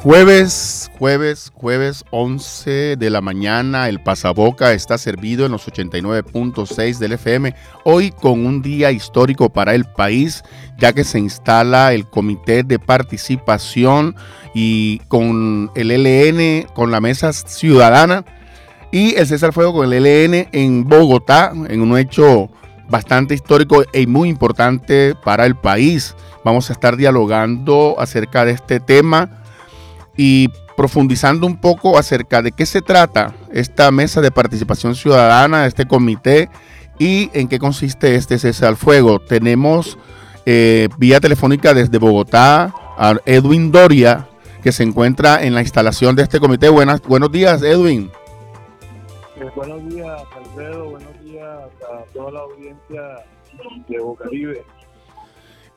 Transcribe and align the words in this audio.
Jueves, 0.00 0.92
jueves, 0.96 1.50
jueves 1.52 2.04
11 2.12 2.94
de 2.96 3.10
la 3.10 3.20
mañana, 3.20 3.88
el 3.88 4.00
pasaboca 4.00 4.72
está 4.72 4.96
servido 4.96 5.44
en 5.44 5.50
los 5.50 5.66
89.6 5.66 6.98
del 6.98 7.14
FM, 7.14 7.52
hoy 7.82 8.12
con 8.12 8.46
un 8.46 8.62
día 8.62 8.92
histórico 8.92 9.48
para 9.50 9.74
el 9.74 9.86
país, 9.86 10.44
ya 10.78 10.92
que 10.92 11.02
se 11.02 11.18
instala 11.18 11.92
el 11.94 12.08
Comité 12.08 12.62
de 12.62 12.78
Participación 12.78 14.14
y 14.54 15.00
con 15.08 15.72
el 15.74 15.88
LN, 15.88 16.68
con 16.74 16.92
la 16.92 17.00
Mesa 17.00 17.32
Ciudadana. 17.32 18.24
Y 18.92 19.16
el 19.16 19.26
César 19.26 19.52
Fuego 19.52 19.72
con 19.72 19.92
el 19.92 20.04
LN 20.04 20.48
en 20.52 20.88
Bogotá, 20.88 21.52
en 21.68 21.82
un 21.82 21.98
hecho 21.98 22.48
bastante 22.88 23.34
histórico 23.34 23.82
y 23.92 24.06
muy 24.06 24.28
importante 24.28 25.16
para 25.24 25.44
el 25.44 25.56
país. 25.56 26.14
Vamos 26.44 26.70
a 26.70 26.72
estar 26.72 26.96
dialogando 26.96 27.96
acerca 27.98 28.44
de 28.44 28.52
este 28.52 28.78
tema 28.78 29.37
y 30.18 30.48
profundizando 30.76 31.46
un 31.46 31.56
poco 31.56 31.96
acerca 31.96 32.42
de 32.42 32.50
qué 32.50 32.66
se 32.66 32.82
trata 32.82 33.34
esta 33.52 33.90
mesa 33.92 34.20
de 34.20 34.32
participación 34.32 34.96
ciudadana, 34.96 35.64
este 35.64 35.86
comité 35.86 36.50
y 36.98 37.30
en 37.32 37.46
qué 37.48 37.60
consiste 37.60 38.16
este 38.16 38.36
cese 38.38 38.66
al 38.66 38.76
fuego. 38.76 39.20
Tenemos 39.20 39.96
eh, 40.44 40.88
vía 40.98 41.20
telefónica 41.20 41.72
desde 41.72 41.98
Bogotá 41.98 42.74
a 42.98 43.14
Edwin 43.26 43.70
Doria, 43.70 44.28
que 44.60 44.72
se 44.72 44.82
encuentra 44.82 45.44
en 45.44 45.54
la 45.54 45.62
instalación 45.62 46.16
de 46.16 46.24
este 46.24 46.40
comité. 46.40 46.68
Buenas, 46.68 47.00
buenos 47.02 47.30
días, 47.30 47.62
Edwin. 47.62 48.10
Eh, 49.36 49.48
buenos 49.54 49.88
días, 49.88 50.20
Alfredo. 50.36 50.90
Buenos 50.90 51.24
días 51.24 51.58
a 51.92 52.12
toda 52.12 52.32
la 52.32 52.40
audiencia 52.40 53.02
de 53.88 53.98
Bocaribe. 54.00 54.64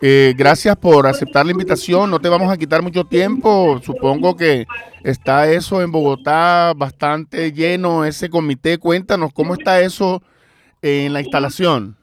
Eh, 0.03 0.33
gracias 0.35 0.75
por 0.77 1.05
aceptar 1.05 1.45
la 1.45 1.51
invitación. 1.51 2.09
No 2.09 2.19
te 2.19 2.27
vamos 2.27 2.51
a 2.51 2.57
quitar 2.57 2.81
mucho 2.81 3.03
tiempo. 3.03 3.79
Supongo 3.83 4.35
que 4.35 4.65
está 5.03 5.51
eso 5.51 5.83
en 5.83 5.91
Bogotá 5.91 6.73
bastante 6.75 7.51
lleno, 7.51 8.03
ese 8.03 8.27
comité. 8.27 8.79
Cuéntanos 8.79 9.31
cómo 9.31 9.53
está 9.53 9.79
eso 9.81 10.23
en 10.81 11.13
la 11.13 11.21
instalación. 11.21 11.95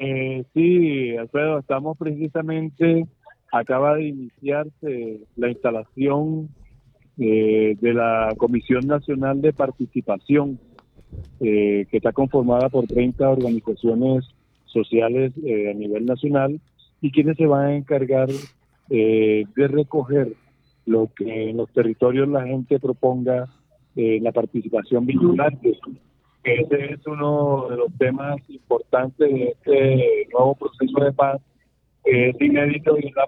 Eh, 0.00 0.44
sí, 0.54 1.16
Alfredo, 1.16 1.60
estamos 1.60 1.96
precisamente, 1.96 3.06
acaba 3.52 3.94
de 3.94 4.08
iniciarse 4.08 5.20
la 5.36 5.48
instalación 5.48 6.48
eh, 7.16 7.76
de 7.80 7.94
la 7.94 8.34
Comisión 8.36 8.88
Nacional 8.88 9.40
de 9.40 9.52
Participación, 9.52 10.58
que 11.38 11.86
está 11.92 12.12
conformada 12.12 12.68
por 12.68 12.86
30 12.86 13.30
organizaciones 13.30 14.35
sociales 14.66 15.32
eh, 15.44 15.70
a 15.70 15.74
nivel 15.74 16.06
nacional 16.06 16.60
y 17.00 17.10
quienes 17.10 17.36
se 17.36 17.46
van 17.46 17.66
a 17.66 17.76
encargar 17.76 18.28
eh, 18.90 19.44
de 19.54 19.68
recoger 19.68 20.32
lo 20.84 21.10
que 21.14 21.50
en 21.50 21.56
los 21.56 21.70
territorios 21.72 22.28
la 22.28 22.46
gente 22.46 22.78
proponga 22.78 23.48
eh, 23.96 24.18
la 24.20 24.32
participación 24.32 25.06
vinculante. 25.06 25.78
Ese 26.44 26.92
es 26.92 27.06
uno 27.06 27.66
de 27.68 27.76
los 27.76 27.92
temas 27.98 28.36
importantes 28.48 29.28
de 29.28 29.44
este 29.48 30.28
nuevo 30.32 30.54
proceso 30.54 31.04
de 31.04 31.12
paz, 31.12 31.40
es 32.04 32.40
inédito 32.40 32.96
y 32.98 33.10
la, 33.10 33.26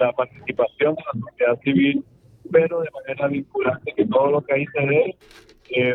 la 0.00 0.12
participación 0.12 0.96
de 0.96 1.02
la 1.12 1.20
sociedad 1.20 1.60
civil, 1.62 2.04
pero 2.50 2.80
de 2.80 2.90
manera 2.90 3.28
vinculante, 3.28 3.92
que 3.92 4.04
todo 4.06 4.32
lo 4.32 4.40
que 4.40 4.54
ahí 4.54 4.66
se 4.66 4.80
dé 4.80 5.16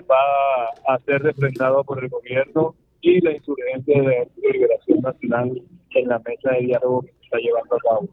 va 0.10 0.94
a 0.94 1.00
ser 1.00 1.24
refrendado 1.24 1.84
por 1.84 2.02
el 2.02 2.10
gobierno 2.10 2.76
y 3.02 3.22
la 3.22 3.32
insurgencia 3.34 4.02
de 4.02 4.30
liberación 4.52 5.02
nacional 5.02 5.62
en 5.96 6.08
la 6.08 6.20
mesa 6.20 6.52
de 6.52 6.66
diálogo 6.66 7.02
que 7.02 7.12
se 7.12 7.24
está 7.24 7.38
llevando 7.38 7.76
a 7.76 7.80
cabo. 7.80 8.10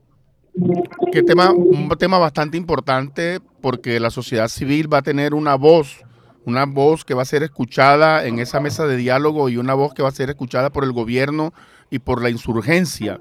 Qué 1.12 1.22
tema, 1.22 1.52
un 1.52 1.88
tema 1.98 2.18
bastante 2.18 2.56
importante 2.56 3.38
porque 3.60 4.00
la 4.00 4.10
sociedad 4.10 4.48
civil 4.48 4.92
va 4.92 4.98
a 4.98 5.02
tener 5.02 5.34
una 5.34 5.54
voz, 5.54 6.04
una 6.44 6.64
voz 6.64 7.04
que 7.04 7.14
va 7.14 7.22
a 7.22 7.26
ser 7.26 7.42
escuchada 7.42 8.26
en 8.26 8.38
esa 8.38 8.60
mesa 8.60 8.86
de 8.86 8.96
diálogo 8.96 9.48
y 9.48 9.56
una 9.56 9.74
voz 9.74 9.94
que 9.94 10.02
va 10.02 10.08
a 10.08 10.12
ser 10.12 10.30
escuchada 10.30 10.70
por 10.70 10.84
el 10.84 10.92
gobierno 10.92 11.52
y 11.90 12.00
por 12.00 12.22
la 12.22 12.30
insurgencia. 12.30 13.20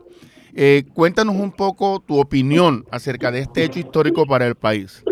Eh, 0.55 0.85
cuéntanos 0.93 1.35
un 1.35 1.51
poco 1.51 1.99
tu 1.99 2.19
opinión 2.19 2.85
acerca 2.89 3.31
de 3.31 3.41
este 3.41 3.63
hecho 3.63 3.79
histórico 3.79 4.25
para 4.25 4.47
el 4.47 4.55
país. 4.55 5.03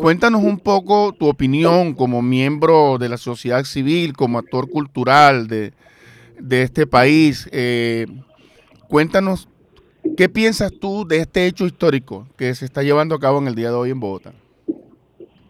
Cuéntanos 0.00 0.42
un 0.42 0.58
poco 0.58 1.12
tu 1.12 1.28
opinión 1.28 1.94
como 1.94 2.22
miembro 2.22 2.98
de 2.98 3.08
la 3.08 3.16
sociedad 3.16 3.64
civil, 3.64 4.12
como 4.14 4.38
actor 4.38 4.68
cultural 4.70 5.48
de, 5.48 5.72
este 6.50 6.86
país. 6.86 7.48
Eh, 7.52 8.06
cuéntanos, 8.88 9.48
¿qué 10.16 10.28
piensas 10.28 10.72
tú 10.78 11.06
de 11.06 11.18
este 11.18 11.46
hecho 11.46 11.66
histórico 11.66 12.26
que 12.36 12.54
se 12.54 12.64
está 12.64 12.82
llevando 12.82 13.14
a 13.14 13.20
cabo 13.20 13.38
en 13.38 13.48
el 13.48 13.54
día 13.54 13.70
de 13.70 13.76
hoy 13.76 13.90
en 13.90 14.00
Bogotá? 14.00 14.32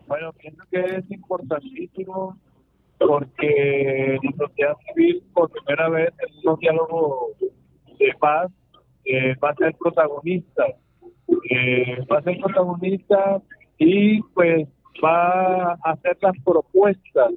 Bueno, 0.06 0.32
pienso 0.32 0.62
que 0.70 0.80
es 0.80 1.10
importantísimo 1.10 2.38
porque 2.98 4.18
la 4.22 4.46
sociedad 4.46 4.76
civil 4.86 5.22
por 5.32 5.50
primera 5.50 5.88
vez 5.88 6.12
en 6.18 6.48
un 6.48 6.58
diálogo 6.58 7.28
de 7.98 8.14
paz 8.18 8.50
eh, 9.04 9.34
va 9.42 9.50
a 9.50 9.54
ser 9.54 9.74
protagonista 9.76 10.64
eh, 11.50 12.04
va 12.10 12.18
a 12.18 12.22
ser 12.22 12.38
protagonista 12.38 13.42
y 13.78 14.20
pues 14.34 14.68
va 15.02 15.72
a 15.72 15.78
hacer 15.84 16.18
las 16.20 16.36
propuestas 16.44 17.32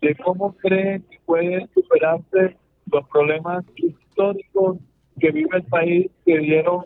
de 0.00 0.14
cómo 0.16 0.54
cree 0.56 1.00
que 1.10 1.18
pueden 1.24 1.68
superarse 1.74 2.56
los 2.90 3.08
problemas 3.08 3.64
históricos 3.76 4.78
que 5.18 5.30
vive 5.30 5.56
el 5.56 5.64
país 5.64 6.10
que 6.24 6.38
dieron 6.38 6.84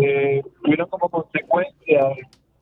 eh, 0.00 0.42
tuvieron 0.62 0.88
como 0.88 1.08
consecuencia 1.08 2.00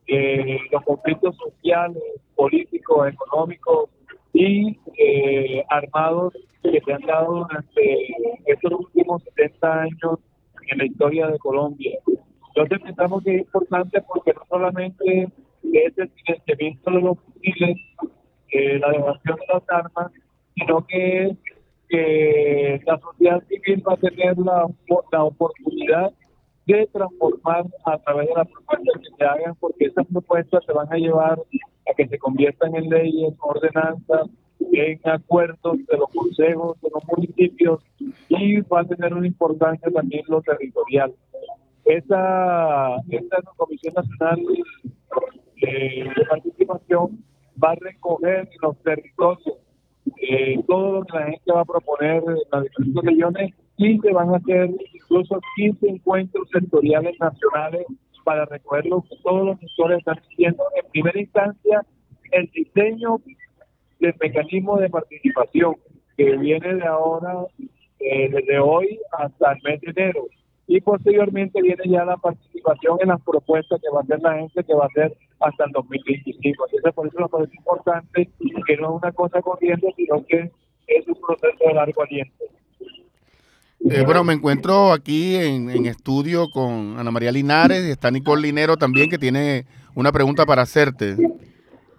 eh, 0.09 0.59
los 0.73 0.83
conflictos 0.83 1.37
sociales, 1.37 2.03
políticos, 2.35 3.09
económicos 3.09 3.91
y 4.33 4.77
eh, 4.99 5.65
armados 5.69 6.35
que 6.63 6.81
se 6.81 6.93
han 6.93 7.03
dado 7.03 7.47
durante 7.49 8.09
estos 8.47 8.73
últimos 8.73 9.23
70 9.37 9.83
años 9.83 10.19
en 10.69 10.79
la 10.79 10.85
historia 10.85 11.29
de 11.29 11.39
Colombia. 11.39 12.00
Entonces 12.63 12.87
pensamos 12.87 13.25
que 13.25 13.35
es 13.37 13.41
importante 13.41 14.03
porque 14.03 14.33
no 14.35 14.43
solamente 14.49 15.29
es 15.63 15.99
el 15.99 16.11
silenciamiento 16.11 16.91
de 16.91 17.01
los 17.01 17.19
fusiles, 17.19 17.77
la 18.53 18.91
devastación 18.91 19.37
de 19.37 19.55
las 19.55 19.63
armas, 19.69 20.13
sino 20.55 20.87
que, 20.87 21.37
que 21.89 22.81
la 22.85 22.99
sociedad 22.99 23.43
civil 23.49 23.83
va 23.89 23.95
a 23.95 23.97
tener 23.97 24.39
la, 24.39 24.67
la 25.13 25.25
oportunidad 25.25 26.13
de 26.67 26.87
transformar 26.93 27.65
a 27.85 27.99
través 27.99 28.29
de 28.29 28.35
las 28.35 28.49
propuestas 28.49 29.03
que 29.03 29.17
se 29.17 29.25
hagan, 29.25 29.55
porque 29.57 29.87
esas 29.87 30.07
propuestas 30.07 30.65
se 30.65 30.73
van 30.73 30.93
a 30.93 30.97
llevar 30.97 31.39
a 31.91 31.95
que 31.97 32.09
se 32.09 32.19
conviertan 32.19 32.75
en 32.77 32.91
leyes, 32.91 33.35
ordenanzas, 33.41 34.29
en 34.73 35.01
acuerdos 35.05 35.79
de 35.87 35.97
los 35.97 36.11
consejos, 36.11 36.81
de 36.81 36.91
los 36.93 37.03
municipios, 37.09 37.81
y 38.29 38.61
va 38.61 38.81
a 38.81 38.85
tener 38.85 39.15
una 39.15 39.27
importancia 39.27 39.91
también 39.91 40.23
lo 40.29 40.43
territorial. 40.43 41.13
Esta, 41.91 42.99
esta 43.09 43.37
Comisión 43.57 43.95
Nacional 43.95 44.41
de, 45.61 46.09
Participación 46.29 47.25
va 47.63 47.73
a 47.73 47.75
recoger 47.81 48.49
los 48.63 48.81
territorios. 48.85 49.59
Eh, 50.23 50.63
todo 50.69 50.93
lo 50.93 51.05
que 51.05 51.19
la 51.19 51.25
gente 51.25 51.53
va 51.53 51.63
a 51.63 51.65
proponer 51.65 52.23
en 52.25 52.37
las 52.53 52.63
diferentes 52.63 53.05
regiones 53.05 53.55
y 53.77 53.99
se 53.99 54.13
van 54.13 54.33
a 54.33 54.37
hacer 54.37 54.71
incluso 54.95 55.41
15 55.57 55.89
encuentros 55.89 56.49
sectoriales 56.53 57.19
nacionales 57.19 57.87
para 58.23 58.45
recoger 58.45 58.87
lo 58.87 59.03
que 59.03 59.17
todos 59.25 59.47
los 59.47 59.59
sectores 59.59 59.99
están 59.99 60.21
diciendo. 60.29 60.63
En 60.81 60.89
primera 60.93 61.21
instancia, 61.21 61.85
el 62.31 62.49
diseño 62.53 63.21
del 63.99 64.15
mecanismo 64.21 64.79
de 64.79 64.91
participación 64.91 65.75
que 66.17 66.37
viene 66.37 66.77
de 66.77 66.87
ahora, 66.87 67.47
eh, 67.99 68.31
desde 68.31 68.61
hoy 68.61 69.01
hasta 69.19 69.55
el 69.55 69.59
mes 69.65 69.81
de 69.81 69.91
enero 69.91 70.29
y 70.71 70.81
posteriormente 70.81 71.61
viene 71.61 71.83
ya 71.85 72.05
la 72.05 72.17
participación 72.17 72.99
en 73.01 73.09
las 73.09 73.21
propuestas 73.23 73.81
que 73.81 73.89
va 73.93 73.99
a 73.99 74.03
hacer 74.05 74.21
la 74.21 74.35
gente, 74.35 74.63
que 74.63 74.73
va 74.73 74.85
a 74.85 74.87
hacer 74.87 75.17
hasta 75.41 75.65
el 75.65 75.73
2025. 75.73 76.65
Entonces, 76.65 76.95
por 76.95 77.09
eso 77.09 77.19
me 77.19 77.29
parece 77.29 77.57
importante 77.57 78.31
que 78.39 78.77
no 78.77 78.95
es 78.97 79.03
una 79.03 79.11
cosa 79.11 79.43
corriendo, 79.43 79.89
sino 79.97 80.25
que 80.27 80.53
es 80.87 81.09
un 81.09 81.17
proceso 81.17 81.59
de 81.67 81.75
largo 81.75 82.03
aliento. 82.03 82.45
Eh, 83.81 84.05
bueno, 84.05 84.23
me 84.23 84.33
encuentro 84.33 84.93
aquí 84.93 85.35
en, 85.35 85.71
en, 85.71 85.87
estudio 85.87 86.49
con 86.51 87.01
Ana 87.01 87.11
María 87.11 87.33
Linares, 87.33 87.83
está 87.87 88.13
Nicole 88.13 88.43
Linero 88.43 88.77
también, 88.77 89.11
que 89.11 89.19
tiene 89.19 89.65
una 89.97 90.13
pregunta 90.13 90.47
para 90.47 90.63
hacerte. 90.63 91.17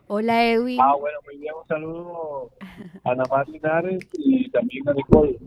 Hola 0.08 0.46
Edwin. 0.46 0.80
Ah, 0.80 0.96
bueno, 0.98 1.18
muy 1.26 1.38
bien, 1.42 1.54
un 1.62 1.68
saludo 1.68 2.52
a 3.04 3.12
Ana 3.12 3.24
María 3.30 3.52
Linares 3.52 4.08
y 4.14 4.50
también 4.50 4.88
a 4.88 4.94
Nicole. 4.94 5.38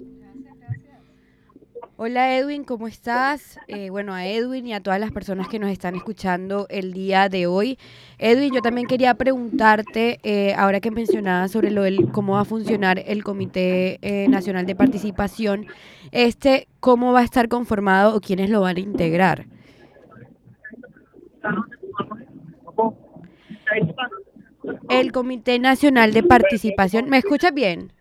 Hola 2.07 2.37
Edwin, 2.37 2.65
¿cómo 2.65 2.87
estás? 2.87 3.59
Eh, 3.67 3.89
bueno, 3.89 4.13
a 4.13 4.27
Edwin 4.27 4.67
y 4.67 4.75
a 4.75 4.83
todas 4.83 5.01
las 5.01 5.11
personas 5.11 5.49
que 5.49 5.59
nos 5.59 5.71
están 5.71 5.95
escuchando 5.95 6.67
el 6.69 6.93
día 6.93 7.31
de 7.31 7.47
hoy. 7.47 7.79
Edwin, 8.19 8.53
yo 8.53 8.61
también 8.61 8.87
quería 8.87 9.15
preguntarte, 9.15 10.21
eh, 10.23 10.53
ahora 10.53 10.81
que 10.81 10.91
mencionabas 10.91 11.53
sobre 11.53 11.71
lo 11.71 11.81
del, 11.81 12.13
cómo 12.13 12.35
va 12.35 12.41
a 12.41 12.45
funcionar 12.45 13.03
el 13.07 13.25
Comité 13.25 14.01
eh, 14.03 14.29
Nacional 14.29 14.67
de 14.67 14.75
Participación, 14.75 15.65
este, 16.13 16.69
¿cómo 16.79 17.15
va 17.15 17.21
a 17.21 17.25
estar 17.25 17.49
conformado 17.49 18.15
o 18.15 18.21
quiénes 18.21 18.51
lo 18.51 18.61
van 18.61 18.77
a 18.77 18.81
integrar? 18.81 19.47
El 24.91 25.11
Comité 25.11 25.59
Nacional 25.59 26.13
de 26.13 26.23
Participación. 26.23 27.09
¿Me 27.09 27.17
escuchas 27.17 27.55
bien? 27.55 27.95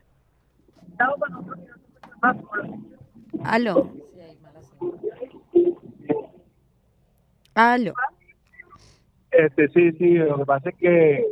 Aló. 3.43 3.91
Aló. 7.55 7.93
Este, 9.31 9.67
sí, 9.69 9.91
sí, 9.93 10.13
lo 10.15 10.37
que 10.37 10.45
pasa 10.45 10.69
es 10.69 10.75
que 10.75 11.25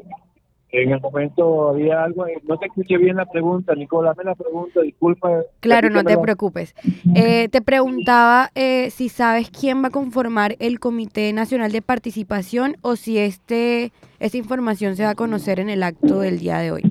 en 0.72 0.92
el 0.92 1.02
momento 1.02 1.70
había 1.70 2.04
algo, 2.04 2.26
eh, 2.26 2.42
no 2.48 2.58
te 2.58 2.68
escuché 2.68 2.98
bien 2.98 3.18
la 3.18 3.26
pregunta, 3.26 3.76
Nicolás, 3.76 4.16
dame 4.16 4.30
la 4.30 4.36
pregunta, 4.36 4.82
disculpa. 4.82 5.42
Claro, 5.60 5.90
no 5.90 6.04
te 6.04 6.18
preocupes. 6.18 6.74
Eh, 7.14 7.50
te 7.50 7.62
preguntaba 7.62 8.52
eh, 8.56 8.90
si 8.90 9.10
sabes 9.10 9.50
quién 9.50 9.84
va 9.84 9.88
a 9.88 9.92
conformar 9.92 10.56
el 10.60 10.80
Comité 10.80 11.32
Nacional 11.34 11.72
de 11.72 11.82
Participación 11.82 12.78
o 12.82 12.96
si 12.96 13.18
este 13.18 13.92
esta 14.20 14.38
información 14.38 14.96
se 14.96 15.04
va 15.04 15.12
a 15.12 15.16
conocer 15.16 15.60
en 15.60 15.70
el 15.70 15.84
acto 15.84 16.22
del 16.22 16.40
día 16.40 16.60
de 16.60 16.72
hoy. 16.72 16.84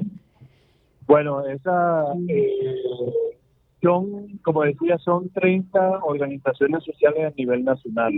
Bueno, 1.06 1.44
esa 1.46 2.04
son, 3.82 4.38
como 4.42 4.62
decía, 4.62 4.98
son 4.98 5.28
30 5.30 6.00
organizaciones 6.02 6.84
sociales 6.84 7.32
a 7.32 7.36
nivel 7.36 7.64
nacional. 7.64 8.12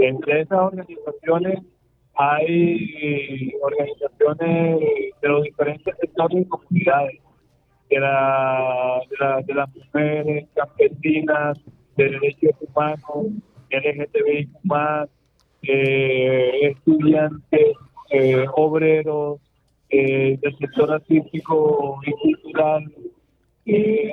Entre 0.00 0.42
esas 0.42 0.58
organizaciones 0.58 1.60
hay 2.16 3.52
organizaciones 3.62 4.80
de 5.20 5.28
los 5.28 5.42
diferentes 5.42 5.94
sectores 6.00 6.42
y 6.42 6.48
comunidades, 6.48 7.20
de, 7.90 8.00
la, 8.00 9.00
de, 9.46 9.54
las 9.54 9.74
mujeres, 9.74 10.46
campesinas, 10.54 11.58
de 11.96 12.10
derechos 12.10 12.52
humanos, 12.60 13.32
LGTBI 13.70 14.48
eh, 15.62 16.70
estudiantes, 16.70 17.76
eh, 18.10 18.44
obreros, 18.54 19.40
eh, 19.90 20.38
del 20.40 20.58
sector 20.58 20.92
artístico 20.92 22.00
y 22.06 22.12
cultural. 22.12 22.84
Y 23.64 24.10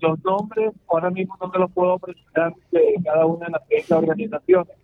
los 0.00 0.24
nombres 0.24 0.72
ahora 0.88 1.10
mismo 1.10 1.36
no 1.40 1.48
me 1.48 1.58
los 1.58 1.72
puedo 1.72 1.98
presentar 1.98 2.54
de 2.70 2.94
cada 3.04 3.26
una 3.26 3.46
de 3.46 3.52
las 3.52 3.66
30 3.68 3.98
organizaciones, 3.98 4.76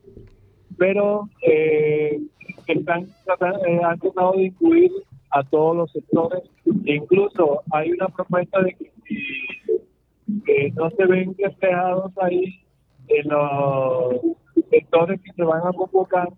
pero 0.76 1.28
eh, 1.42 2.20
están 2.66 3.02
eh, 3.02 3.80
han 3.84 3.98
tratado 3.98 4.32
de 4.32 4.44
incluir 4.44 4.90
a 5.30 5.42
todos 5.44 5.76
los 5.76 5.92
sectores. 5.92 6.42
incluso 6.84 7.62
hay 7.70 7.92
una 7.92 8.08
propuesta 8.08 8.60
de 8.62 8.74
que 8.74 8.92
si 9.06 10.70
no 10.74 10.90
se 10.90 11.06
ven 11.06 11.34
reflejados 11.38 12.12
ahí 12.18 12.60
en 13.08 13.28
los 13.28 14.16
sectores 14.70 15.20
que 15.22 15.32
se 15.32 15.42
van 15.42 15.66
a 15.66 15.72
convocar, 15.72 16.28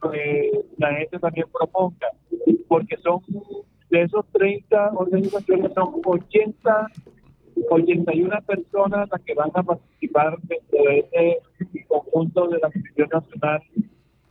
pues 0.00 0.50
la 0.78 0.94
gente 0.94 1.18
también 1.18 1.46
proponga, 1.52 2.08
porque 2.68 2.96
son 2.98 3.20
de 3.92 4.02
esos 4.02 4.24
30 4.32 4.92
organizaciones, 4.94 5.70
son 5.74 6.00
80 6.02 6.88
81 7.68 8.42
personas 8.46 9.08
las 9.10 9.20
que 9.20 9.34
van 9.34 9.50
a 9.54 9.62
participar 9.62 10.38
dentro 10.42 10.82
de 10.84 10.98
ese 11.12 11.84
conjunto 11.86 12.48
de 12.48 12.58
la 12.58 12.70
Comisión 12.70 13.08
Nacional 13.12 13.62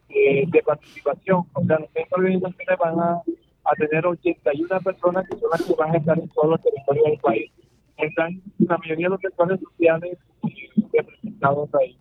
eh, 0.10 0.46
de 0.48 0.64
Participación. 0.64 1.46
O 1.54 1.64
sea, 1.66 1.80
las 1.80 1.90
organizaciones 2.12 2.80
van 2.80 3.00
a, 3.00 3.12
a, 3.14 3.76
tener 3.78 4.06
81 4.08 4.80
personas 4.82 5.30
que 5.30 5.38
son 5.38 5.50
las 5.52 5.62
que 5.62 5.74
van 5.76 5.92
a 5.92 5.98
estar 5.98 6.20
en 6.20 6.28
todos 6.30 6.50
los 6.50 6.62
territorios 6.62 7.06
del 7.06 7.20
país. 7.20 7.52
Están 7.98 8.42
la 8.58 8.78
mayoría 8.80 9.06
de 9.06 9.12
los 9.12 9.22
sectores 9.22 9.60
sociales 9.60 10.18
representados 10.92 11.70
ahí. 11.76 11.98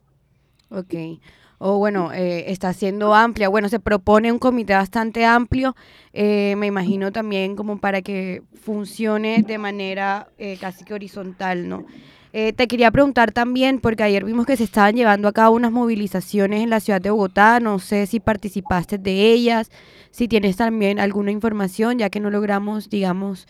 Ok 0.70 1.20
o 1.62 1.76
bueno, 1.76 2.10
eh, 2.10 2.50
está 2.50 2.72
siendo 2.72 3.14
amplia. 3.14 3.50
Bueno, 3.50 3.68
se 3.68 3.78
propone 3.80 4.32
un 4.32 4.38
comité 4.38 4.72
bastante 4.72 5.26
amplio, 5.26 5.76
eh, 6.14 6.54
me 6.56 6.66
imagino 6.66 7.12
también 7.12 7.54
como 7.54 7.78
para 7.78 8.00
que 8.00 8.42
funcione 8.62 9.44
de 9.46 9.58
manera 9.58 10.28
eh, 10.38 10.56
casi 10.58 10.84
que 10.84 10.94
horizontal, 10.94 11.68
¿no? 11.68 11.84
te 12.32 12.68
quería 12.68 12.92
preguntar 12.92 13.32
también, 13.32 13.80
porque 13.80 14.04
ayer 14.04 14.24
vimos 14.24 14.46
que 14.46 14.56
se 14.56 14.62
estaban 14.62 14.94
llevando 14.94 15.26
a 15.26 15.32
cabo 15.32 15.56
unas 15.56 15.72
movilizaciones 15.72 16.62
en 16.62 16.70
la 16.70 16.78
ciudad 16.78 17.00
de 17.00 17.10
Bogotá, 17.10 17.58
no 17.58 17.80
sé 17.80 18.06
si 18.06 18.20
participaste 18.20 18.98
de 18.98 19.32
ellas, 19.32 19.68
si 20.12 20.28
tienes 20.28 20.54
también 20.54 21.00
alguna 21.00 21.32
información, 21.32 21.98
ya 21.98 22.08
que 22.08 22.20
no 22.20 22.30
logramos, 22.30 22.88
digamos, 22.88 23.48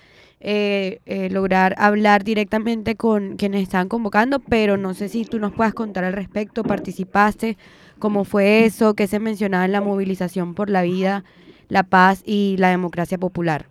lograr 1.30 1.74
hablar 1.76 2.24
directamente 2.24 2.96
con 2.96 3.36
quienes 3.36 3.64
están 3.64 3.90
convocando, 3.90 4.38
pero 4.40 4.78
no 4.78 4.94
sé 4.94 5.10
si 5.10 5.26
tú 5.26 5.38
nos 5.38 5.52
puedas 5.52 5.74
contar 5.74 6.04
al 6.04 6.14
respecto, 6.14 6.62
participaste 6.62 7.58
cómo 8.00 8.24
fue 8.24 8.64
eso, 8.64 8.94
qué 8.94 9.06
se 9.06 9.20
mencionaba 9.20 9.64
en 9.64 9.72
la 9.72 9.80
movilización 9.80 10.54
por 10.54 10.70
la 10.70 10.82
vida, 10.82 11.22
la 11.68 11.84
paz 11.84 12.24
y 12.26 12.56
la 12.58 12.70
democracia 12.70 13.18
popular. 13.18 13.66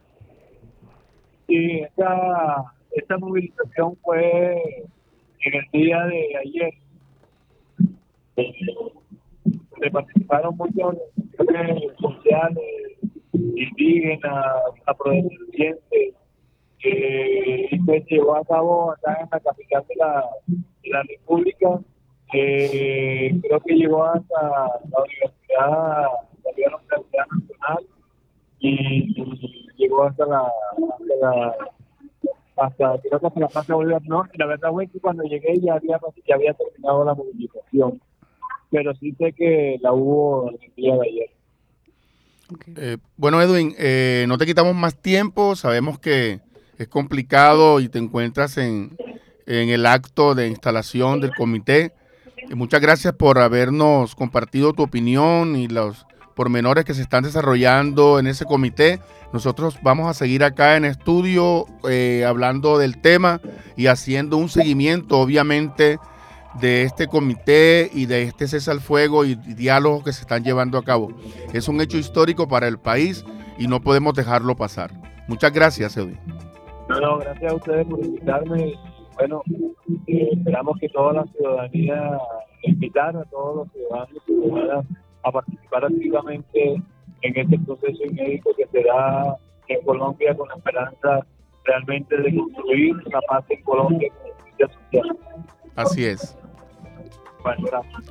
Sí, 1.47 1.81
esta, 1.81 2.63
esta 2.91 3.17
movilización 3.17 3.97
fue 4.03 4.85
en 5.41 5.53
el 5.53 5.65
día 5.73 6.05
de 6.05 6.37
ayer. 6.37 6.73
Se 9.81 9.91
participaron 9.91 10.55
muchos 10.55 10.95
sociales, 11.99 12.63
indígenas, 13.33 14.45
afrodescendientes, 14.85 16.13
eh, 16.83 17.67
y 17.71 17.79
se 17.79 18.05
llevó 18.09 18.37
a 18.37 18.45
cabo 18.45 18.91
acá 18.91 19.17
en 19.21 19.27
la 19.31 19.39
capital 19.39 19.83
de 19.89 19.95
la, 19.95 20.25
de 20.47 20.89
la 20.89 21.03
República 21.03 21.79
eh, 22.33 23.39
creo 23.41 23.59
que 23.61 23.73
llegó 23.75 24.05
hasta 24.05 24.41
la 24.41 25.03
Universidad, 25.03 26.03
la 26.03 26.77
Universidad 26.77 27.25
Nacional 27.31 27.85
y, 28.59 29.13
llegó 29.77 30.03
hasta 30.03 30.25
la, 30.25 30.39
hasta 30.41 31.15
la 31.21 31.55
hasta 32.57 32.99
creo 33.01 33.19
que 33.19 33.27
hasta 33.27 33.39
la 33.39 33.47
Plaza 33.47 33.73
Bolívar 33.73 34.01
no 34.05 34.25
y 34.33 34.37
la 34.37 34.45
verdad 34.45 34.71
fue 34.71 34.87
que 34.87 34.99
cuando 34.99 35.23
llegué 35.23 35.57
ya 35.61 35.75
había 35.75 35.97
ya 36.27 36.35
había 36.35 36.53
terminado 36.53 37.05
la 37.05 37.13
movilización 37.13 38.01
pero 38.69 38.93
sí 38.95 39.15
sé 39.17 39.31
que 39.31 39.77
la 39.81 39.93
hubo 39.93 40.49
el 40.49 40.73
día 40.75 40.95
de 40.95 41.07
ayer. 41.07 41.29
Eh, 42.75 42.97
bueno 43.15 43.41
Edwin 43.41 43.73
eh, 43.77 44.25
no 44.27 44.37
te 44.37 44.45
quitamos 44.45 44.75
más 44.75 44.97
tiempo 44.97 45.55
sabemos 45.55 45.99
que 45.99 46.41
es 46.77 46.87
complicado 46.89 47.79
y 47.79 47.87
te 47.87 47.99
encuentras 47.99 48.57
en, 48.57 48.97
en 49.45 49.69
el 49.69 49.85
acto 49.85 50.35
de 50.35 50.47
instalación 50.49 51.21
del 51.21 51.33
comité 51.33 51.93
muchas 52.55 52.81
gracias 52.81 53.13
por 53.13 53.39
habernos 53.39 54.15
compartido 54.15 54.73
tu 54.73 54.83
opinión 54.83 55.55
y 55.55 55.67
los 55.67 56.05
pormenores 56.35 56.85
que 56.85 56.93
se 56.93 57.01
están 57.01 57.23
desarrollando 57.23 58.17
en 58.19 58.27
ese 58.27 58.45
comité. 58.45 58.99
Nosotros 59.33 59.77
vamos 59.83 60.09
a 60.09 60.13
seguir 60.13 60.43
acá 60.43 60.77
en 60.77 60.85
estudio 60.85 61.65
eh, 61.89 62.23
hablando 62.25 62.77
del 62.77 63.01
tema 63.01 63.41
y 63.75 63.87
haciendo 63.87 64.37
un 64.37 64.49
seguimiento, 64.49 65.19
obviamente, 65.19 65.99
de 66.59 66.83
este 66.83 67.07
comité 67.07 67.89
y 67.93 68.05
de 68.05 68.23
este 68.23 68.47
cese 68.47 68.71
al 68.71 68.79
fuego 68.79 69.25
y, 69.25 69.35
diálogos 69.35 70.03
que 70.03 70.13
se 70.13 70.21
están 70.21 70.43
llevando 70.43 70.77
a 70.77 70.83
cabo. 70.83 71.11
Es 71.53 71.67
un 71.67 71.81
hecho 71.81 71.97
histórico 71.97 72.47
para 72.47 72.67
el 72.67 72.79
país 72.79 73.25
y 73.57 73.67
no 73.67 73.81
podemos 73.81 74.13
dejarlo 74.13 74.55
pasar. 74.55 74.91
Muchas 75.27 75.51
gracias, 75.51 75.97
Edwin. 75.97 76.19
No, 76.87 76.99
no, 76.99 77.17
gracias 77.19 77.51
a 77.51 77.55
ustedes 77.55 77.85
por 77.85 77.99
invitarme 77.99 78.73
bueno, 79.19 79.43
eh, 80.07 80.29
esperamos 80.31 80.77
que 80.79 80.89
toda 80.89 81.13
la 81.13 81.25
ciudadanía, 81.25 82.17
invitar 82.63 83.15
a 83.15 83.23
todos 83.25 83.57
los 83.57 83.71
ciudadanos 83.73 84.09
y 84.15 84.19
ciudadanas 84.31 84.85
a 85.23 85.31
participar 85.31 85.85
activamente 85.85 86.81
en 87.21 87.37
este 87.37 87.59
proceso 87.59 88.05
inédito 88.05 88.49
que 88.55 88.65
se 88.67 88.83
da 88.83 89.37
en 89.67 89.81
Colombia 89.85 90.35
con 90.35 90.47
la 90.47 90.55
esperanza 90.55 91.25
realmente 91.65 92.17
de 92.17 92.35
construir 92.35 92.95
la 93.07 93.19
paz 93.27 93.43
en 93.49 93.61
Colombia 93.63 94.09
con 94.09 94.31
justicia 94.31 94.67
social. 94.69 95.17
Así 95.75 96.05
es. 96.05 96.37
Bueno, 97.43 97.67
gracias. 97.67 98.05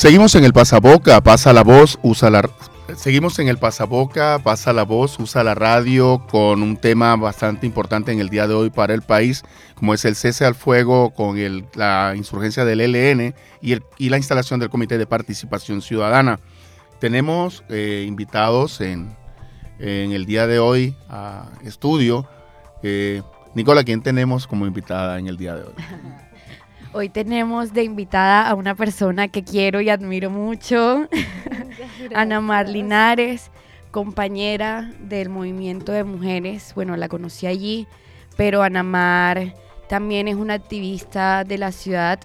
Seguimos 0.00 0.34
en 0.34 0.44
el 0.44 0.54
pasaboca, 0.54 1.20
pasa 1.20 1.52
la 1.52 1.62
voz, 1.62 1.98
usa 2.02 2.30
la, 2.30 2.48
seguimos 2.96 3.38
en 3.38 3.48
el 3.48 3.58
pasaboca, 3.58 4.38
pasa 4.42 4.72
la 4.72 4.84
voz, 4.84 5.18
usa 5.20 5.44
la 5.44 5.54
radio 5.54 6.24
con 6.30 6.62
un 6.62 6.78
tema 6.78 7.14
bastante 7.16 7.66
importante 7.66 8.10
en 8.10 8.18
el 8.18 8.30
día 8.30 8.48
de 8.48 8.54
hoy 8.54 8.70
para 8.70 8.94
el 8.94 9.02
país, 9.02 9.42
como 9.74 9.92
es 9.92 10.06
el 10.06 10.16
cese 10.16 10.46
al 10.46 10.54
fuego 10.54 11.10
con 11.10 11.36
la 11.74 12.14
insurgencia 12.16 12.64
del 12.64 12.80
ELN 12.80 13.34
y, 13.60 13.74
y, 13.98 14.08
la 14.08 14.16
instalación 14.16 14.58
del 14.58 14.70
Comité 14.70 14.96
de 14.96 15.06
Participación 15.06 15.82
Ciudadana. 15.82 16.40
Tenemos 16.98 17.62
eh, 17.68 18.06
invitados 18.08 18.80
en, 18.80 19.14
en, 19.80 20.12
el 20.12 20.24
día 20.24 20.46
de 20.46 20.60
hoy 20.60 20.96
a 21.10 21.50
estudio. 21.62 22.26
Eh, 22.82 23.20
Nicola, 23.54 23.84
¿quién 23.84 24.00
tenemos 24.00 24.46
como 24.46 24.66
invitada 24.66 25.18
en 25.18 25.26
el 25.26 25.36
día 25.36 25.56
de 25.56 25.64
hoy? 25.64 25.74
Hoy 26.92 27.08
tenemos 27.08 27.72
de 27.72 27.84
invitada 27.84 28.48
a 28.48 28.54
una 28.56 28.74
persona 28.74 29.28
que 29.28 29.44
quiero 29.44 29.80
y 29.80 29.88
admiro 29.88 30.28
mucho, 30.28 31.08
Ana 32.14 32.40
Mar 32.40 32.68
Linares, 32.68 33.52
compañera 33.92 34.90
del 34.98 35.28
movimiento 35.28 35.92
de 35.92 36.02
mujeres. 36.02 36.72
Bueno, 36.74 36.96
la 36.96 37.08
conocí 37.08 37.46
allí, 37.46 37.86
pero 38.36 38.64
Ana 38.64 38.82
Mar 38.82 39.54
también 39.88 40.26
es 40.26 40.34
una 40.34 40.54
activista 40.54 41.44
de 41.44 41.58
la 41.58 41.70
ciudad, 41.70 42.18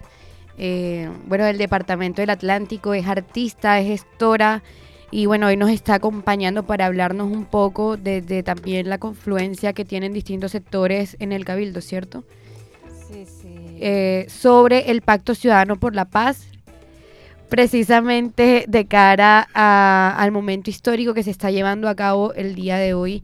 eh, 0.58 1.12
bueno, 1.28 1.46
del 1.46 1.60
Departamento 1.60 2.24
del 2.24 2.32
Atlántico, 2.32 2.96
es 2.96 3.06
artista, 3.06 3.80
es 3.80 3.86
gestora 3.88 4.64
y 5.12 5.28
bueno, 5.28 5.46
hoy 5.46 5.58
nos 5.58 5.70
está 5.70 5.94
acompañando 5.94 6.64
para 6.64 6.88
hablarnos 6.88 7.32
un 7.32 7.46
poco 7.46 7.98
de, 7.98 8.22
de 8.22 8.42
también 8.42 8.90
la 8.90 8.98
confluencia 8.98 9.74
que 9.74 9.86
tienen 9.86 10.12
distintos 10.12 10.54
sectores 10.54 11.18
en 11.20 11.34
el 11.34 11.46
Cabildo, 11.46 11.82
¿cierto? 11.82 12.24
Eh, 13.80 14.26
sobre 14.30 14.92
el 14.92 15.02
Pacto 15.02 15.36
Ciudadano 15.36 15.76
por 15.76 15.96
la 15.96 16.06
Paz, 16.06 16.48
precisamente 17.50 18.66
de 18.68 18.86
cara 18.86 19.48
al 19.54 20.32
momento 20.32 20.70
histórico 20.70 21.14
que 21.14 21.24
se 21.24 21.32
está 21.32 21.52
llevando 21.52 21.88
a 21.90 21.96
cabo 21.96 22.34
el 22.34 22.56
día 22.56 22.78
de 22.78 22.94
hoy. 22.94 23.24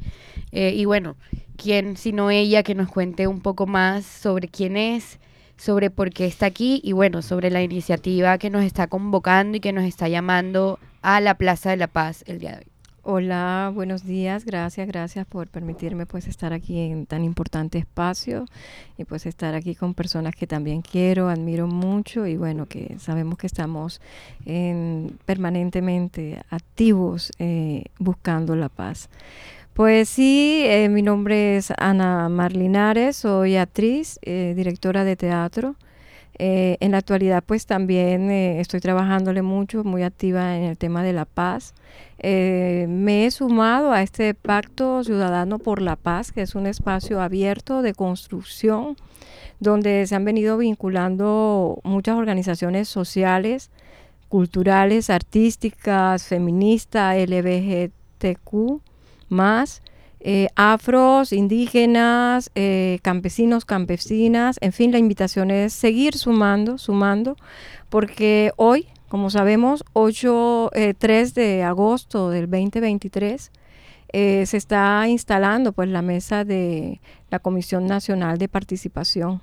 Eh, 0.51 0.73
y 0.75 0.85
bueno, 0.85 1.15
¿quién 1.57 1.97
sino 1.97 2.29
ella 2.29 2.63
que 2.63 2.75
nos 2.75 2.89
cuente 2.89 3.27
un 3.27 3.41
poco 3.41 3.65
más 3.65 4.05
sobre 4.05 4.47
quién 4.47 4.77
es, 4.77 5.19
sobre 5.57 5.89
por 5.89 6.11
qué 6.11 6.25
está 6.25 6.47
aquí 6.47 6.81
y 6.83 6.91
bueno, 6.91 7.21
sobre 7.21 7.49
la 7.49 7.61
iniciativa 7.61 8.37
que 8.37 8.49
nos 8.49 8.63
está 8.63 8.87
convocando 8.87 9.57
y 9.57 9.59
que 9.59 9.73
nos 9.73 9.85
está 9.85 10.07
llamando 10.07 10.79
a 11.01 11.21
la 11.21 11.35
Plaza 11.35 11.69
de 11.69 11.77
la 11.77 11.87
Paz 11.87 12.23
el 12.27 12.39
día 12.39 12.51
de 12.51 12.57
hoy? 12.57 12.70
Hola, 13.03 13.71
buenos 13.73 14.05
días, 14.05 14.45
gracias, 14.45 14.87
gracias 14.87 15.25
por 15.25 15.47
permitirme 15.47 16.05
pues 16.05 16.27
estar 16.27 16.53
aquí 16.53 16.77
en 16.79 17.07
tan 17.07 17.23
importante 17.23 17.79
espacio 17.79 18.45
y 18.95 19.05
pues 19.05 19.25
estar 19.25 19.55
aquí 19.55 19.73
con 19.73 19.95
personas 19.95 20.35
que 20.35 20.45
también 20.45 20.83
quiero, 20.83 21.27
admiro 21.27 21.65
mucho 21.65 22.27
y 22.27 22.37
bueno, 22.37 22.67
que 22.67 22.97
sabemos 22.99 23.39
que 23.39 23.47
estamos 23.47 24.01
permanentemente 25.25 26.43
activos 26.51 27.31
eh, 27.39 27.85
buscando 27.97 28.55
la 28.55 28.69
paz. 28.69 29.09
Pues 29.73 30.07
sí, 30.07 30.61
eh, 30.65 30.87
mi 30.87 31.01
nombre 31.01 31.57
es 31.57 31.73
Ana 31.79 32.29
Marlinares, 32.29 33.15
soy 33.15 33.55
actriz, 33.55 34.19
eh, 34.21 34.53
directora 34.55 35.03
de 35.05 35.15
teatro. 35.15 35.75
En 36.43 36.91
la 36.91 36.97
actualidad 36.97 37.43
pues 37.45 37.67
también 37.67 38.31
estoy 38.31 38.79
trabajándole 38.79 39.43
mucho, 39.43 39.83
muy 39.83 40.01
activa 40.01 40.57
en 40.57 40.63
el 40.63 40.77
tema 40.77 41.03
de 41.03 41.13
la 41.13 41.25
paz. 41.25 41.75
Eh, 42.23 42.85
me 42.87 43.25
he 43.25 43.31
sumado 43.31 43.91
a 43.91 44.03
este 44.03 44.35
Pacto 44.35 45.03
Ciudadano 45.03 45.57
por 45.57 45.81
la 45.81 45.95
Paz, 45.95 46.31
que 46.31 46.43
es 46.43 46.53
un 46.53 46.67
espacio 46.67 47.19
abierto 47.19 47.81
de 47.81 47.93
construcción 47.93 48.95
donde 49.59 50.05
se 50.05 50.15
han 50.15 50.25
venido 50.25 50.57
vinculando 50.57 51.79
muchas 51.83 52.15
organizaciones 52.17 52.87
sociales, 52.89 53.71
culturales, 54.29 55.09
artísticas, 55.09 56.25
feministas, 56.25 57.17
LGBTQ, 57.17 58.81
más, 59.29 59.81
eh, 60.21 60.47
afros, 60.55 61.33
indígenas, 61.33 62.51
eh, 62.55 62.99
campesinos, 63.01 63.65
campesinas, 63.65 64.57
en 64.61 64.71
fin, 64.71 64.91
la 64.91 64.99
invitación 64.99 65.51
es 65.51 65.73
seguir 65.73 66.17
sumando, 66.17 66.77
sumando, 66.77 67.35
porque 67.89 68.51
hoy 68.55 68.87
como 69.11 69.29
sabemos, 69.29 69.83
8, 69.91 70.71
3 70.97 71.03
eh, 71.03 71.41
de 71.41 71.63
agosto 71.63 72.29
del 72.29 72.49
2023 72.49 73.51
eh, 74.13 74.45
se 74.45 74.55
está 74.55 75.05
instalando 75.09 75.73
pues 75.73 75.89
la 75.89 76.01
mesa 76.01 76.45
de 76.45 77.01
la 77.29 77.39
Comisión 77.39 77.87
Nacional 77.87 78.37
de 78.37 78.47
Participación. 78.47 79.41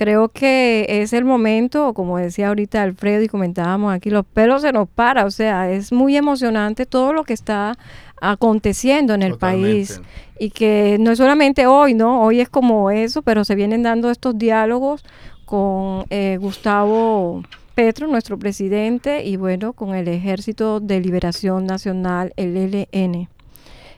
Creo 0.00 0.30
que 0.30 0.86
es 0.88 1.12
el 1.12 1.26
momento, 1.26 1.92
como 1.92 2.16
decía 2.16 2.48
ahorita 2.48 2.82
Alfredo 2.82 3.22
y 3.22 3.28
comentábamos 3.28 3.92
aquí, 3.92 4.08
los 4.08 4.24
pelos 4.24 4.62
se 4.62 4.72
nos 4.72 4.88
para, 4.88 5.26
o 5.26 5.30
sea, 5.30 5.70
es 5.70 5.92
muy 5.92 6.16
emocionante 6.16 6.86
todo 6.86 7.12
lo 7.12 7.24
que 7.24 7.34
está 7.34 7.76
aconteciendo 8.18 9.12
en 9.12 9.20
el 9.20 9.36
país 9.36 10.00
y 10.38 10.52
que 10.52 10.96
no 10.98 11.10
es 11.10 11.18
solamente 11.18 11.66
hoy, 11.66 11.92
¿no? 11.92 12.22
Hoy 12.22 12.40
es 12.40 12.48
como 12.48 12.90
eso, 12.90 13.20
pero 13.20 13.44
se 13.44 13.54
vienen 13.54 13.82
dando 13.82 14.10
estos 14.10 14.38
diálogos 14.38 15.04
con 15.44 16.06
eh, 16.08 16.38
Gustavo 16.40 17.42
Petro, 17.74 18.06
nuestro 18.08 18.38
presidente, 18.38 19.26
y 19.26 19.36
bueno, 19.36 19.74
con 19.74 19.94
el 19.94 20.08
Ejército 20.08 20.80
de 20.80 20.98
Liberación 20.98 21.66
Nacional, 21.66 22.32
el 22.36 22.56
ELN. 22.56 23.28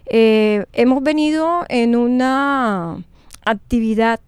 Eh, 0.06 0.64
hemos 0.72 1.00
venido 1.00 1.64
en 1.68 1.94
una 1.94 2.96
actividad 3.44 4.18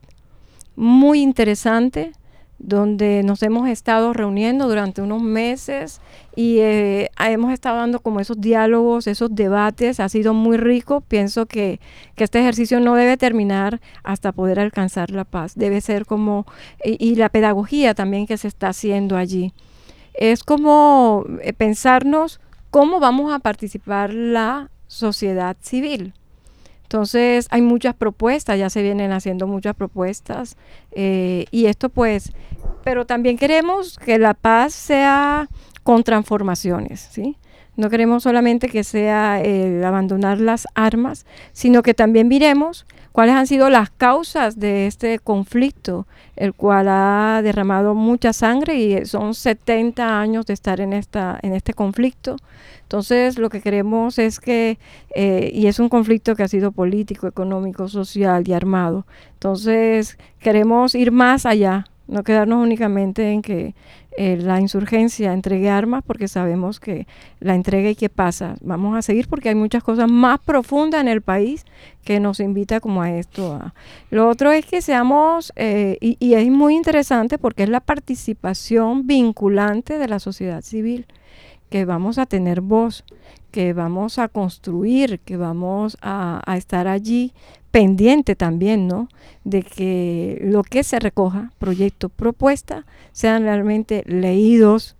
muy 0.76 1.20
interesante 1.20 2.12
donde 2.58 3.22
nos 3.24 3.42
hemos 3.42 3.68
estado 3.68 4.12
reuniendo 4.12 4.68
durante 4.68 5.02
unos 5.02 5.20
meses 5.22 6.00
y 6.34 6.58
eh, 6.60 7.10
hemos 7.18 7.52
estado 7.52 7.78
dando 7.78 8.00
como 8.00 8.20
esos 8.20 8.40
diálogos, 8.40 9.06
esos 9.06 9.34
debates, 9.34 10.00
ha 10.00 10.08
sido 10.08 10.34
muy 10.34 10.56
rico. 10.56 11.02
Pienso 11.02 11.46
que, 11.46 11.80
este 12.16 12.40
ejercicio 12.40 12.80
no 12.80 12.94
debe 12.94 13.16
terminar 13.16 13.80
hasta 14.02 14.32
poder 14.32 14.58
alcanzar 14.58 15.10
la 15.10 15.24
paz, 15.24 15.54
debe 15.56 15.80
ser 15.80 16.06
como, 16.06 16.46
y, 16.82 17.14
la 17.16 17.28
pedagogía 17.28 17.94
también 17.94 18.26
que 18.26 18.38
se 18.38 18.48
está 18.48 18.68
haciendo 18.68 19.16
allí. 19.16 19.52
Es 20.14 20.42
como 20.42 21.26
eh, 21.42 21.52
pensarnos 21.52 22.40
cómo 22.70 22.98
vamos 22.98 23.32
a 23.32 23.40
participar 23.40 24.14
la 24.14 24.70
sociedad 24.86 25.56
civil. 25.60 26.14
Entonces 26.84 27.48
hay 27.50 27.62
muchas 27.62 27.94
propuestas, 27.94 28.58
ya 28.58 28.70
se 28.70 28.82
vienen 28.82 29.12
haciendo 29.12 29.46
muchas 29.46 29.74
propuestas 29.74 30.56
eh, 30.92 31.46
y 31.50 31.66
esto 31.66 31.88
pues, 31.88 32.32
pero 32.84 33.04
también 33.04 33.36
queremos 33.36 33.98
que 33.98 34.18
la 34.18 34.34
paz 34.34 34.74
sea 34.74 35.48
con 35.82 36.04
transformaciones, 36.04 37.08
¿sí? 37.10 37.36
No 37.76 37.90
queremos 37.90 38.22
solamente 38.22 38.68
que 38.68 38.84
sea 38.84 39.40
el 39.40 39.84
abandonar 39.84 40.40
las 40.40 40.66
armas, 40.74 41.26
sino 41.52 41.82
que 41.82 41.94
también 41.94 42.28
miremos 42.28 42.86
cuáles 43.10 43.34
han 43.34 43.46
sido 43.46 43.70
las 43.70 43.90
causas 43.90 44.58
de 44.58 44.86
este 44.86 45.18
conflicto, 45.18 46.06
el 46.36 46.52
cual 46.52 46.88
ha 46.88 47.40
derramado 47.42 47.94
mucha 47.94 48.32
sangre 48.32 48.74
y 48.76 49.04
son 49.06 49.34
70 49.34 50.20
años 50.20 50.46
de 50.46 50.54
estar 50.54 50.80
en, 50.80 50.92
esta, 50.92 51.38
en 51.42 51.54
este 51.54 51.74
conflicto. 51.74 52.36
Entonces, 52.82 53.38
lo 53.38 53.50
que 53.50 53.60
queremos 53.60 54.18
es 54.18 54.40
que, 54.40 54.78
eh, 55.14 55.50
y 55.52 55.66
es 55.66 55.78
un 55.78 55.88
conflicto 55.88 56.36
que 56.36 56.42
ha 56.42 56.48
sido 56.48 56.70
político, 56.72 57.26
económico, 57.26 57.88
social 57.88 58.46
y 58.46 58.52
armado. 58.52 59.06
Entonces, 59.32 60.18
queremos 60.38 60.94
ir 60.94 61.10
más 61.10 61.46
allá, 61.46 61.86
no 62.06 62.22
quedarnos 62.22 62.62
únicamente 62.62 63.30
en 63.30 63.42
que 63.42 63.74
eh, 64.16 64.36
la 64.36 64.60
insurgencia 64.60 65.32
entregue 65.32 65.70
armas 65.70 66.02
porque 66.06 66.28
sabemos 66.28 66.80
que 66.80 67.06
la 67.40 67.54
entrega 67.54 67.90
y 67.90 67.94
qué 67.94 68.08
pasa. 68.08 68.54
Vamos 68.60 68.96
a 68.96 69.02
seguir 69.02 69.28
porque 69.28 69.48
hay 69.48 69.54
muchas 69.54 69.82
cosas 69.82 70.10
más 70.10 70.40
profundas 70.40 71.00
en 71.00 71.08
el 71.08 71.22
país 71.22 71.64
que 72.04 72.20
nos 72.20 72.40
invita 72.40 72.80
como 72.80 73.02
a 73.02 73.12
esto. 73.12 73.60
Lo 74.10 74.28
otro 74.28 74.52
es 74.52 74.66
que 74.66 74.82
seamos, 74.82 75.52
eh, 75.56 75.98
y 76.00 76.34
es 76.34 76.50
muy 76.50 76.74
interesante 76.76 77.38
porque 77.38 77.64
es 77.64 77.68
la 77.68 77.80
participación 77.80 79.06
vinculante 79.06 79.98
de 79.98 80.08
la 80.08 80.18
sociedad 80.18 80.62
civil 80.62 81.06
que 81.74 81.84
vamos 81.84 82.18
a 82.18 82.26
tener 82.26 82.60
voz, 82.60 83.04
que 83.50 83.72
vamos 83.72 84.20
a 84.20 84.28
construir, 84.28 85.18
que 85.18 85.36
vamos 85.36 85.96
a, 86.02 86.40
estar 86.56 86.86
allí 86.86 87.32
pendiente 87.74 88.36
también, 88.36 88.86
¿no? 88.86 89.08
De 89.42 89.64
que 89.64 90.38
lo 90.44 90.62
que 90.62 90.84
se 90.84 91.00
recoja, 91.00 91.50
proyecto, 91.58 92.08
propuesta, 92.08 92.86
sean 93.10 93.42
realmente 93.42 94.04
leídos, 94.06 94.94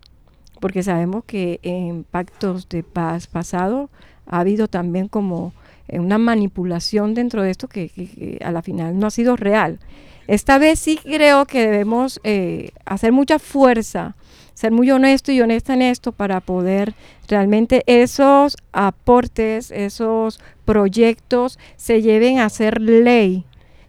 porque 0.59 0.83
sabemos 0.83 1.23
que 1.25 1.61
en 1.63 2.03
pactos 2.03 2.69
de 2.69 2.83
paz 2.83 3.29
pasado 3.29 3.91
ha 4.27 4.41
habido 4.41 4.67
también 4.67 5.07
como 5.07 5.53
eh, 5.87 6.01
una 6.01 6.19
manipulación 6.19 7.15
dentro 7.15 7.45
de 7.45 7.53
esto 7.53 7.69
que, 7.69 8.41
a 8.45 8.51
la 8.51 8.61
final 8.61 8.99
no 8.99 9.07
ha 9.07 9.13
sido 9.13 9.37
real. 9.37 9.79
Esta 10.27 10.59
vez 10.59 10.81
sí 10.81 10.99
creo 11.01 11.47
que 11.47 11.61
debemos 11.61 12.21
eh, 12.25 12.71
hacer 12.87 13.13
mucha 13.13 13.39
fuerza 13.39 14.17
ser 14.55 14.71
muy 14.73 14.91
honesto 14.91 15.33
y 15.33 15.41
honesta 15.41 15.75
en 15.75 15.83
esto 15.83 16.13
para 16.13 16.41
poder 16.41 16.95
realmente 17.29 17.83
esos 17.87 18.57
aportes, 18.73 19.71
esos 19.71 20.41
proyectos 20.65 21.59
se 21.77 22.03
lleven 22.03 22.39
a 22.39 22.49
ser 22.49 22.81
ley, 22.81 23.45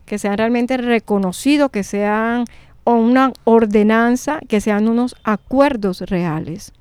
que 0.06 0.18
sean 0.18 0.38
realmente 0.38 0.78
reconocidos, 0.78 1.72
que 1.72 1.84
sean 1.84 2.46
una 2.84 3.32
ordenanza, 3.44 4.40
que 4.48 4.60
sean 4.60 4.88
unos 4.88 5.16
acuerdos 5.24 6.02
reales. 6.02 6.74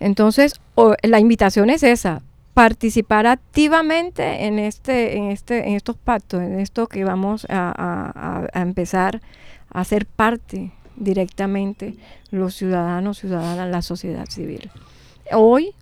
Entonces, 0.00 0.60
la 1.02 1.20
invitación 1.20 1.70
es 1.70 1.82
esa, 1.82 2.22
participar 2.54 3.26
activamente 3.26 4.46
en 4.46 4.58
este, 4.58 5.16
en 5.16 5.30
este, 5.30 5.68
en 5.68 5.74
estos 5.74 5.96
pactos, 5.96 6.42
en 6.42 6.58
esto 6.60 6.86
que 6.86 7.04
vamos 7.04 7.46
a, 7.48 8.48
a 8.52 8.60
empezar 8.60 9.22
a 9.70 9.84
ser 9.84 10.04
parte 10.06 10.72
directamente 10.96 11.94
los 12.30 12.54
ciudadanos, 12.54 13.18
ciudadanas, 13.18 13.70
la 13.70 13.82
sociedad 13.82 14.26
civil. 14.28 14.70
Hoy, 15.32 15.74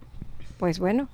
pues 0.59 0.79
bueno, 0.79 1.09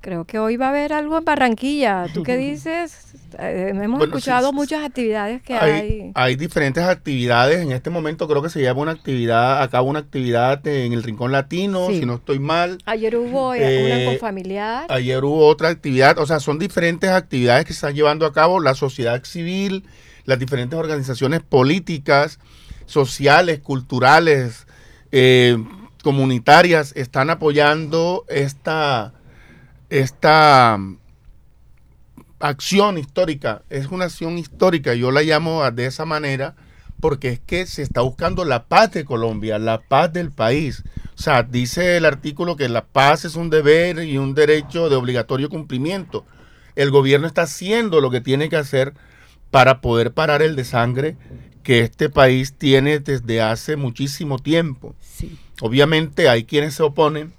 creo 0.00 0.24
que 0.24 0.38
hoy 0.38 0.56
va 0.56 0.66
a 0.66 0.68
haber 0.70 0.92
algo 0.92 1.18
en 1.18 1.24
Barranquilla. 1.24 2.06
¿Tú 2.12 2.22
qué 2.22 2.36
dices? 2.36 3.14
Eh, 3.38 3.72
hemos 3.74 4.02
escuchado 4.02 4.52
muchas 4.52 4.84
actividades 4.84 5.40
que 5.42 5.54
hay, 5.54 6.10
hay, 6.14 6.36
diferentes 6.36 6.82
actividades. 6.82 7.60
En 7.60 7.72
este 7.72 7.90
momento 7.90 8.26
creo 8.26 8.42
que 8.42 8.50
se 8.50 8.60
lleva 8.60 8.80
una 8.80 8.92
actividad, 8.92 9.62
acá 9.62 9.82
una 9.82 10.00
actividad 10.00 10.66
en 10.66 10.92
el 10.92 11.02
Rincón 11.02 11.32
Latino, 11.32 11.88
si 11.88 12.06
no 12.06 12.14
estoy 12.14 12.38
mal. 12.38 12.78
Ayer 12.86 13.16
hubo 13.16 13.54
eh, 13.54 14.08
una 14.08 14.18
familiar. 14.18 14.86
Ayer 14.88 15.24
hubo 15.24 15.46
otra 15.46 15.68
actividad. 15.68 16.18
O 16.18 16.26
sea, 16.26 16.40
son 16.40 16.58
diferentes 16.58 17.10
actividades 17.10 17.64
que 17.64 17.72
se 17.72 17.78
están 17.78 17.94
llevando 17.94 18.26
a 18.26 18.32
cabo 18.32 18.58
la 18.58 18.74
sociedad 18.74 19.22
civil, 19.24 19.84
las 20.24 20.38
diferentes 20.38 20.78
organizaciones 20.78 21.40
políticas, 21.40 22.40
sociales, 22.90 23.60
culturales, 23.60 24.66
eh, 25.12 25.56
comunitarias, 26.02 26.92
están 26.96 27.30
apoyando 27.30 28.24
esta, 28.28 29.12
esta 29.88 30.78
acción 32.40 32.98
histórica, 32.98 33.62
es 33.70 33.86
una 33.86 34.06
acción 34.06 34.38
histórica, 34.38 34.94
yo 34.94 35.10
la 35.10 35.22
llamo 35.22 35.70
de 35.70 35.86
esa 35.86 36.04
manera 36.04 36.54
porque 37.00 37.28
es 37.30 37.40
que 37.40 37.66
se 37.66 37.82
está 37.82 38.02
buscando 38.02 38.44
la 38.44 38.64
paz 38.64 38.92
de 38.92 39.04
Colombia, 39.04 39.58
la 39.58 39.80
paz 39.80 40.12
del 40.12 40.30
país. 40.30 40.82
O 41.18 41.22
sea, 41.22 41.42
dice 41.42 41.96
el 41.96 42.04
artículo 42.04 42.56
que 42.56 42.68
la 42.68 42.84
paz 42.84 43.24
es 43.24 43.36
un 43.36 43.50
deber 43.50 44.04
y 44.04 44.18
un 44.18 44.34
derecho 44.34 44.88
de 44.88 44.96
obligatorio 44.96 45.48
cumplimiento. 45.48 46.24
El 46.76 46.90
gobierno 46.90 47.26
está 47.26 47.42
haciendo 47.42 48.00
lo 48.00 48.10
que 48.10 48.20
tiene 48.20 48.48
que 48.48 48.56
hacer 48.56 48.94
para 49.50 49.80
poder 49.80 50.12
parar 50.12 50.42
el 50.42 50.56
desangre 50.56 51.16
que 51.62 51.80
este 51.80 52.08
país 52.08 52.54
tiene 52.54 52.98
desde 53.00 53.42
hace 53.42 53.76
muchísimo 53.76 54.38
tiempo. 54.38 54.94
Obviamente 55.60 56.28
hay 56.28 56.44
quienes 56.44 56.74
se 56.74 56.82
oponen, 56.82 57.34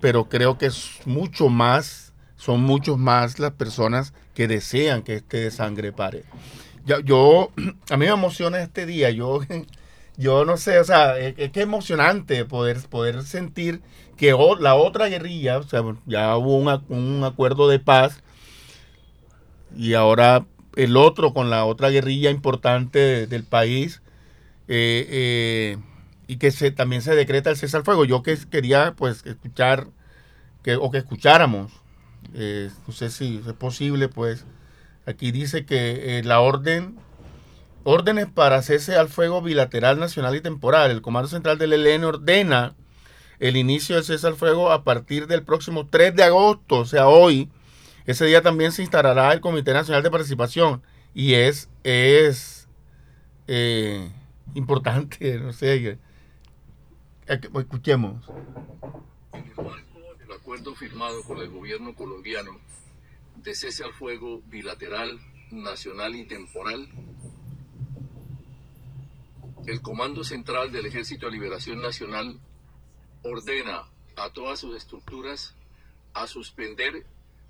pero 0.00 0.28
creo 0.28 0.58
que 0.58 0.66
es 0.66 1.00
mucho 1.06 1.48
más 1.48 2.04
son 2.44 2.60
muchos 2.60 2.98
más 2.98 3.38
las 3.38 3.52
personas 3.52 4.12
que 4.34 4.46
desean 4.46 5.02
que 5.02 5.14
este 5.14 5.50
sangre 5.50 5.92
pare. 5.92 6.24
Yo, 6.84 7.00
yo, 7.00 7.52
a 7.90 7.96
mí 7.96 8.04
me 8.04 8.12
emociona 8.12 8.60
este 8.60 8.84
día, 8.84 9.10
yo, 9.10 9.40
yo 10.18 10.44
no 10.44 10.58
sé, 10.58 10.78
o 10.78 10.84
sea, 10.84 11.18
es, 11.18 11.50
que 11.52 11.62
emocionante 11.62 12.44
poder, 12.44 12.78
poder 12.90 13.22
sentir 13.22 13.80
que 14.18 14.36
la 14.60 14.74
otra 14.74 15.08
guerrilla, 15.08 15.56
o 15.56 15.62
sea, 15.62 15.82
ya 16.04 16.36
hubo 16.36 16.56
un, 16.56 17.24
acuerdo 17.24 17.66
de 17.66 17.78
paz 17.78 18.22
y 19.74 19.94
ahora 19.94 20.44
el 20.76 20.96
otro 20.96 21.32
con 21.32 21.50
la 21.50 21.64
otra 21.64 21.90
guerrilla 21.90 22.30
importante 22.30 23.26
del 23.26 23.44
país 23.44 24.02
eh, 24.68 25.06
eh, 25.10 25.78
y 26.26 26.36
que 26.36 26.50
se, 26.50 26.70
también 26.70 27.02
se 27.02 27.14
decreta 27.14 27.50
el 27.50 27.56
cese 27.56 27.76
al 27.76 27.84
fuego. 27.84 28.04
Yo 28.04 28.22
que 28.22 28.36
quería 28.50 28.94
pues 28.96 29.24
escuchar 29.26 29.88
que, 30.62 30.76
o 30.76 30.90
que 30.90 30.98
escucháramos 30.98 31.72
eh, 32.32 32.70
no 32.86 32.94
sé 32.94 33.10
si 33.10 33.42
es 33.46 33.52
posible, 33.52 34.08
pues 34.08 34.44
aquí 35.06 35.30
dice 35.30 35.66
que 35.66 36.22
la 36.24 36.40
orden, 36.40 36.96
órdenes 37.82 38.26
para 38.26 38.62
cese 38.62 38.96
al 38.96 39.08
fuego 39.08 39.42
bilateral 39.42 39.98
nacional 39.98 40.34
y 40.34 40.40
temporal. 40.40 40.90
El 40.90 41.02
Comando 41.02 41.28
Central 41.28 41.58
del 41.58 41.74
ELN 41.74 42.04
ordena 42.04 42.74
el 43.40 43.56
inicio 43.56 43.96
del 43.96 44.04
cese 44.04 44.26
al 44.26 44.36
fuego 44.36 44.72
a 44.72 44.84
partir 44.84 45.26
del 45.26 45.42
próximo 45.42 45.86
3 45.88 46.16
de 46.16 46.24
agosto, 46.24 46.80
o 46.80 46.86
sea, 46.86 47.08
hoy. 47.08 47.50
Ese 48.06 48.26
día 48.26 48.42
también 48.42 48.72
se 48.72 48.82
instalará 48.82 49.32
el 49.32 49.40
Comité 49.40 49.72
Nacional 49.72 50.02
de 50.02 50.10
Participación 50.10 50.82
y 51.14 51.34
es, 51.34 51.70
es 51.84 52.68
eh, 53.46 54.10
importante, 54.54 55.38
no 55.40 55.52
sé, 55.52 55.98
escuchemos. 57.26 58.28
Acuerdo 60.34 60.74
firmado 60.74 61.22
con 61.22 61.38
el 61.38 61.48
gobierno 61.48 61.94
colombiano 61.94 62.60
de 63.36 63.54
cese 63.54 63.84
al 63.84 63.94
fuego 63.94 64.42
bilateral, 64.46 65.18
nacional 65.50 66.14
y 66.14 66.26
temporal, 66.26 66.86
el 69.66 69.80
Comando 69.80 70.22
Central 70.24 70.70
del 70.70 70.84
Ejército 70.84 71.26
de 71.26 71.32
Liberación 71.32 71.80
Nacional 71.80 72.38
ordena 73.22 73.84
a 74.16 74.30
todas 74.30 74.60
sus 74.60 74.76
estructuras 74.76 75.54
a 76.12 76.26
suspender 76.26 77.06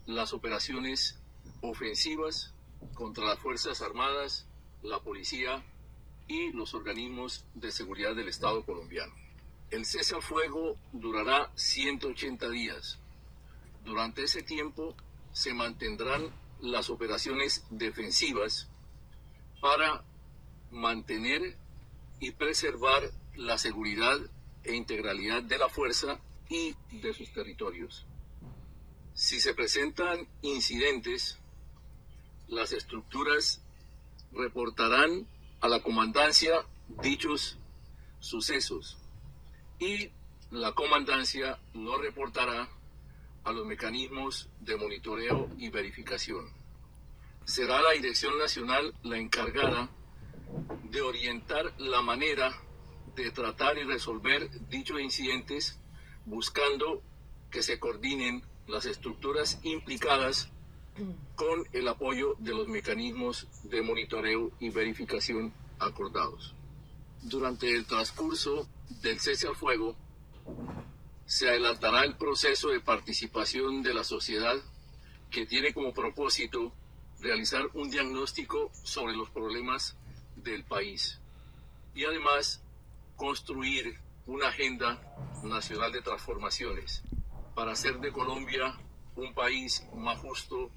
las 0.06 0.32
operaciones 0.32 1.18
ofensivas 1.60 2.52
contra 2.94 3.24
las 3.24 3.38
Fuerzas 3.38 3.80
Armadas, 3.80 4.46
la 4.82 5.00
policía 5.00 5.64
y 6.28 6.52
los 6.52 6.74
organismos 6.74 7.44
de 7.54 7.72
seguridad 7.72 8.14
del 8.14 8.28
Estado 8.28 8.64
colombiano. 8.64 9.14
El 9.70 9.84
cese 9.84 10.14
al 10.14 10.22
fuego 10.22 10.76
durará 10.92 11.50
180 11.54 12.48
días. 12.50 12.98
Durante 13.84 14.24
ese 14.24 14.42
tiempo 14.42 14.94
se 15.32 15.52
mantendrán 15.52 16.32
las 16.60 16.90
operaciones 16.90 17.66
defensivas 17.70 18.68
para 19.60 20.04
mantener 20.70 21.56
y 22.20 22.30
preservar 22.32 23.10
la 23.36 23.58
seguridad 23.58 24.18
e 24.62 24.74
integralidad 24.74 25.42
de 25.42 25.58
la 25.58 25.68
fuerza 25.68 26.20
y 26.48 26.74
de 26.90 27.12
sus 27.12 27.32
territorios. 27.32 28.06
Si 29.14 29.40
se 29.40 29.54
presentan 29.54 30.26
incidentes, 30.42 31.38
las 32.48 32.72
estructuras 32.72 33.62
reportarán 34.32 35.28
a 35.60 35.68
la 35.68 35.82
comandancia 35.82 36.66
dichos 37.00 37.56
sucesos 38.18 38.98
y 39.78 40.10
la 40.50 40.72
comandancia 40.72 41.60
no 41.74 41.96
reportará 41.96 42.68
a 43.44 43.52
los 43.52 43.64
mecanismos 43.66 44.48
de 44.60 44.76
monitoreo 44.76 45.48
y 45.58 45.68
verificación. 45.68 46.52
Será 47.44 47.80
la 47.82 47.92
Dirección 47.92 48.36
Nacional 48.36 48.94
la 49.04 49.18
encargada 49.18 49.90
de 50.90 51.02
orientar 51.02 51.72
la 51.78 52.02
manera 52.02 52.52
de 53.14 53.30
tratar 53.30 53.78
y 53.78 53.84
resolver 53.84 54.50
dichos 54.68 55.00
incidentes 55.00 55.78
buscando 56.24 57.00
que 57.50 57.62
se 57.62 57.78
coordinen 57.78 58.42
las 58.66 58.86
estructuras 58.86 59.60
implicadas 59.62 60.50
con 61.34 61.66
el 61.72 61.88
apoyo 61.88 62.34
de 62.38 62.54
los 62.54 62.68
mecanismos 62.68 63.48
de 63.64 63.82
monitoreo 63.82 64.52
y 64.60 64.70
verificación 64.70 65.52
acordados. 65.78 66.54
Durante 67.22 67.74
el 67.74 67.86
transcurso 67.86 68.68
del 69.02 69.18
cese 69.18 69.48
al 69.48 69.56
fuego, 69.56 69.96
se 71.26 71.48
adelantará 71.48 72.04
el 72.04 72.16
proceso 72.16 72.68
de 72.68 72.80
participación 72.80 73.82
de 73.82 73.94
la 73.94 74.04
sociedad 74.04 74.56
que 75.30 75.46
tiene 75.46 75.72
como 75.72 75.92
propósito 75.92 76.72
realizar 77.20 77.62
un 77.74 77.90
diagnóstico 77.90 78.70
sobre 78.82 79.16
los 79.16 79.30
problemas 79.30 79.96
del 80.36 80.64
país 80.64 81.20
y 81.94 82.04
además 82.04 82.62
construir 83.16 83.98
una 84.26 84.48
agenda 84.48 85.00
nacional 85.42 85.92
de 85.92 86.02
transformaciones 86.02 87.02
para 87.54 87.72
hacer 87.72 87.98
de 88.00 88.12
Colombia 88.12 88.76
un 89.16 89.32
país 89.34 89.86
más 89.94 90.18
justo, 90.18 90.70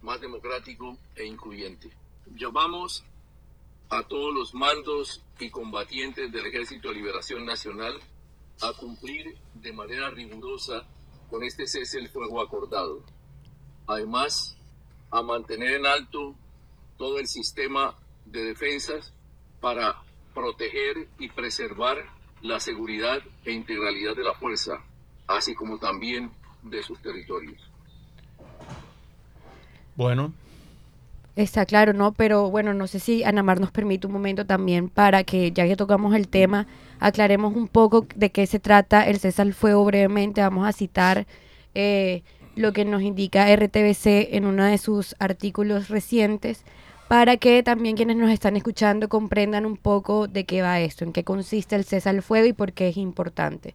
más 0.00 0.20
democrático 0.20 0.96
e 1.14 1.26
incluyente. 1.26 1.90
Llamamos 2.34 3.04
a 3.90 4.02
todos 4.04 4.34
los 4.34 4.54
mandos 4.54 5.22
y 5.38 5.50
combatientes 5.50 6.32
del 6.32 6.46
Ejército 6.46 6.88
de 6.88 6.94
Liberación 6.94 7.44
Nacional 7.44 8.00
a 8.62 8.72
cumplir 8.72 9.36
de 9.54 9.72
manera 9.72 10.08
rigurosa 10.10 10.86
con 11.28 11.42
este 11.42 11.66
cese 11.66 11.98
el 11.98 12.08
fuego 12.08 12.40
acordado. 12.40 13.04
Además, 13.86 14.56
a 15.10 15.22
mantener 15.22 15.72
en 15.74 15.86
alto 15.86 16.34
todo 16.96 17.18
el 17.18 17.26
sistema 17.26 17.96
de 18.24 18.44
defensas 18.44 19.12
para 19.60 20.02
proteger 20.34 21.08
y 21.18 21.28
preservar 21.28 21.98
la 22.40 22.60
seguridad 22.60 23.22
e 23.44 23.52
integralidad 23.52 24.16
de 24.16 24.24
la 24.24 24.34
fuerza, 24.34 24.82
así 25.36 25.54
como 25.54 25.78
también 25.78 26.30
de 26.62 26.82
sus 26.82 27.00
territorios. 27.00 27.60
Bueno, 29.96 30.32
Está 31.34 31.64
claro, 31.64 31.94
¿no? 31.94 32.12
Pero 32.12 32.50
bueno, 32.50 32.74
no 32.74 32.86
sé 32.86 33.00
si 33.00 33.24
Anamar 33.24 33.58
nos 33.58 33.70
permite 33.70 34.06
un 34.06 34.12
momento 34.12 34.44
también 34.44 34.90
para 34.90 35.24
que, 35.24 35.50
ya 35.50 35.66
que 35.66 35.76
tocamos 35.76 36.14
el 36.14 36.28
tema, 36.28 36.66
aclaremos 37.00 37.56
un 37.56 37.68
poco 37.68 38.06
de 38.14 38.30
qué 38.30 38.46
se 38.46 38.60
trata 38.60 39.06
el 39.06 39.18
cese 39.18 39.40
al 39.40 39.54
fuego 39.54 39.82
brevemente. 39.86 40.42
Vamos 40.42 40.68
a 40.68 40.72
citar 40.72 41.26
eh, 41.74 42.22
lo 42.54 42.74
que 42.74 42.84
nos 42.84 43.00
indica 43.00 43.46
RTBC 43.54 44.34
en 44.34 44.44
uno 44.44 44.64
de 44.64 44.76
sus 44.76 45.16
artículos 45.18 45.88
recientes 45.88 46.64
para 47.08 47.38
que 47.38 47.62
también 47.62 47.96
quienes 47.96 48.16
nos 48.16 48.30
están 48.30 48.56
escuchando 48.56 49.08
comprendan 49.08 49.64
un 49.64 49.78
poco 49.78 50.28
de 50.28 50.44
qué 50.44 50.60
va 50.60 50.80
esto, 50.80 51.04
en 51.04 51.14
qué 51.14 51.24
consiste 51.24 51.76
el 51.76 51.84
cese 51.84 52.10
al 52.10 52.22
fuego 52.22 52.46
y 52.46 52.52
por 52.52 52.74
qué 52.74 52.88
es 52.88 52.98
importante. 52.98 53.74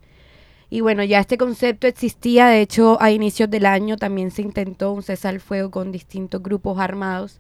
Y 0.70 0.82
bueno, 0.82 1.04
ya 1.04 1.20
este 1.20 1.38
concepto 1.38 1.88
existía, 1.88 2.48
de 2.48 2.62
hecho 2.62 3.02
a 3.02 3.12
inicios 3.12 3.50
del 3.50 3.66
año 3.66 3.98
también 3.98 4.32
se 4.32 4.42
intentó 4.42 4.92
un 4.92 5.02
cesar 5.02 5.36
al 5.36 5.40
fuego 5.40 5.72
con 5.72 5.92
distintos 5.92 6.44
grupos 6.44 6.78
armados, 6.80 7.40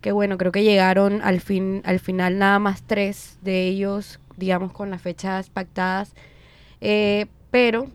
que 0.00 0.10
bueno, 0.10 0.36
creo 0.38 0.50
que 0.50 0.64
llegaron 0.64 1.22
al, 1.22 1.40
fin, 1.40 1.82
al 1.84 2.00
final 2.00 2.38
nada 2.38 2.58
más 2.58 2.82
tres 2.82 3.38
de 3.42 3.68
ellos, 3.68 4.18
digamos, 4.36 4.72
con 4.72 4.90
las 4.90 5.00
fechas 5.02 5.50
pactadas, 5.50 6.14
eh, 6.80 7.26
pero 7.52 7.86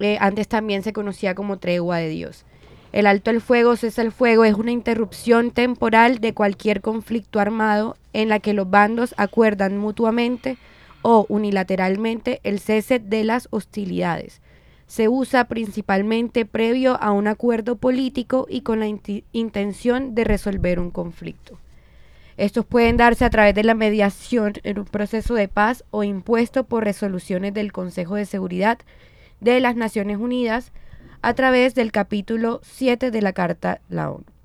eh, 0.00 0.18
antes 0.20 0.48
también 0.48 0.82
se 0.82 0.92
conocía 0.92 1.36
como 1.36 1.58
tregua 1.58 1.98
de 1.98 2.08
Dios. 2.08 2.44
El 2.90 3.06
alto 3.06 3.30
el 3.30 3.40
fuego, 3.40 3.76
cesa 3.76 4.02
el 4.02 4.12
fuego, 4.12 4.44
es 4.44 4.54
una 4.54 4.72
interrupción 4.72 5.52
temporal 5.52 6.18
de 6.18 6.34
cualquier 6.34 6.80
conflicto 6.80 7.38
armado 7.38 7.96
en 8.12 8.28
la 8.28 8.40
que 8.40 8.54
los 8.54 8.68
bandos 8.68 9.14
acuerdan 9.16 9.76
mutuamente 9.76 10.56
o 11.02 11.26
unilateralmente 11.28 12.40
el 12.44 12.60
cese 12.60 12.98
de 12.98 13.24
las 13.24 13.48
hostilidades. 13.50 14.40
Se 14.86 15.08
usa 15.08 15.44
principalmente 15.48 16.46
previo 16.46 17.00
a 17.00 17.12
un 17.12 17.26
acuerdo 17.26 17.76
político 17.76 18.46
y 18.48 18.62
con 18.62 18.80
la 18.80 18.86
intención 19.32 20.14
de 20.14 20.24
resolver 20.24 20.80
un 20.80 20.90
conflicto. 20.90 21.58
Estos 22.38 22.64
pueden 22.64 22.96
darse 22.96 23.24
a 23.24 23.30
través 23.30 23.54
de 23.54 23.64
la 23.64 23.74
mediación 23.74 24.54
en 24.62 24.78
un 24.78 24.84
proceso 24.84 25.34
de 25.34 25.48
paz 25.48 25.84
o 25.90 26.04
impuesto 26.04 26.64
por 26.64 26.84
resoluciones 26.84 27.52
del 27.52 27.72
Consejo 27.72 28.14
de 28.14 28.26
Seguridad 28.26 28.78
de 29.40 29.60
las 29.60 29.76
Naciones 29.76 30.18
Unidas 30.18 30.72
a 31.20 31.34
través 31.34 31.74
del 31.74 31.90
capítulo 31.90 32.60
7 32.62 33.10
de 33.10 33.22
la 33.22 33.32
Carta 33.32 33.80
La 33.88 34.10
ONU. 34.10 34.37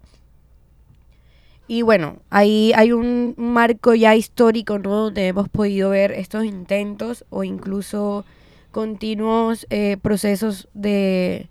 Y 1.68 1.82
bueno, 1.82 2.18
ahí 2.30 2.74
hay 2.76 2.92
un 2.92 3.36
marco 3.38 3.94
ya 3.96 4.16
histórico 4.16 4.80
donde 4.80 5.28
hemos 5.28 5.50
podido 5.50 5.90
ver 5.90 6.12
estos 6.12 6.44
intentos 6.46 7.26
o 7.30 7.44
incluso 7.44 8.26
continuos 8.72 9.66
eh, 9.70 9.98
procesos 10.02 10.68
de, 10.74 11.50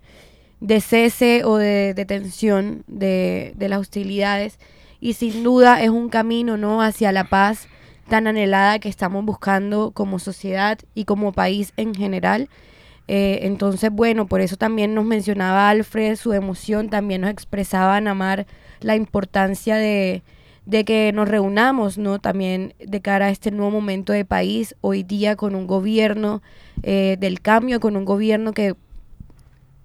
cese 0.81 1.45
o 1.45 1.57
de 1.57 1.95
detención 1.95 2.85
de, 2.87 3.55
de, 3.57 3.69
las 3.69 3.81
hostilidades. 3.81 4.59
Y 5.01 5.15
sin 5.15 5.43
duda 5.43 5.83
es 5.83 5.91
un 5.91 6.09
camino 6.11 6.57
¿no? 6.57 6.83
hacia 6.83 7.11
la 7.11 7.25
paz 7.25 7.69
tan 8.09 8.27
anhelada 8.27 8.79
que 8.79 8.89
estamos 8.89 9.25
buscando 9.25 9.93
como 9.93 10.19
sociedad 10.19 10.79
y 10.95 11.05
como 11.05 11.33
país 11.33 11.73
en 11.77 11.95
general. 11.95 12.49
Eh, 13.09 13.41
entonces, 13.43 13.91
bueno, 13.91 14.27
por 14.27 14.41
eso 14.41 14.57
también 14.57 14.95
nos 14.95 15.05
mencionaba 15.05 15.69
Alfred 15.69 16.17
su 16.17 16.33
emoción, 16.33 16.89
también 16.89 17.23
nos 17.23 17.31
expresaba 17.31 18.01
Namar 18.01 18.47
la 18.85 18.97
importancia 18.97 19.77
de, 19.77 20.23
que 20.85 21.13
nos 21.13 21.29
reunamos, 21.29 21.99
¿no? 21.99 22.19
También 22.19 22.75
de 22.79 23.01
cara 23.01 23.27
a 23.27 23.31
este 23.31 23.51
nuevo 23.51 23.71
momento 23.71 24.13
de 24.13 24.25
país, 24.25 24.77
hoy 24.81 25.03
día 25.03 25.37
con 25.37 25.55
un 25.55 25.67
gobierno 25.67 26.43
eh, 26.83 27.17
del 27.19 27.41
cambio, 27.41 27.81
con 27.81 27.97
un 27.97 28.05
gobierno 28.05 28.53
que 28.53 28.75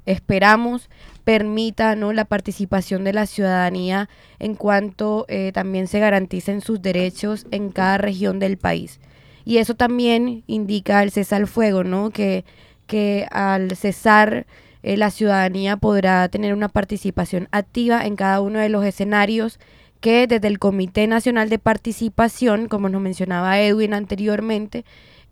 esperamos 0.06 0.90
permita 1.28 1.96
¿no? 1.98 2.14
la 2.14 2.24
participación 2.24 3.04
de 3.04 3.12
la 3.12 3.26
ciudadanía 3.26 4.08
en 4.40 4.56
cuanto 4.56 5.26
eh, 5.28 5.52
también 5.54 5.88
se 5.88 6.00
garanticen 6.00 6.62
sus 6.62 6.82
derechos 6.82 7.46
en 7.52 7.70
cada 7.70 7.98
región 7.98 8.40
del 8.40 8.58
país. 8.58 9.02
Y 9.44 9.58
eso 9.58 9.76
también 9.76 10.46
indica 10.48 11.04
el 11.04 11.12
cese 11.12 11.36
al 11.36 11.48
fuego, 11.48 11.84
¿no? 11.84 12.12
que, 12.12 12.46
que 12.86 13.28
al 13.30 13.76
cesar 13.76 14.48
eh, 14.84 14.98
la 14.98 15.12
ciudadanía 15.12 15.78
podrá 15.78 16.28
tener 16.30 16.54
una 16.54 16.70
participación 16.70 17.48
activa 17.52 18.06
en 18.06 18.16
cada 18.16 18.42
uno 18.42 18.60
de 18.60 18.70
los 18.70 18.86
escenarios 18.86 19.60
que 20.00 20.28
desde 20.28 20.48
el 20.48 20.60
Comité 20.60 21.08
Nacional 21.08 21.50
de 21.50 21.60
Participación, 21.60 22.68
como 22.68 22.90
nos 22.90 23.02
mencionaba 23.02 23.60
Edwin 23.60 23.94
anteriormente, 23.94 24.86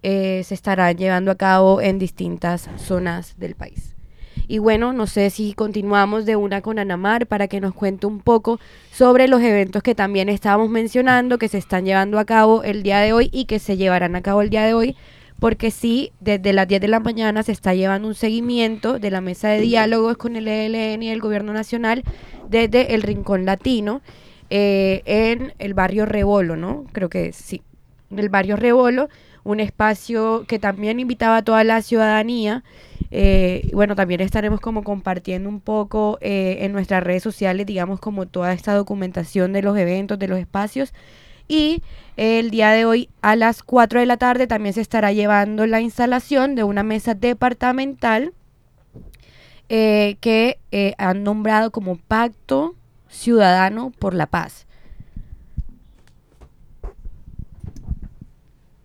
eh, 0.03 0.43
se 0.43 0.53
estarán 0.53 0.97
llevando 0.97 1.31
a 1.31 1.36
cabo 1.36 1.81
en 1.81 1.99
distintas 1.99 2.69
zonas 2.77 3.36
del 3.38 3.55
país. 3.55 3.95
Y 4.47 4.60
bueno, 4.60 4.93
no 4.93 5.08
sé 5.08 5.29
si 5.29 5.53
continuamos 5.53 6.25
de 6.25 6.36
una 6.36 6.62
con 6.62 6.77
Anamar 6.77 7.25
para 7.25 7.47
que 7.47 7.60
nos 7.60 7.73
cuente 7.73 8.05
un 8.05 8.19
poco 8.19 8.60
sobre 8.91 9.27
los 9.27 9.41
eventos 9.41 9.81
que 9.81 9.95
también 9.95 10.29
estábamos 10.29 10.69
mencionando, 10.69 11.39
que 11.39 11.47
se 11.47 11.58
están 11.58 11.86
llevando 11.86 12.19
a 12.19 12.25
cabo 12.25 12.63
el 12.63 12.84
día 12.84 12.99
de 12.99 13.13
hoy 13.13 13.29
y 13.31 13.45
que 13.45 13.58
se 13.60 13.77
llevarán 13.77 14.15
a 14.15 14.21
cabo 14.21 14.41
el 14.41 14.49
día 14.49 14.63
de 14.65 14.73
hoy 14.73 14.95
porque 15.39 15.71
sí, 15.71 16.12
desde 16.19 16.54
las 16.54 16.67
10 16.67 16.82
de 16.82 16.88
la 16.88 17.00
mañana 17.00 17.43
se 17.43 17.52
está 17.52 17.74
llevando 17.74 18.08
un 18.08 18.15
seguimiento 18.15 19.00
de 19.00 19.12
la 19.12 19.21
mesa 19.21 19.50
de 19.50 19.60
diálogos 19.62 20.17
con 20.17 20.36
el 20.36 20.48
ELN 20.48 21.04
y 21.04 21.10
el 21.10 21.19
Gobierno 21.19 21.54
Nacional 21.54 22.04
desde 22.50 22.95
el 22.95 23.02
Rincón 23.02 23.45
Latino 23.45 24.02
eh, 24.50 25.02
en 25.06 25.54
el 25.60 25.74
barrio 25.74 26.06
Rebolo, 26.06 26.56
¿no? 26.56 26.86
Creo 26.93 27.10
que 27.10 27.34
sí, 27.34 27.62
el 28.15 28.30
barrio 28.30 28.56
Rebolo, 28.56 29.10
un 29.43 29.60
espacio 29.60 30.45
que 30.48 30.60
también 30.60 31.00
invitaba 31.00 31.38
a 31.38 31.41
toda 31.43 31.63
la 31.63 31.82
ciudadanía. 31.82 32.63
Eh, 33.12 33.69
bueno, 33.74 33.95
también 33.95 34.21
estaremos 34.21 34.60
como 34.60 34.84
compartiendo 34.84 35.50
un 35.50 35.60
poco 35.60 36.17
eh, 36.21 36.58
en 36.62 36.71
nuestras 36.71 37.04
redes 37.04 37.24
sociales, 37.24 37.65
digamos, 37.65 38.00
como 38.00 38.26
toda 38.26 38.54
esta 38.54 38.74
documentación 38.74 39.54
de 39.54 39.62
los 39.62 39.78
eventos, 39.78 40.17
de 40.17 40.28
los 40.28 40.39
espacios 40.39 40.93
y 41.47 41.81
el 42.17 42.49
día 42.49 42.71
de 42.71 42.86
hoy 42.86 43.10
a 43.21 43.36
las 43.36 43.62
4 43.62 43.99
de 43.99 44.05
la 44.05 44.17
tarde 44.17 44.47
también 44.47 44.73
se 44.73 44.81
estará 44.81 45.12
llevando 45.12 45.65
la 45.67 45.81
instalación 45.81 46.55
de 46.55 46.63
una 46.63 46.84
mesa 46.84 47.13
departamental 47.13 48.34
eh, 49.67 50.17
que 50.21 50.60
eh, 50.71 50.93
han 50.97 51.23
nombrado 51.23 51.71
como 51.71 51.97
Pacto 51.97 52.75
Ciudadano 53.10 53.91
por 53.91 54.13
la 54.13 54.27
Paz. 54.27 54.67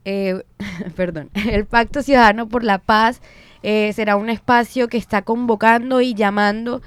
Eh, 0.05 0.43
perdón, 0.97 1.31
el 1.51 1.67
Pacto 1.67 2.03
Ciudadano 2.03 2.49
por 2.49 2.65
la 2.65 2.79
Paz 2.79 3.21
será 3.63 4.17
un 4.17 4.31
espacio 4.31 4.89
que 4.89 4.97
está 4.97 5.21
convocando 5.21 6.01
y 6.01 6.15
llamando 6.15 6.81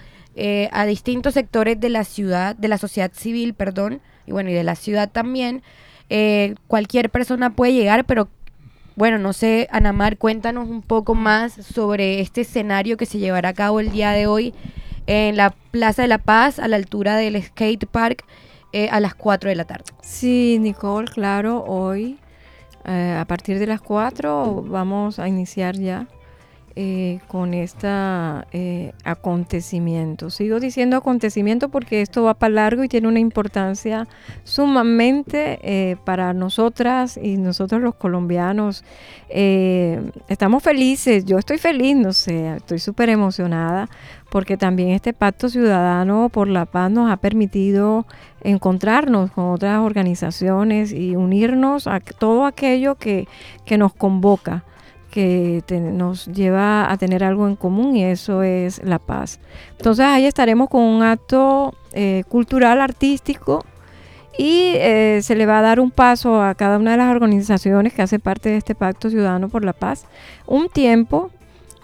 a 0.71 0.85
distintos 0.87 1.35
sectores 1.35 1.79
de 1.79 1.89
la 1.89 2.03
ciudad, 2.03 2.55
de 2.55 2.67
la 2.67 2.79
sociedad 2.79 3.11
civil, 3.13 3.53
perdón, 3.53 4.01
y 4.25 4.31
bueno, 4.31 4.49
y 4.49 4.53
de 4.53 4.63
la 4.63 4.75
ciudad 4.75 5.09
también. 5.09 5.63
Eh, 6.09 6.55
cualquier 6.67 7.09
persona 7.09 7.51
puede 7.51 7.73
llegar, 7.73 8.05
pero 8.05 8.27
bueno, 8.95 9.17
no 9.17 9.33
sé, 9.33 9.67
Anamar, 9.71 10.17
cuéntanos 10.17 10.69
un 10.69 10.81
poco 10.81 11.15
más 11.15 11.53
sobre 11.53 12.19
este 12.19 12.41
escenario 12.41 12.97
que 12.97 13.05
se 13.05 13.17
llevará 13.17 13.49
a 13.49 13.53
cabo 13.53 13.79
el 13.79 13.91
día 13.91 14.11
de 14.11 14.27
hoy 14.27 14.53
en 15.07 15.35
la 15.35 15.51
Plaza 15.71 16.03
de 16.03 16.07
la 16.07 16.19
Paz, 16.19 16.59
a 16.59 16.67
la 16.67 16.75
altura 16.75 17.15
del 17.15 17.41
skate 17.41 17.87
park, 17.87 18.23
eh, 18.71 18.89
a 18.89 18.99
las 18.99 19.15
4 19.15 19.49
de 19.49 19.55
la 19.55 19.65
tarde. 19.65 19.85
Sí, 20.01 20.57
Nicole, 20.59 21.07
claro, 21.07 21.63
hoy 21.65 22.19
eh, 22.85 23.17
a 23.19 23.25
partir 23.25 23.59
de 23.59 23.67
las 23.67 23.81
4 23.81 24.63
vamos 24.67 25.19
a 25.19 25.27
iniciar 25.27 25.75
ya 25.75 26.07
eh, 26.75 27.19
con 27.27 27.53
este 27.53 27.87
acontecimiento. 29.03 30.29
Sigo 30.29 30.59
diciendo 30.59 30.97
acontecimiento 30.97 31.69
porque 31.69 32.01
esto 32.01 32.23
va 32.23 32.33
para 32.33 32.53
largo 32.53 32.83
y 32.83 32.87
tiene 32.87 33.07
una 33.07 33.19
importancia 33.19 34.07
sumamente 34.43 35.59
eh, 35.61 35.97
para 36.03 36.33
nosotras 36.33 37.17
y 37.17 37.37
nosotros 37.37 37.81
los 37.81 37.95
colombianos. 37.95 38.83
estamos 39.29 40.63
felices, 40.63 41.25
yo 41.25 41.37
estoy 41.37 41.57
feliz, 41.57 41.95
no 41.95 42.13
sé, 42.13 42.55
estoy 42.55 42.79
súper 42.79 43.09
emocionada 43.09 43.89
porque 44.33 44.57
también 44.57 44.89
este 44.89 45.13
pacto 45.13 45.47
ciudadano 45.47 46.27
por 46.29 46.47
la 46.47 46.65
paz 46.65 46.89
nos 46.89 47.11
ha 47.11 47.17
permitido 47.17 48.07
encontrarnos 48.43 49.29
con 49.29 49.51
otras 49.51 49.79
organizaciones 49.79 50.91
y 50.91 51.15
unirnos 51.15 51.85
a 51.85 51.99
todo 51.99 52.45
aquello 52.45 52.95
que, 52.95 53.27
que 53.63 53.77
nos 53.77 53.93
convoca 53.93 54.63
que 55.13 55.63
nos 55.69 56.25
lleva 56.25 56.91
a 56.91 56.97
tener 56.97 57.23
algo 57.23 57.47
en 57.47 57.55
común 57.55 57.95
y 57.95 58.03
eso 58.03 58.41
es 58.41 58.83
la 58.83 58.97
paz. 58.97 59.39
Entonces 59.77 60.05
ahí 60.05 60.25
estaremos 60.25 60.69
con 60.69 60.81
un 60.81 61.03
acto 61.03 61.75
eh, 61.93 62.23
cultural, 62.29 62.81
artístico 62.81 63.63
y 64.39 64.73
eh, 64.75 65.19
se 65.21 65.35
le 65.35 65.45
va 65.45 65.59
a 65.59 65.61
dar 65.61 65.79
un 65.79 65.91
paso 65.91 66.41
a 66.41 66.55
cada 66.55 66.79
una 66.79 66.91
de 66.91 66.97
las 66.97 67.11
organizaciones 67.11 67.93
que 67.93 68.01
hace 68.01 68.17
parte 68.17 68.49
de 68.49 68.57
este 68.57 68.73
Pacto 68.73 69.11
Ciudadano 69.11 69.49
por 69.49 69.63
la 69.63 69.73
Paz, 69.73 70.07
un 70.47 70.67
tiempo 70.67 71.29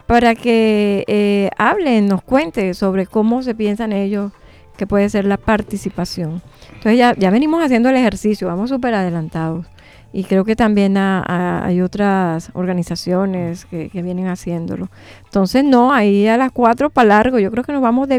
para 0.07 0.33
que 0.33 1.03
eh, 1.07 1.51
hablen, 1.55 2.07
nos 2.07 2.23
cuente 2.23 2.73
sobre 2.73 3.05
cómo 3.05 3.43
se 3.43 3.53
piensan 3.53 3.93
ellos 3.93 4.31
que 4.75 4.87
puede 4.87 5.07
ser 5.07 5.25
la 5.25 5.37
participación. 5.37 6.41
Entonces 6.69 6.97
ya, 6.97 7.13
ya 7.15 7.29
venimos 7.29 7.63
haciendo 7.63 7.89
el 7.89 7.95
ejercicio, 7.95 8.47
vamos 8.47 8.71
súper 8.71 8.95
adelantados 8.95 9.67
y 10.11 10.23
creo 10.23 10.43
que 10.43 10.55
también 10.55 10.97
hay 10.97 11.81
otras 11.81 12.49
organizaciones 12.53 13.65
que, 13.65 13.89
vienen 13.93 14.27
haciéndolo. 14.27 14.89
Entonces, 15.25 15.63
no, 15.63 15.93
ahí 15.93 16.27
a 16.27 16.37
las 16.37 16.51
cuatro 16.51 16.89
para 16.89 17.09
largo, 17.09 17.37
yo 17.37 17.51
creo 17.51 17.63
que 17.63 17.73
nos 17.73 17.81
vamos 17.81 18.07
de 18.07 18.17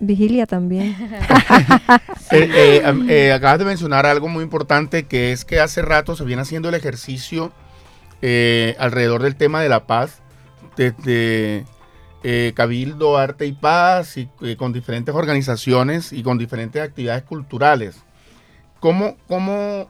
vigilia 0.00 0.46
también. 0.46 0.96
Eh, 2.30 2.82
eh, 2.84 3.06
eh, 3.08 3.32
acabas 3.32 3.58
de 3.58 3.64
mencionar 3.64 4.04
algo 4.04 4.28
muy 4.28 4.44
importante, 4.44 5.04
que 5.04 5.32
es 5.32 5.46
que 5.46 5.60
hace 5.60 5.80
rato 5.80 6.14
se 6.14 6.24
viene 6.24 6.42
haciendo 6.42 6.68
el 6.68 6.74
ejercicio 6.74 7.52
alrededor 8.20 9.22
del 9.22 9.34
tema 9.36 9.62
de 9.62 9.70
la 9.70 9.86
paz, 9.86 10.20
desde 10.76 11.64
Cabildo, 12.54 13.16
Arte 13.16 13.46
y 13.46 13.52
Paz, 13.52 14.18
y 14.18 14.28
con 14.56 14.74
diferentes 14.74 15.14
organizaciones 15.14 16.12
y 16.12 16.22
con 16.22 16.36
diferentes 16.36 16.82
actividades 16.82 17.22
culturales. 17.22 18.04
¿Cómo, 18.78 19.16
cómo 19.26 19.88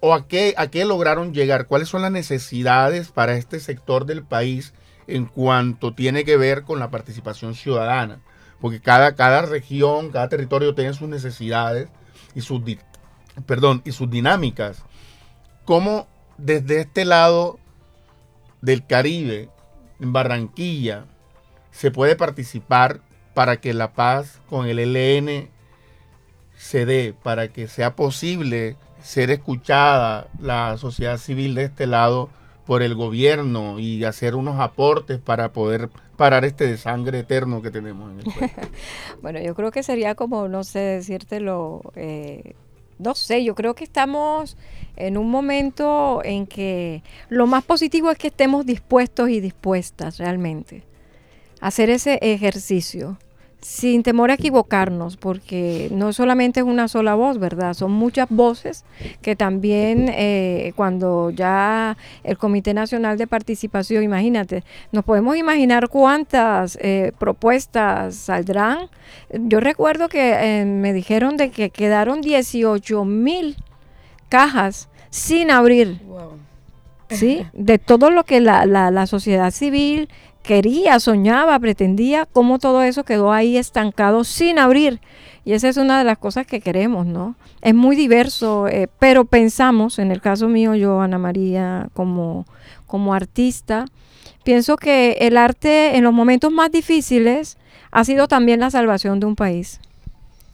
o 0.00 0.14
a 0.14 0.26
qué, 0.26 0.54
a 0.56 0.68
qué 0.68 0.84
lograron 0.84 1.32
llegar, 1.32 1.66
cuáles 1.66 1.88
son 1.88 2.02
las 2.02 2.12
necesidades 2.12 3.08
para 3.10 3.36
este 3.36 3.60
sector 3.60 4.04
del 4.04 4.22
país 4.22 4.74
en 5.06 5.26
cuanto 5.26 5.94
tiene 5.94 6.24
que 6.24 6.36
ver 6.36 6.62
con 6.62 6.78
la 6.78 6.90
participación 6.90 7.54
ciudadana, 7.54 8.20
porque 8.60 8.80
cada, 8.80 9.14
cada 9.14 9.42
región, 9.42 10.10
cada 10.10 10.28
territorio 10.28 10.74
tiene 10.74 10.92
sus 10.92 11.08
necesidades 11.08 11.88
y 12.34 12.42
sus, 12.42 12.60
perdón, 13.46 13.82
y 13.84 13.92
sus 13.92 14.10
dinámicas. 14.10 14.84
¿Cómo 15.64 16.06
desde 16.36 16.80
este 16.80 17.04
lado 17.04 17.58
del 18.60 18.86
Caribe, 18.86 19.48
en 20.00 20.12
Barranquilla, 20.12 21.06
se 21.70 21.90
puede 21.90 22.16
participar 22.16 23.00
para 23.34 23.60
que 23.60 23.74
la 23.74 23.92
paz 23.92 24.40
con 24.48 24.66
el 24.66 24.78
ELN 24.78 25.48
se 26.56 26.86
dé, 26.86 27.14
para 27.22 27.48
que 27.48 27.68
sea 27.68 27.94
posible 27.94 28.76
ser 29.02 29.30
escuchada 29.30 30.28
la 30.40 30.76
sociedad 30.76 31.18
civil 31.18 31.54
de 31.54 31.64
este 31.64 31.86
lado 31.86 32.30
por 32.66 32.82
el 32.82 32.94
gobierno 32.94 33.78
y 33.78 34.04
hacer 34.04 34.34
unos 34.34 34.60
aportes 34.60 35.18
para 35.18 35.52
poder 35.52 35.88
parar 36.16 36.44
este 36.44 36.66
desangre 36.66 37.20
eterno 37.20 37.62
que 37.62 37.70
tenemos 37.70 38.12
en 38.12 38.20
el 38.20 38.50
bueno, 39.22 39.40
yo 39.40 39.54
creo 39.54 39.70
que 39.70 39.82
sería 39.82 40.14
como, 40.14 40.48
no 40.48 40.64
sé, 40.64 40.80
decírtelo, 40.80 41.80
eh, 41.96 42.56
no 42.98 43.14
sé, 43.14 43.42
yo 43.44 43.54
creo 43.54 43.74
que 43.74 43.84
estamos 43.84 44.56
en 44.96 45.16
un 45.16 45.30
momento 45.30 46.20
en 46.24 46.46
que 46.46 47.02
lo 47.28 47.46
más 47.46 47.64
positivo 47.64 48.10
es 48.10 48.18
que 48.18 48.26
estemos 48.26 48.66
dispuestos 48.66 49.30
y 49.30 49.40
dispuestas 49.40 50.18
realmente 50.18 50.82
a 51.60 51.68
hacer 51.68 51.88
ese 51.88 52.18
ejercicio 52.20 53.16
sin 53.60 54.04
temor 54.04 54.30
a 54.30 54.34
equivocarnos, 54.34 55.16
porque 55.16 55.88
no 55.90 56.12
solamente 56.12 56.60
es 56.60 56.66
una 56.66 56.86
sola 56.86 57.14
voz, 57.14 57.38
¿verdad? 57.38 57.74
Son 57.74 57.90
muchas 57.90 58.28
voces 58.30 58.84
que 59.20 59.34
también 59.34 60.08
eh, 60.10 60.72
cuando 60.76 61.30
ya 61.30 61.96
el 62.22 62.38
Comité 62.38 62.72
Nacional 62.72 63.18
de 63.18 63.26
Participación, 63.26 64.04
imagínate, 64.04 64.62
nos 64.92 65.04
podemos 65.04 65.36
imaginar 65.36 65.88
cuántas 65.88 66.78
eh, 66.80 67.12
propuestas 67.18 68.14
saldrán. 68.14 68.88
Yo 69.32 69.58
recuerdo 69.58 70.08
que 70.08 70.60
eh, 70.60 70.64
me 70.64 70.92
dijeron 70.92 71.36
de 71.36 71.50
que 71.50 71.70
quedaron 71.70 72.20
18 72.20 73.04
mil 73.04 73.56
cajas 74.28 74.88
sin 75.10 75.50
abrir. 75.50 76.00
¿sí? 77.10 77.46
De 77.52 77.78
todo 77.78 78.10
lo 78.10 78.24
que 78.24 78.40
la, 78.40 78.66
la, 78.66 78.90
la 78.90 79.06
sociedad 79.06 79.50
civil 79.50 80.08
quería, 80.48 80.98
soñaba, 80.98 81.58
pretendía, 81.58 82.24
cómo 82.24 82.58
todo 82.58 82.82
eso 82.82 83.04
quedó 83.04 83.32
ahí 83.32 83.58
estancado 83.58 84.24
sin 84.24 84.58
abrir. 84.58 84.98
Y 85.44 85.52
esa 85.52 85.68
es 85.68 85.76
una 85.76 85.98
de 85.98 86.04
las 86.04 86.16
cosas 86.16 86.46
que 86.46 86.62
queremos, 86.62 87.04
¿no? 87.04 87.34
Es 87.60 87.74
muy 87.74 87.96
diverso, 87.96 88.66
eh, 88.66 88.88
pero 88.98 89.26
pensamos, 89.26 89.98
en 89.98 90.10
el 90.10 90.22
caso 90.22 90.48
mío, 90.48 90.74
yo, 90.74 91.02
Ana 91.02 91.18
María, 91.18 91.90
como, 91.92 92.46
como 92.86 93.12
artista, 93.12 93.84
pienso 94.42 94.78
que 94.78 95.18
el 95.20 95.36
arte 95.36 95.98
en 95.98 96.04
los 96.04 96.14
momentos 96.14 96.50
más 96.50 96.72
difíciles 96.72 97.58
ha 97.90 98.04
sido 98.04 98.26
también 98.26 98.58
la 98.58 98.70
salvación 98.70 99.20
de 99.20 99.26
un 99.26 99.36
país 99.36 99.80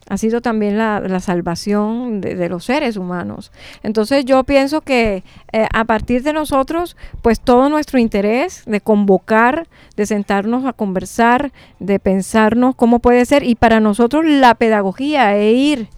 ha 0.09 0.19
sido 0.19 0.41
también 0.41 0.77
la, 0.77 1.21
salvación 1.21 2.21
de, 2.21 2.49
los 2.49 2.65
seres 2.65 2.97
humanos. 2.97 3.53
Entonces 3.83 4.25
yo 4.25 4.45
pienso 4.45 4.83
que 4.83 5.23
eh, 5.53 5.67
a 5.73 5.85
partir 5.85 6.23
de 6.23 6.33
nosotros, 6.33 6.97
pues 7.23 7.41
todo 7.41 7.69
nuestro 7.69 7.99
interés 7.99 8.65
de 8.67 8.81
convocar, 8.81 9.67
de 9.97 10.07
sentarnos 10.07 10.67
a 10.67 10.73
conversar, 10.73 11.53
de 11.79 11.99
pensarnos 11.99 12.75
cómo 12.75 12.99
puede 12.99 13.25
ser, 13.25 13.45
y 13.45 13.55
para 13.55 13.81
nosotros 13.81 14.25
la 14.27 14.55
pedagogía 14.55 15.37
e 15.37 15.53
ir 15.53 15.89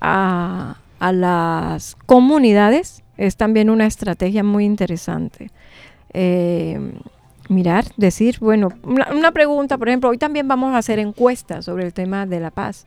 a, 0.00 0.76
las 1.00 1.96
comunidades 2.06 3.02
es 3.16 3.36
también 3.36 3.70
una 3.70 3.86
estrategia 3.86 4.44
muy 4.44 4.64
interesante. 4.64 5.50
Eh, 6.14 6.78
mirar, 7.48 7.86
decir, 7.96 8.38
bueno, 8.40 8.68
una 8.84 9.32
pregunta, 9.32 9.76
por 9.78 9.88
ejemplo, 9.88 10.10
hoy 10.10 10.18
también 10.18 10.46
vamos 10.46 10.74
a 10.74 10.78
hacer 10.78 11.00
encuestas 11.00 11.64
sobre 11.64 11.84
el 11.84 11.92
tema 11.92 12.24
de 12.24 12.38
la 12.38 12.52
paz 12.52 12.86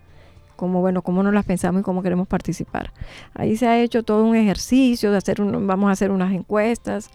cómo, 0.55 0.81
bueno, 0.81 1.01
cómo 1.01 1.23
nos 1.23 1.33
las 1.33 1.45
pensamos 1.45 1.81
y 1.81 1.83
cómo 1.83 2.03
queremos 2.03 2.27
participar. 2.27 2.91
Ahí 3.33 3.57
se 3.57 3.67
ha 3.67 3.79
hecho 3.79 4.03
todo 4.03 4.23
un 4.23 4.35
ejercicio 4.35 5.11
de 5.11 5.17
hacer, 5.17 5.41
vamos 5.41 5.89
a 5.89 5.91
hacer 5.91 6.11
unas 6.11 6.33
encuestas. 6.33 7.09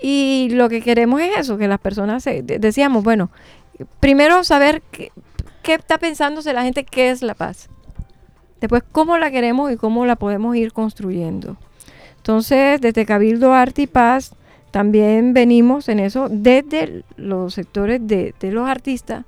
Y 0.00 0.48
lo 0.52 0.68
que 0.68 0.82
queremos 0.82 1.20
es 1.20 1.38
eso, 1.38 1.56
que 1.56 1.68
las 1.68 1.80
personas, 1.80 2.24
decíamos, 2.44 3.04
bueno, 3.04 3.30
primero 4.00 4.44
saber 4.44 4.82
qué, 4.90 5.12
qué 5.62 5.74
está 5.74 5.98
pensándose 5.98 6.52
la 6.52 6.62
gente, 6.62 6.84
qué 6.84 7.10
es 7.10 7.22
la 7.22 7.34
paz. 7.34 7.68
Después, 8.60 8.82
cómo 8.92 9.18
la 9.18 9.30
queremos 9.30 9.72
y 9.72 9.76
cómo 9.76 10.06
la 10.06 10.16
podemos 10.16 10.56
ir 10.56 10.72
construyendo. 10.72 11.56
Entonces, 12.16 12.80
desde 12.80 13.04
Cabildo 13.04 13.52
Arte 13.52 13.82
y 13.82 13.86
Paz, 13.86 14.34
también 14.70 15.34
venimos 15.34 15.88
en 15.88 16.00
eso 16.00 16.28
desde 16.30 17.04
los 17.16 17.54
sectores 17.54 18.00
de, 18.06 18.34
de 18.40 18.50
los 18.50 18.68
artistas 18.68 19.24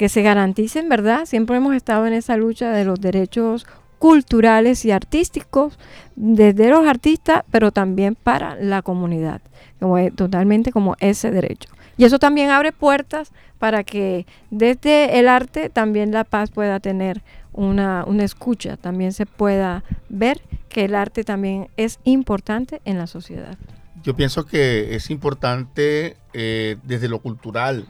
que 0.00 0.08
se 0.08 0.22
garanticen, 0.22 0.88
¿verdad? 0.88 1.26
Siempre 1.26 1.58
hemos 1.58 1.74
estado 1.74 2.06
en 2.06 2.14
esa 2.14 2.38
lucha 2.38 2.70
de 2.70 2.86
los 2.86 3.02
derechos 3.02 3.66
culturales 3.98 4.86
y 4.86 4.92
artísticos 4.92 5.78
desde 6.16 6.70
los 6.70 6.86
artistas, 6.86 7.42
pero 7.50 7.70
también 7.70 8.14
para 8.14 8.54
la 8.54 8.80
comunidad, 8.80 9.42
como 9.78 9.98
totalmente 10.12 10.72
como 10.72 10.96
ese 11.00 11.30
derecho. 11.30 11.68
Y 11.98 12.06
eso 12.06 12.18
también 12.18 12.48
abre 12.48 12.72
puertas 12.72 13.30
para 13.58 13.84
que 13.84 14.24
desde 14.48 15.18
el 15.18 15.28
arte 15.28 15.68
también 15.68 16.12
la 16.12 16.24
paz 16.24 16.50
pueda 16.50 16.80
tener 16.80 17.20
una, 17.52 18.06
una 18.06 18.24
escucha, 18.24 18.78
también 18.78 19.12
se 19.12 19.26
pueda 19.26 19.84
ver 20.08 20.40
que 20.70 20.86
el 20.86 20.94
arte 20.94 21.24
también 21.24 21.68
es 21.76 21.98
importante 22.04 22.80
en 22.86 22.96
la 22.96 23.06
sociedad. 23.06 23.58
Yo 24.02 24.16
pienso 24.16 24.46
que 24.46 24.94
es 24.94 25.10
importante 25.10 26.16
eh, 26.32 26.78
desde 26.84 27.10
lo 27.10 27.18
cultural 27.18 27.86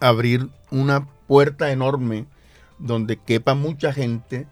abrir 0.00 0.48
una 0.70 1.06
puerta 1.26 1.70
enorme 1.70 2.26
donde 2.78 3.16
quepa 3.16 3.54
mucha 3.54 3.92
gente 3.92 4.46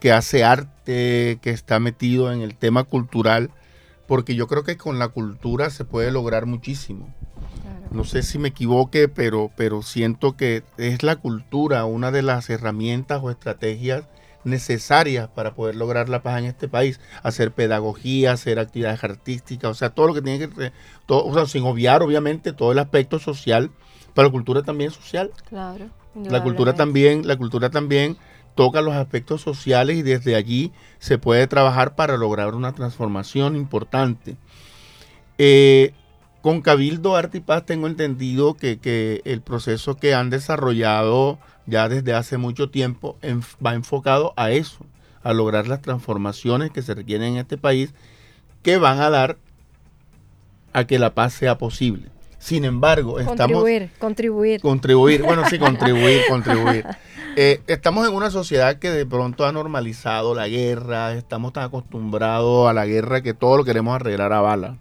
que 0.00 0.12
hace 0.12 0.44
arte, 0.44 1.38
que 1.42 1.50
está 1.50 1.80
metido 1.80 2.32
en 2.32 2.40
el 2.40 2.54
tema 2.54 2.84
cultural, 2.84 3.50
porque 4.06 4.34
yo 4.34 4.46
creo 4.46 4.64
que 4.64 4.76
con 4.76 4.98
la 4.98 5.08
cultura 5.08 5.70
se 5.70 5.84
puede 5.84 6.12
lograr 6.12 6.46
muchísimo. 6.46 7.12
No 7.90 8.04
sé 8.04 8.22
si 8.22 8.38
me 8.38 8.48
equivoque, 8.48 9.08
pero, 9.08 9.50
pero 9.56 9.82
siento 9.82 10.36
que 10.36 10.62
es 10.76 11.02
la 11.02 11.16
cultura 11.16 11.84
una 11.84 12.10
de 12.10 12.22
las 12.22 12.48
herramientas 12.50 13.20
o 13.22 13.30
estrategias 13.30 14.04
necesarias 14.44 15.28
para 15.28 15.54
poder 15.54 15.74
lograr 15.74 16.08
la 16.08 16.22
paz 16.22 16.38
en 16.38 16.44
este 16.44 16.68
país. 16.68 17.00
Hacer 17.22 17.52
pedagogía, 17.52 18.32
hacer 18.32 18.58
actividades 18.58 19.02
artísticas, 19.04 19.70
o 19.70 19.74
sea, 19.74 19.90
todo 19.90 20.06
lo 20.08 20.14
que 20.14 20.22
tiene 20.22 20.48
que... 20.48 20.72
Todo, 21.06 21.24
o 21.24 21.34
sea, 21.34 21.46
sin 21.46 21.64
obviar, 21.64 22.02
obviamente, 22.02 22.52
todo 22.52 22.72
el 22.72 22.78
aspecto 22.78 23.18
social 23.18 23.70
pero 24.18 24.30
la 24.30 24.32
cultura 24.32 24.62
también 24.64 24.90
es 24.90 24.96
social. 24.96 25.30
Claro. 25.48 25.90
La 26.16 26.42
cultura 26.42 26.74
también, 26.74 27.28
la 27.28 27.36
cultura 27.36 27.70
también 27.70 28.16
toca 28.56 28.82
los 28.82 28.94
aspectos 28.94 29.42
sociales 29.42 29.96
y 29.96 30.02
desde 30.02 30.34
allí 30.34 30.72
se 30.98 31.18
puede 31.18 31.46
trabajar 31.46 31.94
para 31.94 32.16
lograr 32.16 32.56
una 32.56 32.74
transformación 32.74 33.54
importante. 33.54 34.36
Eh, 35.38 35.92
con 36.42 36.62
Cabildo 36.62 37.14
Arte 37.14 37.38
y 37.38 37.40
Paz 37.42 37.64
tengo 37.64 37.86
entendido 37.86 38.54
que, 38.54 39.22
el 39.24 39.40
proceso 39.40 39.94
que 39.94 40.14
han 40.14 40.30
desarrollado 40.30 41.38
ya 41.66 41.88
desde 41.88 42.12
hace 42.12 42.38
mucho 42.38 42.70
tiempo 42.70 43.16
va 43.64 43.74
enfocado 43.74 44.34
a 44.36 44.50
eso, 44.50 44.84
a 45.22 45.32
lograr 45.32 45.68
las 45.68 45.80
transformaciones 45.80 46.72
que 46.72 46.82
se 46.82 46.94
requieren 46.94 47.34
en 47.34 47.38
este 47.38 47.56
país 47.56 47.94
que 48.64 48.78
van 48.78 49.00
a 49.00 49.10
dar 49.10 49.38
a 50.72 50.88
que 50.88 50.98
la 50.98 51.14
paz 51.14 51.34
sea 51.34 51.56
posible. 51.56 52.17
Sin 52.38 52.64
embargo, 52.64 53.18
estamos... 53.18 53.38
Contribuir, 53.38 53.90
contribuir. 53.98 54.60
Contribuir, 54.60 55.22
bueno, 55.22 55.44
sí, 55.48 55.58
contribuir, 55.58 56.22
contribuir. 56.28 56.84
Eh, 57.36 57.60
estamos 57.66 58.08
en 58.08 58.14
una 58.14 58.30
sociedad 58.30 58.78
que 58.78 58.90
de 58.90 59.06
pronto 59.06 59.44
ha 59.44 59.52
normalizado 59.52 60.34
la 60.34 60.48
guerra, 60.48 61.14
estamos 61.14 61.52
tan 61.52 61.64
acostumbrados 61.64 62.68
a 62.68 62.72
la 62.72 62.86
guerra 62.86 63.22
que 63.22 63.34
todo 63.34 63.56
lo 63.56 63.64
queremos 63.64 63.94
arreglar 63.94 64.32
a 64.32 64.40
bala. 64.40 64.76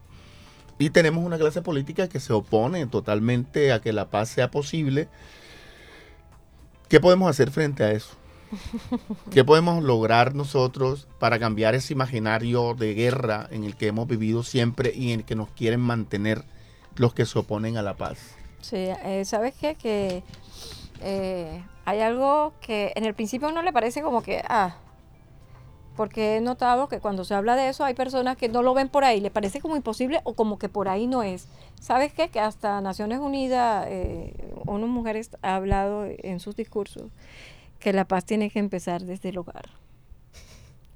Y 0.79 0.91
tenemos 0.91 1.25
una 1.25 1.37
clase 1.37 1.61
política 1.61 2.07
que 2.07 2.19
se 2.19 2.33
opone 2.33 2.85
totalmente 2.85 3.71
a 3.71 3.81
que 3.81 3.93
la 3.93 4.09
paz 4.09 4.29
sea 4.29 4.51
posible. 4.51 5.07
¿Qué 6.87 6.99
podemos 6.99 7.29
hacer 7.29 7.51
frente 7.51 7.83
a 7.83 7.91
eso? 7.91 8.15
¿Qué 9.31 9.43
podemos 9.43 9.83
lograr 9.83 10.35
nosotros 10.35 11.07
para 11.19 11.39
cambiar 11.39 11.75
ese 11.75 11.93
imaginario 11.93 12.75
de 12.75 12.93
guerra 12.93 13.47
en 13.51 13.63
el 13.63 13.75
que 13.75 13.87
hemos 13.87 14.07
vivido 14.07 14.43
siempre 14.43 14.93
y 14.95 15.11
en 15.11 15.21
el 15.21 15.25
que 15.25 15.35
nos 15.35 15.49
quieren 15.49 15.81
mantener? 15.81 16.43
Los 16.97 17.13
que 17.13 17.25
se 17.25 17.39
oponen 17.39 17.77
a 17.77 17.81
la 17.81 17.95
paz. 17.95 18.17
Sí, 18.61 18.75
eh, 18.75 19.23
¿sabes 19.25 19.53
qué? 19.55 19.75
Que 19.75 20.23
eh, 21.01 21.63
hay 21.85 22.01
algo 22.01 22.53
que 22.59 22.91
en 22.95 23.05
el 23.05 23.13
principio 23.13 23.51
no 23.51 23.61
le 23.61 23.71
parece 23.71 24.01
como 24.01 24.21
que, 24.21 24.43
ah, 24.47 24.75
porque 25.95 26.37
he 26.37 26.41
notado 26.41 26.87
que 26.87 26.99
cuando 26.99 27.23
se 27.23 27.33
habla 27.33 27.55
de 27.55 27.69
eso 27.69 27.83
hay 27.83 27.93
personas 27.93 28.37
que 28.37 28.49
no 28.49 28.61
lo 28.61 28.73
ven 28.73 28.89
por 28.89 29.03
ahí, 29.03 29.19
le 29.19 29.31
parece 29.31 29.61
como 29.61 29.75
imposible 29.75 30.21
o 30.23 30.33
como 30.33 30.59
que 30.59 30.69
por 30.69 30.89
ahí 30.89 31.07
no 31.07 31.23
es. 31.23 31.47
¿Sabes 31.79 32.13
qué? 32.13 32.29
Que 32.29 32.39
hasta 32.39 32.81
Naciones 32.81 33.19
Unidas, 33.19 33.85
eh, 33.89 34.53
una 34.65 34.85
mujer 34.85 35.19
ha 35.41 35.55
hablado 35.55 36.05
en 36.05 36.39
sus 36.39 36.55
discursos 36.55 37.05
que 37.79 37.93
la 37.93 38.05
paz 38.05 38.25
tiene 38.25 38.49
que 38.49 38.59
empezar 38.59 39.03
desde 39.03 39.29
el 39.29 39.37
hogar. 39.37 39.69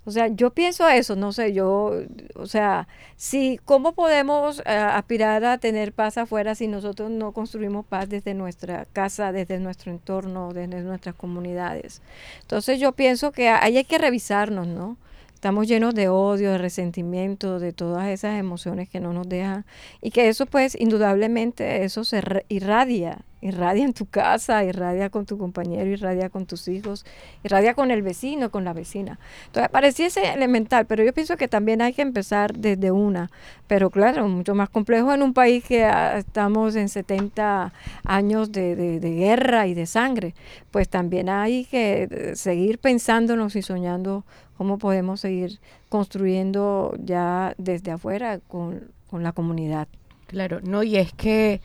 O 0.03 0.11
sea, 0.11 0.27
yo 0.29 0.49
pienso 0.51 0.87
eso, 0.89 1.15
no 1.15 1.31
sé, 1.31 1.53
yo, 1.53 1.93
o 2.35 2.47
sea, 2.47 2.87
si, 3.17 3.59
¿cómo 3.65 3.93
podemos 3.93 4.59
eh, 4.65 4.71
aspirar 4.71 5.45
a 5.45 5.59
tener 5.59 5.93
paz 5.93 6.17
afuera 6.17 6.55
si 6.55 6.67
nosotros 6.67 7.11
no 7.11 7.33
construimos 7.33 7.85
paz 7.85 8.09
desde 8.09 8.33
nuestra 8.33 8.85
casa, 8.93 9.31
desde 9.31 9.59
nuestro 9.59 9.91
entorno, 9.91 10.53
desde 10.53 10.81
nuestras 10.81 11.13
comunidades? 11.13 12.01
Entonces 12.41 12.79
yo 12.79 12.93
pienso 12.93 13.31
que 13.31 13.49
ahí 13.49 13.77
hay 13.77 13.85
que 13.85 13.99
revisarnos, 13.99 14.65
¿no? 14.65 14.97
Estamos 15.41 15.67
llenos 15.67 15.95
de 15.95 16.08
odio, 16.08 16.51
de 16.51 16.60
resentimiento, 16.60 17.58
de 17.58 17.73
todas 17.73 18.10
esas 18.10 18.39
emociones 18.39 18.89
que 18.89 18.99
no 18.99 19.12
nos 19.12 19.27
dejan 19.27 19.65
y 19.99 20.12
que 20.12 20.27
eso 20.27 20.45
pues 20.45 20.80
indudablemente 20.80 21.84
eso 21.84 22.04
se 22.04 22.21
irradia, 22.47 23.25
irradia 23.41 23.84
en 23.84 23.93
tu 23.93 24.06
casa, 24.06 24.63
irradia 24.63 25.10
con 25.10 25.25
tu 25.25 25.39
compañero, 25.39 25.89
irradia 25.89 26.30
con 26.30 26.45
tus 26.45 26.67
hijos, 26.67 27.08
irradia 27.43 27.73
con 27.73 27.89
el 27.89 28.04
vecino, 28.04 28.51
con 28.51 28.63
la 28.63 28.73
vecina. 28.73 29.17
Entonces 29.47 29.71
pareciese 29.71 30.32
elemental, 30.32 30.86
pero 30.86 31.04
yo 31.04 31.12
pienso 31.12 31.36
que 31.38 31.47
también 31.47 31.82
hay 31.82 31.93
que 31.93 32.04
empezar 32.04 32.56
desde 32.56 32.91
una, 32.91 33.32
pero 33.65 33.89
claro, 33.89 34.27
mucho 34.27 34.54
más 34.54 34.69
complejo 34.69 35.12
en 35.12 35.23
un 35.23 35.34
país 35.34 35.63
que 35.63 35.89
estamos 36.17 36.75
en 36.75 36.88
70 36.88 37.73
años 38.06 38.51
de, 38.51 38.75
de 38.99 39.12
guerra 39.15 39.65
y 39.65 39.73
de 39.73 39.88
sangre, 39.88 40.36
pues 40.69 40.88
también 40.88 41.30
hay 41.30 41.65
que 41.65 42.08
eh, 42.12 42.36
seguir 42.36 42.77
pensándonos 42.77 43.56
y 43.56 43.63
soñando 43.63 44.23
cómo 44.62 44.78
podemos 44.78 45.21
seguir 45.21 45.60
construyendo 45.89 46.93
ya 47.04 47.56
desde 47.58 47.89
afuera 47.89 48.39
con, 48.47 48.91
la 49.12 49.32
comunidad. 49.32 49.88
Claro, 50.28 50.60
no, 50.62 50.84
y 50.84 50.97
es 50.97 51.12
que 51.13 51.62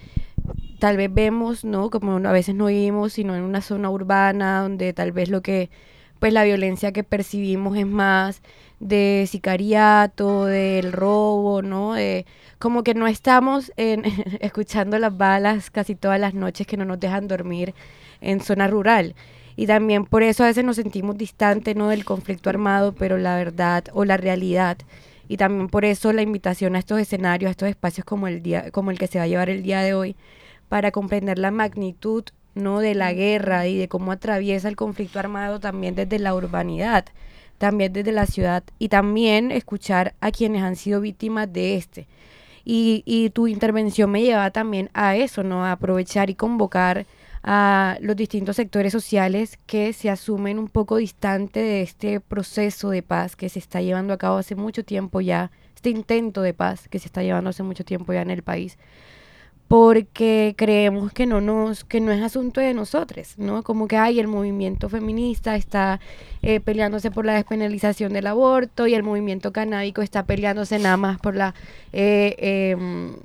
tal 0.79 0.97
vez 0.97 1.13
vemos, 1.13 1.63
¿no? 1.63 1.91
Como 1.91 2.17
a 2.27 2.33
veces 2.33 2.55
no 2.55 2.67
vivimos, 2.67 3.13
sino 3.13 3.37
en 3.37 3.43
una 3.43 3.61
zona 3.61 3.91
urbana 3.91 4.63
donde 4.63 4.95
tal 4.95 5.13
vez 5.13 5.29
lo 5.29 5.43
que, 5.43 5.69
pues 6.21 6.33
la 6.33 6.45
violencia 6.45 6.91
que 6.93 7.05
percibimos 7.05 7.77
es 7.77 7.87
más 7.87 8.41
de 8.81 9.27
sicariato, 9.29 10.47
del 10.47 10.91
robo, 10.91 11.61
¿no? 11.61 11.93
De, 11.93 12.25
como 12.59 12.83
que 12.83 12.95
no 12.95 13.07
estamos 13.07 13.73
en, 13.77 14.05
escuchando 14.41 14.99
las 14.99 15.15
balas 15.15 15.71
casi 15.71 15.97
todas 15.97 16.19
las 16.19 16.33
noches 16.33 16.67
que 16.67 16.79
no 16.79 16.87
nos 16.87 16.99
dejan 16.99 17.29
dormir 17.29 17.75
en 18.23 18.41
zona 18.41 18.69
rural 18.69 19.15
y 19.57 19.67
también 19.67 20.05
por 20.05 20.23
eso 20.23 20.45
a 20.45 20.49
veces 20.49 20.65
nos 20.65 20.77
sentimos 20.77 21.17
distantes 21.17 21.75
¿no? 21.75 21.89
del 21.89 22.05
conflicto 22.05 22.51
armado, 22.51 22.93
pero 22.93 23.17
la 23.17 23.37
verdad 23.37 23.85
o 23.93 24.05
la 24.05 24.17
realidad 24.17 24.79
y 25.29 25.39
también 25.39 25.69
por 25.69 25.85
eso 25.85 26.13
la 26.13 26.23
invitación 26.23 26.77
a 26.77 26.79
estos 26.79 27.01
escenarios, 27.01 27.49
a 27.49 27.53
estos 27.53 27.69
espacios 27.69 28.05
como 28.05 28.29
el 28.29 28.43
día 28.43 28.71
como 28.71 28.91
el 28.91 28.99
que 28.99 29.07
se 29.07 29.19
va 29.19 29.25
a 29.25 29.29
llevar 29.29 29.51
el 29.51 29.63
día 29.63 29.81
de 29.81 29.95
hoy 29.95 30.17
para 30.69 30.91
comprender 30.91 31.39
la 31.39 31.51
magnitud 31.51 32.25
no 32.55 32.81
de 32.81 32.95
la 32.95 33.13
guerra 33.13 33.67
y 33.67 33.77
de 33.77 33.89
cómo 33.89 34.13
atraviesa 34.13 34.69
el 34.69 34.77
conflicto 34.77 35.19
armado 35.19 35.61
también 35.61 35.95
desde 35.95 36.19
la 36.19 36.35
urbanidad, 36.35 37.05
también 37.59 37.93
desde 37.93 38.13
la 38.13 38.27
ciudad 38.27 38.65
y 38.79 38.89
también 38.89 39.53
escuchar 39.53 40.15
a 40.21 40.31
quienes 40.31 40.63
han 40.63 40.77
sido 40.77 41.01
víctimas 41.01 41.53
de 41.53 41.77
este. 41.77 42.09
Y, 42.65 43.03
y 43.07 43.31
tu 43.31 43.47
intervención 43.47 44.11
me 44.11 44.23
lleva 44.23 44.51
también 44.51 44.91
a 44.93 45.15
eso, 45.15 45.45
¿no? 45.45 45.65
A 45.65 45.73
aprovechar 45.73 46.31
y 46.31 46.35
convocar 46.35 47.07
a 47.47 47.97
los 48.01 48.17
distintos 48.17 48.57
sectores 48.57 48.93
sociales 48.93 49.59
que 49.67 49.93
se 49.93 50.11
asumen 50.11 50.59
un 50.59 50.69
poco 50.69 50.97
distante 50.97 51.61
de 51.61 51.83
este 51.83 52.21
proceso 52.21 52.91
de 52.91 53.03
paz 53.03 53.37
que 53.37 53.49
se 53.49 53.61
está 53.61 53.81
llevando 53.81 54.13
a 54.13 54.19
cabo 54.19 54.39
hace 54.39 54.57
mucho 54.57 54.85
tiempo 54.85 55.21
ya, 55.21 55.53
este 55.75 55.91
intento 55.91 56.43
de 56.43 56.53
paz 56.53 56.89
que 56.89 56.99
se 56.99 57.07
está 57.07 57.23
llevando 57.23 57.51
hace 57.51 57.63
mucho 57.63 57.85
tiempo 57.85 58.13
ya 58.13 58.23
en 58.23 58.31
el 58.31 58.43
país 58.43 58.77
porque 59.69 60.55
creemos 60.57 61.13
que 61.13 61.27
no 61.27 61.41
nos 61.41 61.85
que 61.85 62.01
no 62.01 62.13
es 62.13 62.23
asunto 62.23 62.61
de 62.61 62.73
nosotros, 62.73 63.35
¿no? 63.37 63.63
Como 63.63 63.89
que 63.89 63.97
hay 63.97 64.21
el 64.21 64.29
movimiento 64.29 64.89
feminista 64.89 65.57
está 65.57 66.01
eh, 66.43 66.61
peleándose 66.61 67.11
por 67.11 67.25
la 67.25 67.35
despenalización 67.35 68.13
del 68.13 68.29
aborto 68.29 68.87
y 68.87 68.95
el 68.95 69.03
movimiento 69.03 69.53
canábico 69.53 70.03
está 70.03 70.25
peleándose 70.25 70.79
nada 70.79 70.97
más 70.97 71.19
por 71.19 71.35
la 71.35 71.55
eh, 71.93 72.37
em, 72.39 73.17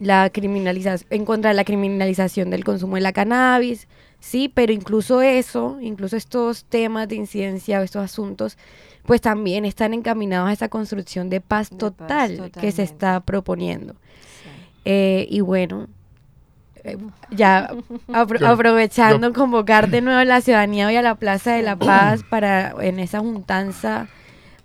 la 0.00 0.30
criminalización, 0.30 1.06
en 1.10 1.24
contra 1.24 1.50
de 1.50 1.56
la 1.56 1.64
criminalización 1.64 2.50
del 2.50 2.64
consumo 2.64 2.96
de 2.96 3.02
la 3.02 3.12
cannabis, 3.12 3.88
sí, 4.20 4.50
pero 4.52 4.72
incluso 4.72 5.22
eso, 5.22 5.78
incluso 5.80 6.16
estos 6.16 6.64
temas 6.64 7.08
de 7.08 7.16
incidencia 7.16 7.80
o 7.80 7.82
estos 7.82 8.02
asuntos, 8.02 8.58
pues 9.04 9.20
también 9.20 9.64
están 9.64 9.94
encaminados 9.94 10.48
a 10.50 10.52
esa 10.52 10.68
construcción 10.68 11.30
de 11.30 11.40
paz, 11.40 11.70
total 11.70 12.50
que 12.50 12.72
se 12.72 12.82
está 12.82 13.20
proponiendo. 13.20 13.94
Eh, 14.84 15.26
y 15.30 15.40
bueno, 15.40 15.88
eh, 16.84 16.96
ya 17.30 17.70
aprovechando 18.12 19.32
convocar 19.32 19.90
de 19.90 20.00
nuevo 20.00 20.20
a 20.20 20.24
la 20.24 20.40
ciudadanía 20.40 20.86
hoy 20.86 20.96
a 20.96 21.02
la 21.02 21.16
Plaza 21.16 21.52
de 21.52 21.62
la 21.62 21.76
Paz 21.76 22.22
para 22.28 22.74
en 22.80 23.00
esa 23.00 23.20
juntanza 23.20 24.08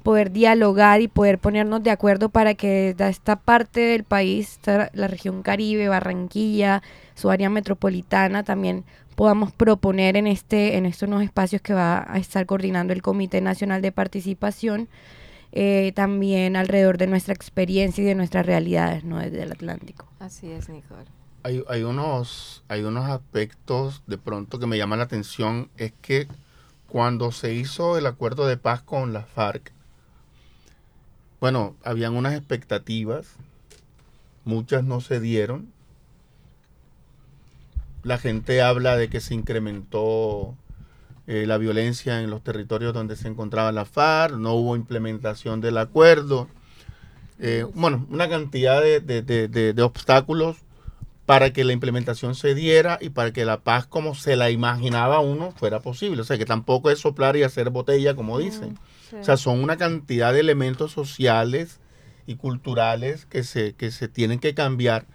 poder 0.02 0.32
dialogar 0.32 1.02
y 1.02 1.08
poder 1.08 1.40
ponernos 1.40 1.84
de 1.84 1.92
acuerdo 1.92 2.30
para 2.30 2.54
que 2.54 2.94
desde 2.94 3.10
esta 3.10 3.36
parte 3.38 3.80
del 3.80 4.04
país, 4.04 4.60
la 4.66 5.08
región 5.08 5.42
Caribe, 5.44 5.88
Barranquilla, 5.88 6.82
su 7.16 7.30
área 7.30 7.50
metropolitana, 7.50 8.44
también 8.44 8.84
podamos 9.16 9.52
proponer 9.52 10.18
en 10.18 10.28
este 10.28 10.78
en 10.78 10.86
estos 10.86 11.08
nuevos 11.08 11.26
espacios 11.26 11.62
que 11.62 11.74
va 11.74 12.06
a 12.08 12.18
estar 12.18 12.46
coordinando 12.46 12.94
el 12.94 13.02
Comité 13.02 13.42
Nacional 13.42 13.82
de 13.82 13.92
Participación, 13.92 14.90
eh, 15.52 15.92
también 15.96 16.56
alrededor 16.56 16.98
de 16.98 17.08
nuestra 17.08 17.34
experiencia 17.34 18.04
y 18.04 18.08
de 18.08 18.16
nuestras 18.16 18.46
realidades, 18.46 19.04
¿no? 19.04 19.20
Desde 19.20 19.44
el 19.44 19.52
Atlántico. 19.52 20.08
Así 20.20 20.50
es, 20.52 20.70
Nicole. 20.70 21.06
Hay, 21.44 21.64
hay, 21.68 21.84
unos, 21.84 22.64
hay 22.68 22.84
unos 22.84 23.10
aspectos 23.10 24.04
de 24.08 24.18
pronto 24.18 24.60
que 24.60 24.68
me 24.68 24.78
llaman 24.78 25.00
la 25.00 25.06
atención, 25.06 25.70
es 25.78 25.92
que 26.02 26.28
cuando 26.88 27.32
se 27.32 27.54
hizo 27.54 27.98
el 27.98 28.06
acuerdo 28.06 28.46
de 28.48 28.58
paz 28.58 28.82
con 28.82 29.14
las 29.14 29.28
FARC, 29.28 29.72
bueno, 31.42 31.76
habían 31.84 32.16
unas 32.16 32.36
expectativas, 32.36 33.36
muchas 34.46 34.84
no 34.84 35.02
se 35.02 35.20
dieron. 35.20 35.74
La 38.04 38.20
gente 38.20 38.62
habla 38.62 38.96
de 38.96 39.10
que 39.10 39.20
se 39.20 39.34
incrementó 39.34 40.56
eh, 41.26 41.46
la 41.48 41.58
violencia 41.58 42.22
en 42.22 42.30
los 42.30 42.44
territorios 42.44 42.94
donde 42.94 43.16
se 43.16 43.28
encontraba 43.28 43.72
la 43.72 43.86
FARC, 43.86 44.36
no 44.36 44.54
hubo 44.54 44.76
implementación 44.76 45.62
del 45.62 45.80
acuerdo. 45.80 46.48
Eh, 47.40 47.66
bueno, 47.74 48.06
una 48.12 48.30
cantidad 48.30 48.80
de, 48.80 49.02
de, 49.02 49.82
obstáculos 49.82 50.58
para 51.32 51.54
que 51.54 51.63
la 51.63 51.72
implementación 51.72 52.36
se 52.36 52.54
diera 52.54 52.98
y 53.00 53.08
para 53.08 53.32
que 53.32 53.46
la 53.46 53.62
paz 53.62 53.88
como 53.88 54.15
se 54.15 54.36
la 54.36 54.50
imaginaba 54.50 55.22
uno 55.22 55.54
fuera 55.54 55.80
posible. 55.80 56.24
O 56.24 56.26
sea, 56.26 56.38
que 56.38 56.44
tampoco 56.44 56.89
es 56.89 57.00
soplar 57.00 57.38
y 57.38 57.44
hacer 57.44 57.70
botella, 57.70 58.17
como 58.17 58.38
dicen. 58.38 58.78
O 59.17 59.24
sea, 59.24 59.38
son 59.38 59.63
una 59.63 59.78
cantidad 59.78 60.34
de 60.34 60.41
elementos 60.41 60.91
sociales 60.91 61.80
y 62.28 62.36
culturales 62.36 63.28
que 63.28 63.44
se, 63.44 63.76
que 63.76 63.91
se 63.91 64.10
tienen 64.10 64.39
que 64.39 64.54
cambiar. 64.54 65.06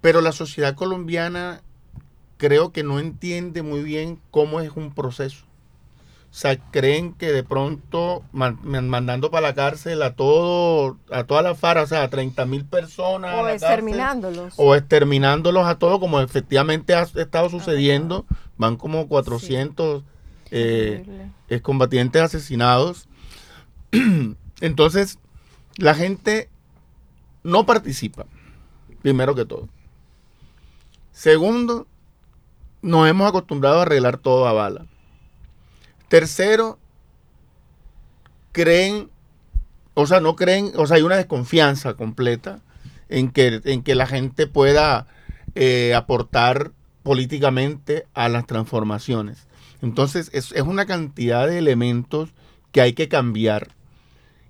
Pero 0.00 0.20
la 0.20 0.30
sociedad 0.30 0.76
colombiana 0.76 1.60
creo 2.36 2.70
que 2.70 2.84
no 2.84 3.00
entiende 3.00 3.62
muy 3.62 3.82
bien 3.82 4.20
cómo 4.30 4.60
es 4.60 4.70
un 4.76 4.94
proceso. 4.94 5.44
O 6.30 6.32
sea, 6.32 6.56
creen 6.70 7.12
que 7.12 7.32
de 7.32 7.42
pronto 7.42 8.22
mandando 8.30 9.32
para 9.32 9.48
la 9.48 9.54
cárcel 9.54 10.00
a 10.02 10.14
todo, 10.14 10.96
a 11.10 11.24
toda 11.24 11.42
la 11.42 11.56
FARA, 11.56 11.82
o 11.82 11.86
sea, 11.88 12.04
a 12.04 12.08
30 12.08 12.46
mil 12.46 12.64
personas. 12.64 13.34
O 13.36 13.48
exterminándolos. 13.48 14.54
o 14.56 14.76
exterminándolos 14.76 15.66
a 15.66 15.78
todos, 15.78 15.98
como 15.98 16.20
efectivamente 16.20 16.94
ha 16.94 17.02
estado 17.02 17.50
sucediendo. 17.50 18.26
Van 18.58 18.76
como 18.76 19.08
400 19.08 20.04
eh, 20.52 21.28
combatientes 21.62 22.22
asesinados. 22.22 23.08
Entonces, 24.60 25.18
la 25.78 25.94
gente 25.94 26.48
no 27.42 27.66
participa, 27.66 28.26
primero 29.02 29.34
que 29.34 29.46
todo. 29.46 29.68
Segundo, 31.10 31.88
nos 32.82 33.08
hemos 33.08 33.28
acostumbrado 33.28 33.80
a 33.80 33.82
arreglar 33.82 34.18
todo 34.18 34.46
a 34.46 34.52
bala. 34.52 34.86
Tercero, 36.10 36.80
creen, 38.50 39.10
o 39.94 40.08
sea, 40.08 40.18
no 40.18 40.34
creen, 40.34 40.72
o 40.74 40.84
sea, 40.84 40.96
hay 40.96 41.02
una 41.02 41.16
desconfianza 41.16 41.94
completa 41.94 42.62
en 43.08 43.30
que, 43.30 43.60
en 43.64 43.84
que 43.84 43.94
la 43.94 44.08
gente 44.08 44.48
pueda 44.48 45.06
eh, 45.54 45.94
aportar 45.94 46.72
políticamente 47.04 48.08
a 48.12 48.28
las 48.28 48.44
transformaciones. 48.48 49.46
Entonces, 49.82 50.30
es, 50.32 50.50
una 50.50 50.84
cantidad 50.84 51.46
de 51.46 51.58
elementos 51.58 52.30
que 52.72 52.80
hay 52.80 52.94
que 52.94 53.08
cambiar. 53.08 53.68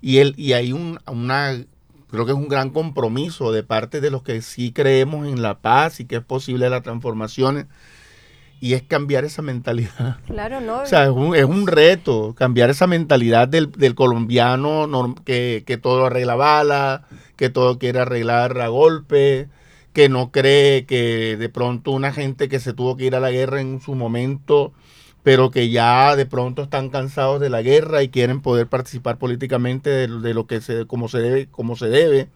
Y, 0.01 0.16
el, 0.16 0.32
y 0.39 0.55
hay 0.55 0.72
un, 0.72 0.99
una, 1.07 1.62
creo 2.09 2.24
que 2.24 2.32
es 2.32 2.39
un 2.39 2.49
gran 2.49 2.70
compromiso 2.70 3.53
de 3.53 3.64
parte 3.64 4.01
de 4.01 4.11
los 4.11 4.22
que 4.22 4.41
sí 4.41 4.72
creemos 4.72 5.28
en 5.28 5.43
la 5.43 5.59
paz 5.59 6.01
y 6.01 6.07
que 6.07 6.16
es 6.16 6.24
posible 6.24 6.70
la 6.70 6.80
transformación. 6.80 7.68
Y 8.61 8.75
es 8.75 8.83
cambiar 8.83 9.25
esa 9.25 9.41
mentalidad. 9.43 10.19
Claro, 10.27 10.61
no. 10.61 10.83
O 10.83 10.87
sea, 10.87 11.05
es 11.05 11.11
un, 11.11 11.35
es 11.35 11.45
un 11.45 11.67
reto, 11.67 12.35
cambiar 12.37 12.69
esa 12.71 12.87
mentalidad 12.87 13.49
del, 13.49 13.73
del 13.73 13.95
colombiano 13.95 15.15
que, 15.25 15.65
que 15.67 15.79
todo 15.79 16.07
arregla 16.07 16.35
bala, 16.35 17.07
que 17.37 17.49
todo 17.49 17.79
quiere 17.79 18.01
arreglar 18.01 18.61
a 18.61 18.69
golpe, 18.69 19.49
que 19.95 20.09
no 20.11 20.31
cree 20.31 20.85
que 20.85 21.37
de 21.39 21.49
pronto 21.49 21.91
una 21.93 22.13
gente 22.13 22.49
que 22.51 22.61
se 22.61 22.75
tuvo 22.75 22.97
que 22.97 23.07
ir 23.07 23.15
a 23.17 23.21
la 23.21 23.31
guerra 23.31 23.61
en 23.61 23.81
su 23.81 23.95
momento 23.95 24.73
pero 25.23 25.51
que 25.51 25.69
ya 25.69 26.17
de 26.17 26.25
pronto 26.25 26.63
están 26.63 26.89
cansados 26.89 27.41
de 27.43 27.51
la 27.51 27.61
guerra 27.61 28.03
y 28.03 28.09
quieren 28.09 28.41
poder 28.41 28.69
participar 28.69 29.19
políticamente 29.19 29.91
de, 29.91 30.09
lo- 30.09 30.21
de 30.23 30.33
lo 30.33 30.47
que 30.47 30.63
se, 30.63 30.87
como 30.87 31.09
se 31.09 31.19
debe, 31.19 31.47
como 31.49 31.77
se 31.77 31.89
debe. 31.91 32.29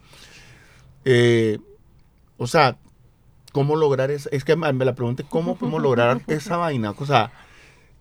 Eh, 1.05 1.59
o 2.37 2.47
sea, 2.47 2.77
¿cómo 3.55 3.77
lograr 3.77 4.11
eso? 4.11 4.29
Es 4.33 4.45
que 4.45 4.57
me 4.57 4.85
la 4.85 4.95
pregunta 4.95 5.23
es 5.23 5.29
cómo 5.29 5.55
podemos 5.57 5.81
lograr 5.81 6.21
esa 6.27 6.57
vaina. 6.57 6.93
O 6.99 7.07
sea, 7.07 7.31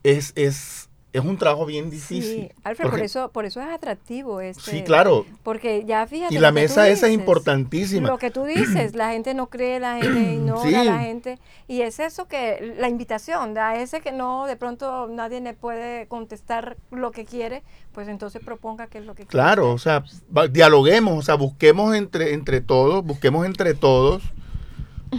es, 0.01 0.33
es, 0.35 0.89
es 1.13 1.23
un 1.23 1.37
trabajo 1.37 1.67
bien 1.67 1.91
difícil. 1.91 2.49
Sí, 2.49 2.51
Alfred, 2.63 2.89
por 2.89 2.99
eso, 2.99 3.29
por 3.31 3.45
eso 3.45 3.61
es 3.61 3.67
atractivo 3.67 4.41
este. 4.41 4.71
Sí, 4.71 4.81
claro. 4.81 5.27
Porque 5.43 5.85
ya 5.85 6.07
fíjate. 6.07 6.33
Y 6.33 6.37
lo 6.37 6.41
la 6.41 6.51
mesa 6.51 6.89
esa 6.89 7.05
es 7.07 7.13
importantísima. 7.13 8.09
Lo 8.09 8.17
que 8.17 8.31
tú 8.31 8.45
dices, 8.45 8.95
la 8.95 9.11
gente 9.11 9.35
no 9.35 9.47
cree, 9.47 9.79
la 9.79 10.01
gente 10.01 10.33
ignora, 10.33 10.63
Sí. 10.63 10.71
la 10.71 10.99
gente. 10.99 11.37
Y 11.67 11.81
es 11.81 11.99
eso 11.99 12.27
que, 12.27 12.73
la 12.79 12.89
invitación, 12.89 13.55
a 13.59 13.79
ese 13.79 14.01
que 14.01 14.11
no, 14.11 14.47
de 14.47 14.55
pronto 14.55 15.07
nadie 15.07 15.39
le 15.39 15.53
puede 15.53 16.07
contestar 16.07 16.77
lo 16.89 17.11
que 17.11 17.25
quiere, 17.25 17.61
pues 17.91 18.07
entonces 18.07 18.41
proponga 18.43 18.87
qué 18.87 18.97
es 18.97 19.05
lo 19.05 19.13
que 19.13 19.27
quiere. 19.27 19.29
Claro, 19.29 19.71
o 19.71 19.77
sea, 19.77 20.03
dialoguemos, 20.49 21.19
o 21.19 21.21
sea, 21.21 21.35
busquemos 21.35 21.95
entre, 21.95 22.33
entre 22.33 22.59
todos, 22.59 23.05
busquemos 23.05 23.45
entre 23.45 23.75
todos 23.75 24.23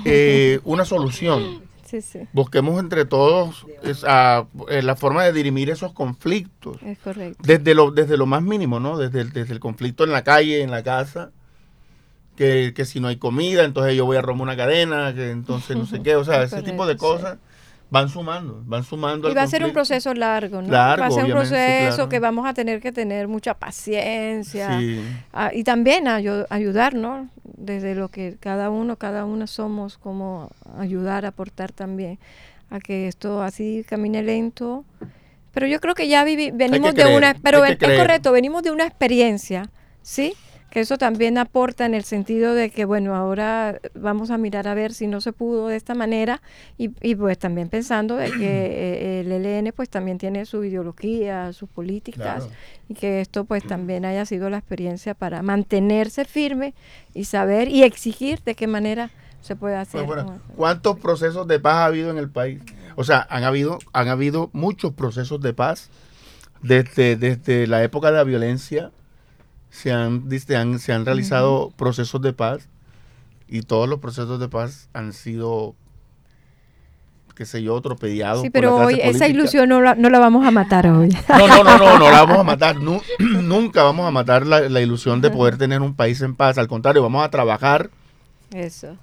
eh, 0.04 0.60
una 0.64 0.84
solución. 0.84 1.62
Sí, 1.84 2.00
sí, 2.00 2.20
Busquemos 2.32 2.80
entre 2.80 3.04
todos 3.04 3.66
esa, 3.84 4.46
eh, 4.68 4.82
la 4.82 4.96
forma 4.96 5.22
de 5.24 5.32
dirimir 5.32 5.70
esos 5.70 5.92
conflictos. 5.92 6.78
es 6.82 6.98
correcto. 6.98 7.38
Desde 7.44 7.74
lo, 7.74 7.90
desde 7.92 8.16
lo 8.16 8.26
más 8.26 8.42
mínimo, 8.42 8.80
¿no? 8.80 8.98
Desde 8.98 9.20
el, 9.20 9.32
desde 9.32 9.52
el 9.52 9.60
conflicto 9.60 10.02
en 10.02 10.10
la 10.10 10.24
calle, 10.24 10.62
en 10.62 10.70
la 10.72 10.82
casa, 10.82 11.30
que, 12.36 12.72
que 12.74 12.84
si 12.84 12.98
no 12.98 13.08
hay 13.08 13.16
comida, 13.16 13.64
entonces 13.64 13.94
yo 13.96 14.06
voy 14.06 14.16
a 14.16 14.22
romper 14.22 14.42
una 14.42 14.56
cadena, 14.56 15.14
que 15.14 15.30
entonces 15.30 15.76
no 15.76 15.86
sé 15.86 16.02
qué, 16.02 16.16
o 16.16 16.24
sea, 16.24 16.42
ese 16.44 16.62
tipo 16.62 16.84
de 16.86 16.94
sí. 16.94 16.98
cosas 16.98 17.38
van 17.90 18.08
sumando, 18.08 18.60
van 18.64 18.82
sumando. 18.82 19.30
Y 19.30 19.34
va 19.34 19.42
a 19.42 19.46
ser 19.46 19.64
un 19.64 19.72
proceso 19.72 20.12
largo, 20.14 20.62
¿no? 20.62 20.68
Largo, 20.72 21.02
va 21.02 21.06
a 21.06 21.10
ser 21.12 21.24
un 21.26 21.30
proceso 21.30 21.94
claro. 21.94 22.08
que 22.08 22.18
vamos 22.18 22.44
a 22.46 22.54
tener 22.54 22.80
que 22.80 22.90
tener 22.90 23.28
mucha 23.28 23.54
paciencia. 23.54 24.80
Sí. 24.80 25.00
Ah, 25.32 25.50
y 25.54 25.62
también 25.62 26.06
ayu- 26.06 26.46
ayudar, 26.50 26.94
¿no? 26.94 27.28
Desde 27.56 27.94
lo 27.94 28.08
que 28.08 28.36
cada 28.40 28.70
uno, 28.70 28.96
cada 28.96 29.24
una 29.24 29.46
somos, 29.46 29.96
como 29.98 30.50
ayudar, 30.78 31.24
aportar 31.26 31.72
también 31.72 32.18
a 32.70 32.80
que 32.80 33.06
esto 33.08 33.42
así 33.42 33.84
camine 33.88 34.22
lento. 34.22 34.84
Pero 35.52 35.66
yo 35.68 35.80
creo 35.80 35.94
que 35.94 36.08
ya 36.08 36.24
vivi- 36.24 36.50
venimos 36.52 36.94
de 36.94 37.02
creer, 37.02 37.16
una, 37.16 37.34
pero 37.42 37.64
es 37.64 37.76
creer. 37.78 38.00
correcto, 38.00 38.32
venimos 38.32 38.62
de 38.64 38.72
una 38.72 38.84
experiencia, 38.86 39.70
¿sí? 40.02 40.34
Que 40.74 40.80
eso 40.80 40.98
también 40.98 41.38
aporta 41.38 41.86
en 41.86 41.94
el 41.94 42.02
sentido 42.02 42.52
de 42.52 42.68
que, 42.68 42.84
bueno, 42.84 43.14
ahora 43.14 43.80
vamos 43.94 44.32
a 44.32 44.38
mirar 44.38 44.66
a 44.66 44.74
ver 44.74 44.92
si 44.92 45.06
no 45.06 45.20
se 45.20 45.32
pudo 45.32 45.68
de 45.68 45.76
esta 45.76 45.94
manera 45.94 46.42
y, 46.76 46.90
y 47.00 47.14
pues 47.14 47.38
también 47.38 47.68
pensando 47.68 48.16
de 48.16 48.26
que 48.32 48.32
eh, 48.40 49.20
el 49.20 49.30
ELN 49.30 49.72
pues 49.72 49.88
también 49.88 50.18
tiene 50.18 50.44
su 50.46 50.64
ideología, 50.64 51.52
sus 51.52 51.68
políticas 51.68 52.44
Claro. 52.44 52.48
y 52.88 52.94
que 52.94 53.20
esto 53.20 53.44
pues 53.44 53.64
también 53.64 54.04
haya 54.04 54.26
sido 54.26 54.50
la 54.50 54.58
experiencia 54.58 55.14
para 55.14 55.42
mantenerse 55.42 56.24
firme 56.24 56.74
y 57.14 57.26
saber 57.26 57.68
y 57.68 57.84
exigir 57.84 58.42
de 58.42 58.56
qué 58.56 58.66
manera 58.66 59.10
se 59.42 59.54
puede 59.54 59.76
hacer. 59.76 60.04
Pues, 60.04 60.08
bueno, 60.08 60.22
acuerdo. 60.22 60.54
¿Cuántos 60.56 60.98
procesos 60.98 61.46
de 61.46 61.60
paz 61.60 61.74
ha 61.76 61.84
habido 61.86 62.10
en 62.10 62.18
el 62.18 62.28
país? 62.30 62.60
O 62.96 63.04
sea, 63.04 63.24
han 63.30 63.44
habido, 63.44 63.78
han 63.92 64.08
habido 64.08 64.50
muchos 64.52 64.92
procesos 64.94 65.40
de 65.40 65.52
paz 65.52 65.88
desde, 66.62 67.14
desde 67.14 67.68
la 67.68 67.84
época 67.84 68.10
de 68.10 68.16
la 68.16 68.24
violencia. 68.24 68.90
Se 69.74 69.90
han, 69.92 70.28
diste- 70.28 70.54
han- 70.56 70.78
se 70.78 70.92
han 70.92 71.04
realizado 71.04 71.72
procesos 71.76 72.22
de 72.22 72.32
paz 72.32 72.68
y 73.48 73.62
todos 73.62 73.88
los 73.88 73.98
procesos 73.98 74.38
de 74.38 74.48
paz 74.48 74.88
han 74.92 75.12
sido, 75.12 75.74
qué 77.34 77.44
sé 77.44 77.60
yo, 77.62 77.76
atropediados. 77.76 78.42
Sí, 78.42 78.50
por 78.50 78.62
la 78.62 78.68
pero 78.70 78.76
clase 78.78 78.94
hoy 78.94 79.00
esa 79.02 79.26
ilusión 79.26 79.68
no 79.68 79.80
la, 79.80 79.96
no 79.96 80.08
la 80.10 80.20
vamos 80.20 80.46
a 80.46 80.52
matar 80.52 80.86
hoy. 80.86 81.08
No, 81.28 81.48
no, 81.48 81.64
no, 81.64 81.78
no, 81.78 81.98
no 81.98 82.10
la 82.10 82.20
vamos 82.24 82.38
a 82.38 82.42
matar. 82.44 82.76
Nu- 82.76 83.02
nunca 83.18 83.82
vamos 83.82 84.06
a 84.06 84.12
matar 84.12 84.46
la, 84.46 84.60
la 84.68 84.80
ilusión 84.80 85.20
de 85.20 85.30
poder 85.30 85.58
tener 85.58 85.82
un 85.82 85.94
país 85.94 86.20
en 86.20 86.36
paz. 86.36 86.56
Al 86.58 86.68
contrario, 86.68 87.02
vamos 87.02 87.24
a 87.24 87.30
trabajar 87.30 87.90
Eso. 88.52 88.96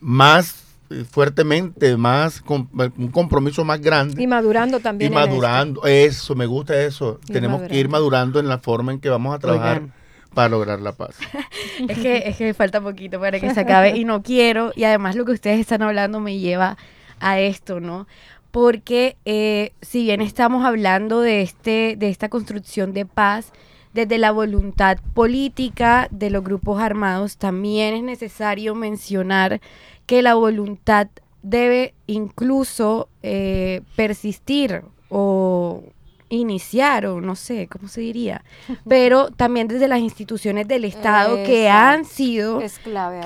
más 0.00 0.62
eh, 0.90 1.04
fuertemente, 1.10 1.96
más 1.96 2.40
con, 2.40 2.68
un 2.96 3.08
compromiso 3.08 3.64
más 3.64 3.80
grande. 3.80 4.22
Y 4.22 4.26
madurando 4.28 4.78
Y 4.78 4.82
también. 4.82 5.12
en 5.12 5.18
esto. 5.18 5.28
madurando, 5.28 5.84
eso, 5.84 6.36
me 6.36 6.46
gusta 6.46 6.80
eso. 6.80 7.18
Tenemos 7.26 7.62
que 7.62 7.76
ir 7.76 7.88
madurando 7.88 8.38
en 8.38 8.46
la 8.46 8.58
forma 8.58 8.92
en 8.92 9.00
que 9.00 9.08
vamos 9.08 9.34
a 9.34 9.40
trabajar 9.40 9.78
Oigan. 9.78 9.95
Para 10.36 10.50
lograr 10.50 10.82
la 10.82 10.92
paz. 10.92 11.16
Es 11.88 11.98
que, 11.98 12.22
es 12.26 12.36
que 12.36 12.54
falta 12.54 12.80
poquito 12.80 13.18
para 13.18 13.40
que 13.40 13.52
se 13.52 13.60
acabe 13.60 13.96
y 13.96 14.04
no 14.04 14.22
quiero. 14.22 14.72
Y 14.76 14.84
además 14.84 15.16
lo 15.16 15.24
que 15.24 15.32
ustedes 15.32 15.60
están 15.60 15.82
hablando 15.82 16.20
me 16.20 16.38
lleva 16.38 16.76
a 17.20 17.40
esto, 17.40 17.80
¿no? 17.80 18.06
Porque 18.50 19.16
eh, 19.24 19.72
si 19.82 20.04
bien 20.04 20.20
estamos 20.20 20.64
hablando 20.64 21.20
de, 21.20 21.42
este, 21.42 21.96
de 21.98 22.08
esta 22.08 22.28
construcción 22.28 22.92
de 22.92 23.04
paz, 23.06 23.52
desde 23.94 24.18
la 24.18 24.30
voluntad 24.30 24.98
política 25.14 26.08
de 26.10 26.30
los 26.30 26.44
grupos 26.44 26.80
armados, 26.80 27.38
también 27.38 27.94
es 27.94 28.02
necesario 28.02 28.74
mencionar 28.74 29.60
que 30.04 30.22
la 30.22 30.34
voluntad 30.34 31.08
debe 31.42 31.94
incluso 32.06 33.08
eh, 33.22 33.80
persistir 33.96 34.82
o 35.08 35.82
iniciar 36.28 37.06
o 37.06 37.20
no 37.20 37.36
sé 37.36 37.68
cómo 37.68 37.88
se 37.88 38.00
diría 38.00 38.44
pero 38.88 39.30
también 39.30 39.68
desde 39.68 39.88
las 39.88 40.00
instituciones 40.00 40.66
del 40.66 40.84
estado 40.84 41.42
que 41.44 41.68
han 41.68 42.04
sido 42.04 42.60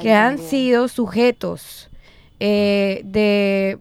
que 0.00 0.12
han 0.12 0.38
sido 0.38 0.88
sujetos 0.88 1.90
eh, 2.40 3.02
de 3.04 3.78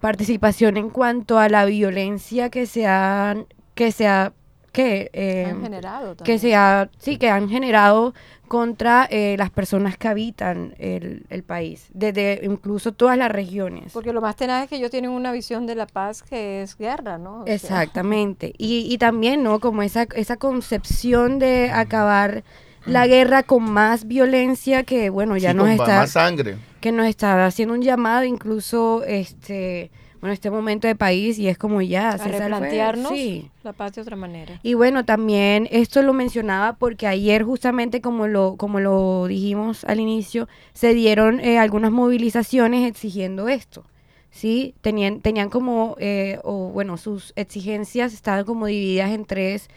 participación 0.00 0.76
en 0.76 0.90
cuanto 0.90 1.38
a 1.38 1.48
la 1.48 1.64
violencia 1.64 2.50
que 2.50 2.66
se 2.66 2.86
han 2.86 3.46
que 3.74 3.92
se 3.92 4.06
ha 4.06 4.32
que 4.72 5.10
eh, 5.12 5.46
Han 5.50 5.62
generado 5.62 6.16
que 6.16 6.38
se 6.38 6.54
ha 6.56 6.88
sí 6.98 7.18
que 7.18 7.28
han 7.30 7.48
generado 7.48 8.14
contra 8.48 9.06
eh, 9.10 9.36
las 9.38 9.50
personas 9.50 9.96
que 9.96 10.08
habitan 10.08 10.74
el, 10.78 11.24
el 11.30 11.42
país 11.42 11.88
desde 11.94 12.40
incluso 12.42 12.92
todas 12.92 13.16
las 13.16 13.30
regiones 13.30 13.92
Porque 13.92 14.12
lo 14.12 14.20
más 14.20 14.36
tenaz 14.36 14.64
es 14.64 14.68
que 14.68 14.76
ellos 14.76 14.90
tienen 14.90 15.10
una 15.10 15.32
visión 15.32 15.66
de 15.66 15.74
la 15.74 15.86
paz 15.86 16.22
que 16.22 16.62
es 16.62 16.76
guerra, 16.76 17.16
¿no? 17.18 17.42
O 17.42 17.46
Exactamente. 17.46 18.52
Y, 18.58 18.86
y 18.92 18.98
también, 18.98 19.42
¿no? 19.42 19.60
Como 19.60 19.82
esa, 19.82 20.02
esa 20.14 20.36
concepción 20.36 21.38
de 21.38 21.70
acabar 21.72 22.44
la 22.84 23.06
guerra 23.06 23.42
con 23.44 23.62
más 23.70 24.06
violencia 24.06 24.82
que, 24.82 25.08
bueno, 25.08 25.36
ya 25.36 25.52
Sí, 25.52 25.56
nos 25.56 25.66
con 25.68 25.72
está, 25.72 25.98
más 26.00 26.10
sangre. 26.10 26.56
que 26.80 26.92
nos 26.92 27.06
está 27.06 27.46
haciendo 27.46 27.74
un 27.74 27.82
llamado 27.82 28.24
incluso, 28.24 29.02
este, 29.04 29.90
bueno, 30.22 30.32
este 30.32 30.50
momento 30.50 30.86
de 30.88 30.94
país 30.96 31.38
y 31.38 31.48
es 31.48 31.58
como 31.58 31.82
ya, 31.82 32.08
a 32.08 32.12
César 32.12 32.30
fue- 32.30 32.38
replantearnos 32.40 33.12
Sí. 33.12 33.50
la 33.62 33.74
paz 33.74 33.92
de 33.96 34.00
otra 34.00 34.16
manera. 34.16 34.58
Y 34.62 34.72
bueno, 34.74 35.04
también 35.04 35.68
esto 35.70 36.00
lo 36.00 36.14
mencionaba 36.14 36.74
porque 36.78 37.06
ayer 37.06 37.42
justamente 37.42 38.00
como 38.00 38.26
lo, 38.28 38.56
como 38.56 38.80
lo 38.80 39.26
dijimos 39.26 39.84
al 39.84 40.00
inicio, 40.00 40.48
se 40.72 40.94
dieron 40.94 41.40
eh, 41.40 41.58
algunas 41.58 41.92
movilizaciones 41.92 42.88
exigiendo 42.88 43.48
esto. 43.48 43.84
¿sí? 44.30 44.74
Tenían, 44.80 45.20
tenían 45.20 45.50
como, 45.50 45.94
eh, 45.98 46.38
o 46.42 46.70
bueno, 46.70 46.96
sus 46.96 47.34
exigencias 47.36 48.14
estaban 48.14 48.46
como 48.46 48.64
divididas 48.66 49.10
en 49.10 49.26
tres, 49.26 49.68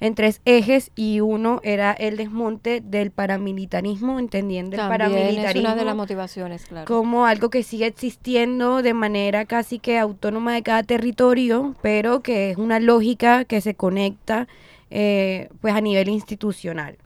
en 0.00 0.14
tres 0.14 0.40
ejes 0.44 0.90
y 0.94 1.20
uno 1.20 1.60
era 1.64 1.92
el 1.92 2.16
desmonte 2.16 2.80
del 2.80 3.10
paramilitarismo, 3.10 4.18
entendiendo 4.18 4.76
el 4.76 4.80
También 4.80 5.00
es 5.02 5.08
paramilitarismo 5.08 5.68
una 5.68 5.76
de 5.76 5.84
las 5.84 5.96
motivaciones, 5.96 6.66
claro. 6.66 6.86
como 6.86 7.26
algo 7.26 7.50
que 7.50 7.62
sigue 7.62 7.86
existiendo 7.86 8.82
de 8.82 8.94
manera 8.94 9.44
casi 9.44 9.78
que 9.78 9.98
autónoma 9.98 10.54
de 10.54 10.62
cada 10.62 10.82
territorio, 10.82 11.74
pero 11.82 12.20
que 12.20 12.50
es 12.50 12.56
una 12.56 12.78
lógica 12.80 13.44
que 13.44 13.60
se 13.60 13.74
conecta 13.74 14.46
eh, 14.90 15.48
pues 15.60 15.74
a 15.74 15.80
nivel 15.80 16.08
institucional. 16.08 16.96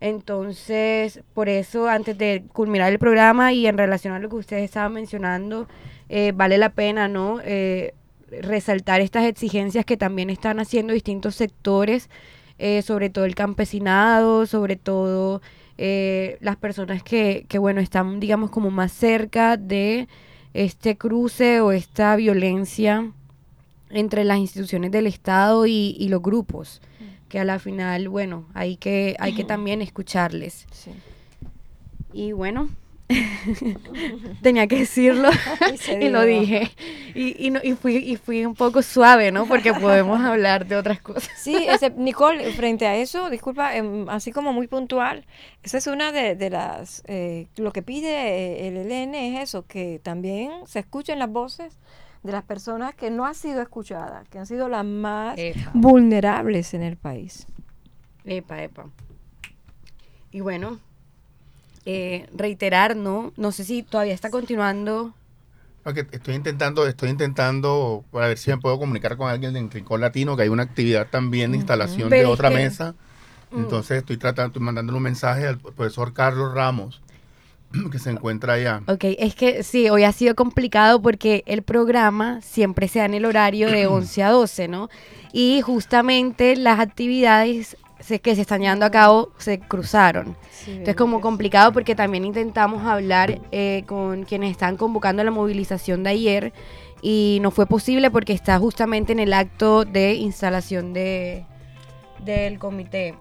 Entonces, 0.00 1.20
por 1.34 1.50
eso, 1.50 1.88
antes 1.88 2.16
de 2.16 2.44
culminar 2.52 2.90
el 2.90 2.98
programa 2.98 3.52
y 3.52 3.66
en 3.66 3.76
relación 3.76 4.14
a 4.14 4.18
lo 4.18 4.30
que 4.30 4.36
ustedes 4.36 4.64
estaban 4.64 4.94
mencionando, 4.94 5.68
eh, 6.08 6.32
vale 6.34 6.56
la 6.56 6.70
pena, 6.70 7.06
¿no? 7.06 7.38
Eh, 7.44 7.92
resaltar 8.40 9.00
estas 9.00 9.24
exigencias 9.24 9.84
que 9.84 9.96
también 9.96 10.30
están 10.30 10.60
haciendo 10.60 10.92
distintos 10.92 11.34
sectores, 11.34 12.08
eh, 12.58 12.82
sobre 12.82 13.10
todo 13.10 13.24
el 13.24 13.34
campesinado, 13.34 14.46
sobre 14.46 14.76
todo 14.76 15.40
eh, 15.78 16.36
las 16.40 16.56
personas 16.56 17.02
que, 17.02 17.46
que, 17.48 17.58
bueno, 17.58 17.80
están, 17.80 18.20
digamos, 18.20 18.50
como 18.50 18.70
más 18.70 18.92
cerca 18.92 19.56
de 19.56 20.08
este 20.52 20.96
cruce 20.96 21.60
o 21.60 21.72
esta 21.72 22.16
violencia 22.16 23.12
entre 23.88 24.24
las 24.24 24.38
instituciones 24.38 24.90
del 24.92 25.06
Estado 25.06 25.66
y, 25.66 25.96
y 25.98 26.08
los 26.08 26.22
grupos, 26.22 26.80
que 27.28 27.38
a 27.38 27.44
la 27.44 27.58
final, 27.58 28.08
bueno, 28.08 28.46
hay 28.54 28.76
que, 28.76 29.16
hay 29.18 29.34
que 29.34 29.44
también 29.44 29.82
escucharles. 29.82 30.66
Sí. 30.72 30.90
Y 32.12 32.32
bueno, 32.32 32.68
tenía 34.42 34.66
que 34.66 34.78
decirlo 34.80 35.28
Y 36.00 36.08
lo 36.08 36.24
dije. 36.24 36.70
Y, 37.14 37.46
y, 37.46 37.50
no- 37.50 37.60
y, 37.62 37.74
fui, 37.74 37.96
y 37.96 38.16
fui 38.16 38.44
un 38.44 38.54
poco 38.54 38.82
suave, 38.82 39.32
¿no? 39.32 39.46
Porque 39.46 39.72
podemos 39.74 40.20
hablar 40.20 40.66
de 40.66 40.76
otras 40.76 41.00
cosas. 41.00 41.30
Sí, 41.36 41.56
ese, 41.68 41.90
Nicole, 41.90 42.52
frente 42.52 42.86
a 42.86 42.96
eso, 42.96 43.30
disculpa, 43.30 43.76
em, 43.76 44.08
así 44.08 44.32
como 44.32 44.52
muy 44.52 44.66
puntual, 44.68 45.26
esa 45.62 45.78
es 45.78 45.86
una 45.86 46.12
de, 46.12 46.36
de 46.36 46.50
las, 46.50 47.02
eh, 47.06 47.48
lo 47.56 47.72
que 47.72 47.82
pide 47.82 48.10
eh, 48.10 48.68
el 48.68 48.76
ELN 48.76 49.14
es 49.14 49.42
eso, 49.42 49.66
que 49.66 50.00
también 50.02 50.50
se 50.66 50.78
escuchen 50.78 51.18
las 51.18 51.30
voces 51.30 51.78
de 52.22 52.32
las 52.32 52.44
personas 52.44 52.94
que 52.94 53.10
no 53.10 53.24
han 53.26 53.34
sido 53.34 53.62
escuchadas, 53.62 54.28
que 54.28 54.38
han 54.38 54.46
sido 54.46 54.68
las 54.68 54.84
más 54.84 55.38
Epa. 55.38 55.70
vulnerables 55.74 56.74
en 56.74 56.82
el 56.82 56.96
país. 56.96 57.46
Epa, 58.24 58.62
epa. 58.62 58.86
Y 60.30 60.40
bueno, 60.40 60.78
eh, 61.86 62.28
reiterar, 62.34 62.96
¿no? 62.96 63.32
No 63.36 63.52
sé 63.52 63.64
si 63.64 63.82
todavía 63.82 64.14
está 64.14 64.30
continuando. 64.30 65.14
Ok, 65.84 65.98
estoy 66.12 66.34
intentando, 66.34 66.86
estoy 66.86 67.08
intentando 67.08 68.04
para 68.10 68.28
ver 68.28 68.36
si 68.38 68.50
me 68.50 68.58
puedo 68.58 68.78
comunicar 68.78 69.16
con 69.16 69.30
alguien 69.30 69.54
del 69.54 69.70
Rincón 69.70 70.02
Latino, 70.02 70.36
que 70.36 70.42
hay 70.42 70.48
una 70.50 70.62
actividad 70.62 71.08
también 71.08 71.52
de 71.52 71.56
instalación 71.56 72.10
de 72.10 72.26
otra 72.26 72.50
que- 72.50 72.56
mesa. 72.56 72.94
Mm. 73.50 73.60
Entonces 73.60 73.98
estoy 73.98 74.16
tratando, 74.18 74.48
estoy 74.48 74.62
mandándole 74.62 74.98
un 74.98 75.02
mensaje 75.02 75.46
al 75.46 75.58
profesor 75.58 76.12
Carlos 76.12 76.54
Ramos, 76.54 77.00
que 77.90 77.98
se 77.98 78.10
encuentra 78.10 78.52
allá. 78.54 78.82
Ok, 78.86 79.04
es 79.18 79.34
que 79.34 79.62
sí, 79.62 79.88
hoy 79.88 80.04
ha 80.04 80.12
sido 80.12 80.34
complicado 80.34 81.00
porque 81.00 81.42
el 81.46 81.62
programa 81.62 82.42
siempre 82.42 82.86
se 82.86 82.98
da 82.98 83.06
en 83.06 83.14
el 83.14 83.24
horario 83.24 83.70
de 83.70 83.86
11 83.88 84.22
a 84.22 84.30
12, 84.30 84.68
¿no? 84.68 84.90
Y 85.32 85.62
justamente 85.62 86.56
las 86.56 86.78
actividades 86.78 87.76
se- 88.00 88.20
que 88.20 88.34
se 88.34 88.40
están 88.42 88.60
llevando 88.60 88.84
a 88.86 88.90
cabo 88.90 89.30
se 89.38 89.60
cruzaron. 89.60 90.36
Entonces 90.66 90.96
como 90.96 91.20
complicado 91.20 91.72
porque 91.72 91.94
también 91.94 92.24
intentamos 92.24 92.84
hablar 92.86 93.40
eh, 93.52 93.84
con 93.86 94.24
quienes 94.24 94.50
están 94.50 94.76
convocando 94.76 95.22
la 95.24 95.30
movilización 95.30 96.02
de 96.02 96.10
ayer 96.10 96.52
y 97.02 97.38
no 97.40 97.50
fue 97.50 97.66
posible 97.66 98.10
porque 98.10 98.32
está 98.32 98.58
justamente 98.58 99.12
en 99.12 99.20
el 99.20 99.32
acto 99.32 99.84
de 99.84 100.14
instalación 100.14 100.92
de 100.92 101.46
del 102.24 102.58
comité. 102.58 103.14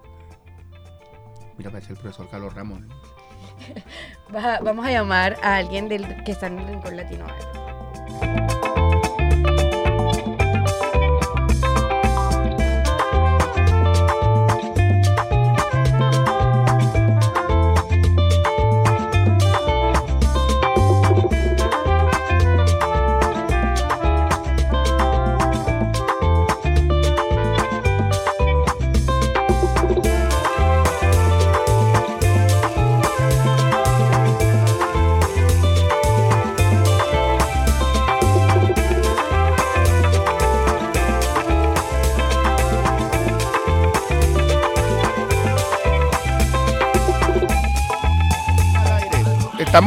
Mira, 1.57 1.69
parece 1.71 1.93
el 1.93 1.99
profesor 1.99 2.27
Carlos 2.29 2.53
Ramos. 2.53 2.81
¿no? 2.81 2.87
Va- 4.35 4.59
vamos 4.61 4.85
a 4.85 4.91
llamar 4.91 5.37
a 5.41 5.55
alguien 5.55 5.87
del 5.87 6.23
que 6.23 6.31
está 6.33 6.47
en 6.47 6.59
el 6.59 6.67
rincón 6.67 6.97
latino. 6.97 7.25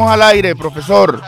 Estamos 0.02 0.20
al 0.20 0.28
aire, 0.30 0.56
profesor. 0.56 1.22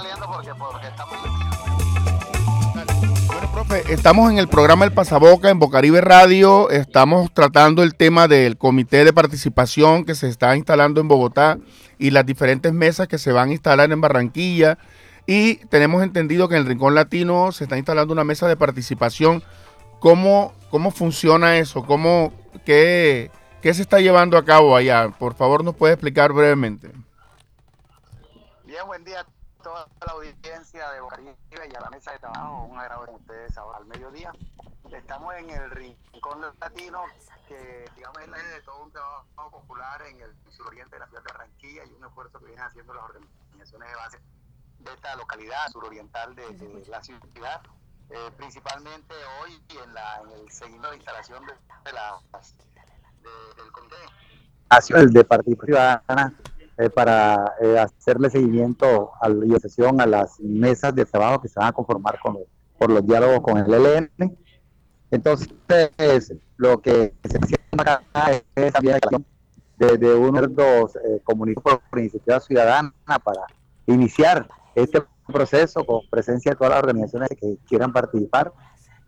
Bueno, 2.74 3.52
profe, 3.52 3.84
estamos 3.92 4.32
en 4.32 4.38
el 4.38 4.48
programa 4.48 4.84
El 4.84 4.90
Pasaboca 4.90 5.48
en 5.48 5.60
Bocaribe 5.60 6.00
Radio. 6.00 6.68
Estamos 6.70 7.32
tratando 7.32 7.84
el 7.84 7.94
tema 7.94 8.26
del 8.26 8.58
comité 8.58 9.04
de 9.04 9.12
participación 9.12 10.04
que 10.04 10.16
se 10.16 10.28
está 10.28 10.56
instalando 10.56 11.00
en 11.00 11.06
Bogotá 11.06 11.58
y 12.00 12.10
las 12.10 12.26
diferentes 12.26 12.72
mesas 12.72 13.06
que 13.06 13.18
se 13.18 13.30
van 13.30 13.50
a 13.50 13.52
instalar 13.52 13.92
en 13.92 14.00
Barranquilla. 14.00 14.78
Y 15.24 15.54
tenemos 15.66 16.02
entendido 16.02 16.48
que 16.48 16.56
en 16.56 16.62
el 16.62 16.66
Rincón 16.66 16.96
Latino 16.96 17.52
se 17.52 17.62
está 17.62 17.78
instalando 17.78 18.12
una 18.12 18.24
mesa 18.24 18.48
de 18.48 18.56
participación. 18.56 19.44
¿Cómo, 20.00 20.52
cómo 20.68 20.90
funciona 20.90 21.58
eso? 21.58 21.84
¿Cómo, 21.84 22.32
qué, 22.66 23.30
¿Qué 23.62 23.72
se 23.72 23.82
está 23.82 24.00
llevando 24.00 24.36
a 24.36 24.44
cabo 24.44 24.74
allá? 24.74 25.10
Por 25.16 25.36
favor, 25.36 25.62
nos 25.62 25.76
puede 25.76 25.92
explicar 25.92 26.32
brevemente. 26.32 26.90
Bien, 28.74 28.88
buen 28.88 29.04
día 29.04 29.20
a 29.20 29.62
toda 29.62 29.86
la 30.04 30.12
audiencia 30.14 30.90
de 30.90 31.00
Bocaribe 31.00 31.36
y 31.52 31.76
a 31.76 31.80
la 31.80 31.90
mesa 31.90 32.10
de 32.10 32.18
trabajo. 32.18 32.64
Un 32.64 32.76
agrado 32.76 33.06
con 33.06 33.14
ustedes 33.14 33.56
ahora 33.56 33.78
al 33.78 33.86
mediodía. 33.86 34.32
Estamos 34.90 35.32
en 35.36 35.48
el 35.50 35.70
Rincón 35.70 36.40
Latino, 36.58 37.04
que 37.46 37.88
digamos 37.94 38.18
es 38.20 38.28
la 38.30 38.36
sede 38.36 38.48
de 38.54 38.62
todo 38.62 38.82
un 38.82 38.90
trabajo 38.90 39.50
popular 39.52 40.02
en 40.02 40.20
el 40.22 40.34
suroriente 40.50 40.96
de 40.96 40.98
la 40.98 41.06
ciudad 41.06 41.22
de 41.22 41.32
Barranquilla 41.34 41.84
y 41.84 41.92
un 41.92 42.04
esfuerzo 42.04 42.40
que 42.40 42.46
vienen 42.46 42.64
haciendo 42.64 42.94
las 42.94 43.04
organizaciones 43.04 43.88
de 43.90 43.94
base 43.94 44.18
de 44.80 44.92
esta 44.92 45.14
localidad 45.14 45.68
suroriental 45.70 46.34
de, 46.34 46.42
de 46.54 46.86
la 46.88 47.00
ciudad. 47.00 47.62
Eh, 48.10 48.30
principalmente 48.36 49.14
hoy 49.40 49.62
en, 49.84 49.94
la, 49.94 50.20
en 50.22 50.32
el 50.32 50.50
seguimiento 50.50 50.90
de 50.90 50.96
instalación 50.96 51.46
de, 51.46 51.52
de 51.84 51.92
la, 51.92 52.18
de- 53.22 53.62
del 53.62 53.70
comité 53.70 53.94
Nacional 54.68 55.12
de 55.12 55.24
Participación 55.24 55.66
Ciudadana 55.76 56.34
eh, 56.78 56.90
para 56.90 57.54
eh, 57.60 57.78
hacerle 57.78 58.30
seguimiento 58.30 59.12
a 59.20 59.28
la- 59.28 59.58
sesión 59.58 60.00
a 60.00 60.06
las 60.06 60.40
mesas 60.40 60.94
de 60.94 61.04
trabajo 61.04 61.40
que 61.40 61.48
se 61.48 61.58
van 61.58 61.68
a 61.68 61.72
conformar 61.72 62.18
con 62.20 62.38
por 62.78 62.90
los 62.90 63.06
diálogos 63.06 63.40
con 63.40 63.58
el 63.58 63.72
ELN. 63.72 64.10
Entonces, 65.10 65.48
lo 66.56 66.80
que 66.80 67.14
se 67.24 67.38
acá 67.78 68.02
es 68.56 68.72
también 68.72 68.94
la 68.94 69.00
creación 69.00 69.24
de, 69.78 69.98
de 69.98 70.14
unos 70.14 70.54
dos 70.54 70.96
eh, 70.96 71.20
comunicados 71.22 71.80
por 71.88 72.00
iniciativa 72.00 72.40
ciudadana 72.40 72.92
para 73.22 73.42
iniciar 73.86 74.48
este 74.74 75.02
proceso 75.26 75.84
con 75.84 76.00
presencia 76.10 76.52
de 76.52 76.56
todas 76.56 76.70
las 76.72 76.80
organizaciones 76.80 77.28
que 77.40 77.56
quieran 77.68 77.92
participar. 77.92 78.52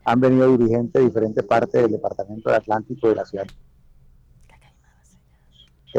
Han 0.05 0.21
venido 0.21 0.57
dirigentes 0.57 0.93
de 1.03 1.09
diferentes 1.09 1.45
partes 1.45 1.83
del 1.83 1.91
departamento 1.91 2.51
de 2.51 2.57
Atlántico 2.57 3.09
y 3.09 3.11
de 3.11 3.17
la 3.17 3.25
ciudad 3.25 3.47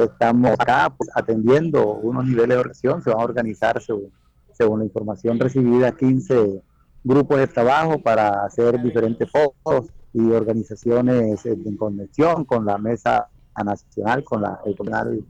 Estamos 0.03 0.51
acá 0.59 0.93
pues, 0.95 1.09
atendiendo 1.15 1.93
unos 1.95 2.25
niveles 2.25 2.49
de 2.49 2.57
oración, 2.57 3.01
se 3.01 3.09
van 3.09 3.19
a 3.19 3.23
organizar 3.23 3.81
según, 3.81 4.11
según 4.53 4.79
la 4.79 4.85
información 4.85 5.39
recibida 5.39 5.91
15 5.91 6.61
grupos 7.03 7.37
de 7.37 7.47
trabajo 7.47 7.99
para 8.01 8.45
hacer 8.45 8.81
diferentes 8.81 9.29
foros 9.31 9.89
y 10.13 10.31
organizaciones 10.31 11.45
en 11.45 11.77
conexión 11.77 12.45
con 12.45 12.65
la 12.65 12.77
mesa 12.77 13.27
nacional, 13.63 14.23
con 14.23 14.41
la 14.41 14.59
el 14.65 14.75
Comunal 14.75 15.25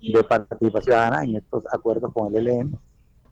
de 0.00 0.24
Participación 0.24 0.82
Ciudadana 0.82 1.24
en 1.24 1.36
estos 1.36 1.64
acuerdos 1.72 2.12
con 2.12 2.34
el 2.34 2.48
ELN. 2.48 2.78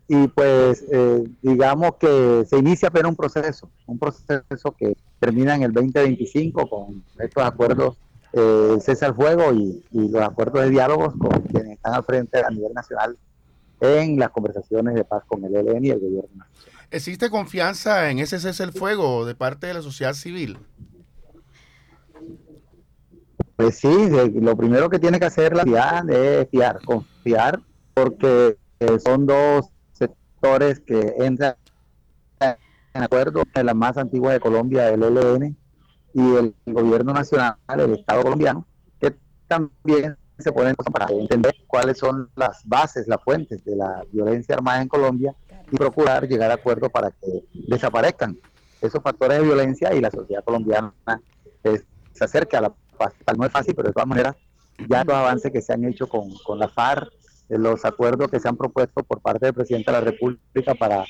Y 0.08 0.26
pues 0.28 0.84
eh, 0.90 1.24
digamos 1.40 1.92
que 2.00 2.44
se 2.48 2.58
inicia 2.58 2.88
apenas 2.88 3.10
un 3.10 3.16
proceso, 3.16 3.70
un 3.86 3.98
proceso 3.98 4.72
que 4.76 4.96
termina 5.20 5.54
en 5.54 5.62
el 5.62 5.72
2025 5.72 6.68
con 6.68 7.04
estos 7.18 7.44
acuerdos 7.44 7.96
eh, 8.32 8.76
cese 8.80 9.06
al 9.06 9.14
fuego 9.14 9.52
y, 9.52 9.84
y 9.90 10.08
los 10.08 10.22
acuerdos 10.22 10.62
de 10.62 10.70
diálogos 10.70 11.14
con 11.18 11.42
quienes 11.42 11.72
están 11.72 11.94
al 11.94 12.04
frente 12.04 12.42
a 12.44 12.50
nivel 12.50 12.72
nacional 12.72 13.16
en 13.80 14.18
las 14.18 14.30
conversaciones 14.30 14.94
de 14.94 15.04
paz 15.04 15.24
con 15.26 15.44
el 15.44 15.54
ELN 15.54 15.84
y 15.84 15.90
el 15.90 16.00
gobierno. 16.00 16.44
¿Existe 16.90 17.30
confianza 17.30 18.10
en 18.10 18.18
ese 18.18 18.38
cese 18.40 18.62
el 18.62 18.72
fuego 18.72 19.24
de 19.24 19.34
parte 19.34 19.66
de 19.66 19.74
la 19.74 19.82
sociedad 19.82 20.12
civil? 20.12 20.58
Pues 23.56 23.78
sí, 23.78 24.08
lo 24.34 24.56
primero 24.56 24.88
que 24.88 24.98
tiene 24.98 25.18
que 25.18 25.26
hacer 25.26 25.54
la 25.54 25.64
ciudad 25.64 26.08
es 26.08 26.48
fiar, 26.50 26.80
confiar, 26.84 27.60
porque 27.94 28.56
eh, 28.80 28.98
son 28.98 29.26
dos 29.26 29.66
sectores 29.92 30.80
que 30.80 31.14
entran 31.18 31.54
en 32.40 33.02
acuerdo 33.02 33.44
en 33.54 33.66
la 33.66 33.74
más 33.74 33.96
antigua 33.96 34.32
de 34.32 34.40
Colombia, 34.40 34.88
el 34.88 35.02
ELN, 35.02 35.56
y 36.12 36.20
el 36.20 36.54
gobierno 36.66 37.12
nacional, 37.12 37.56
el 37.68 37.94
Estado 37.94 38.22
colombiano, 38.22 38.66
que 39.00 39.14
también 39.46 40.16
se 40.38 40.52
ponen 40.52 40.74
para 40.74 41.06
entender 41.12 41.54
cuáles 41.66 41.98
son 41.98 42.30
las 42.36 42.66
bases, 42.66 43.06
las 43.06 43.22
fuentes 43.22 43.64
de 43.64 43.76
la 43.76 44.02
violencia 44.10 44.54
armada 44.54 44.82
en 44.82 44.88
Colombia 44.88 45.34
y 45.70 45.76
procurar 45.76 46.26
llegar 46.26 46.50
a 46.50 46.54
acuerdo 46.54 46.88
para 46.88 47.10
que 47.10 47.44
desaparezcan 47.52 48.38
esos 48.80 49.02
factores 49.02 49.38
de 49.38 49.44
violencia 49.44 49.94
y 49.94 50.00
la 50.00 50.10
sociedad 50.10 50.42
colombiana 50.42 50.92
eh, 51.64 51.82
se 52.12 52.24
acerque 52.24 52.56
a 52.56 52.62
la 52.62 52.74
paz. 52.96 53.12
No 53.36 53.44
es 53.44 53.52
fácil, 53.52 53.74
pero 53.74 53.88
de 53.88 53.92
todas 53.92 54.08
maneras, 54.08 54.36
ya 54.88 55.04
los 55.04 55.14
avances 55.14 55.52
que 55.52 55.60
se 55.60 55.72
han 55.72 55.84
hecho 55.84 56.08
con, 56.08 56.32
con 56.46 56.58
la 56.58 56.68
FARC, 56.68 57.12
los 57.48 57.84
acuerdos 57.84 58.30
que 58.30 58.40
se 58.40 58.48
han 58.48 58.56
propuesto 58.56 59.02
por 59.02 59.20
parte 59.20 59.46
del 59.46 59.54
presidente 59.54 59.90
de 59.90 59.98
la 59.98 60.04
República 60.04 60.74
para 60.74 61.04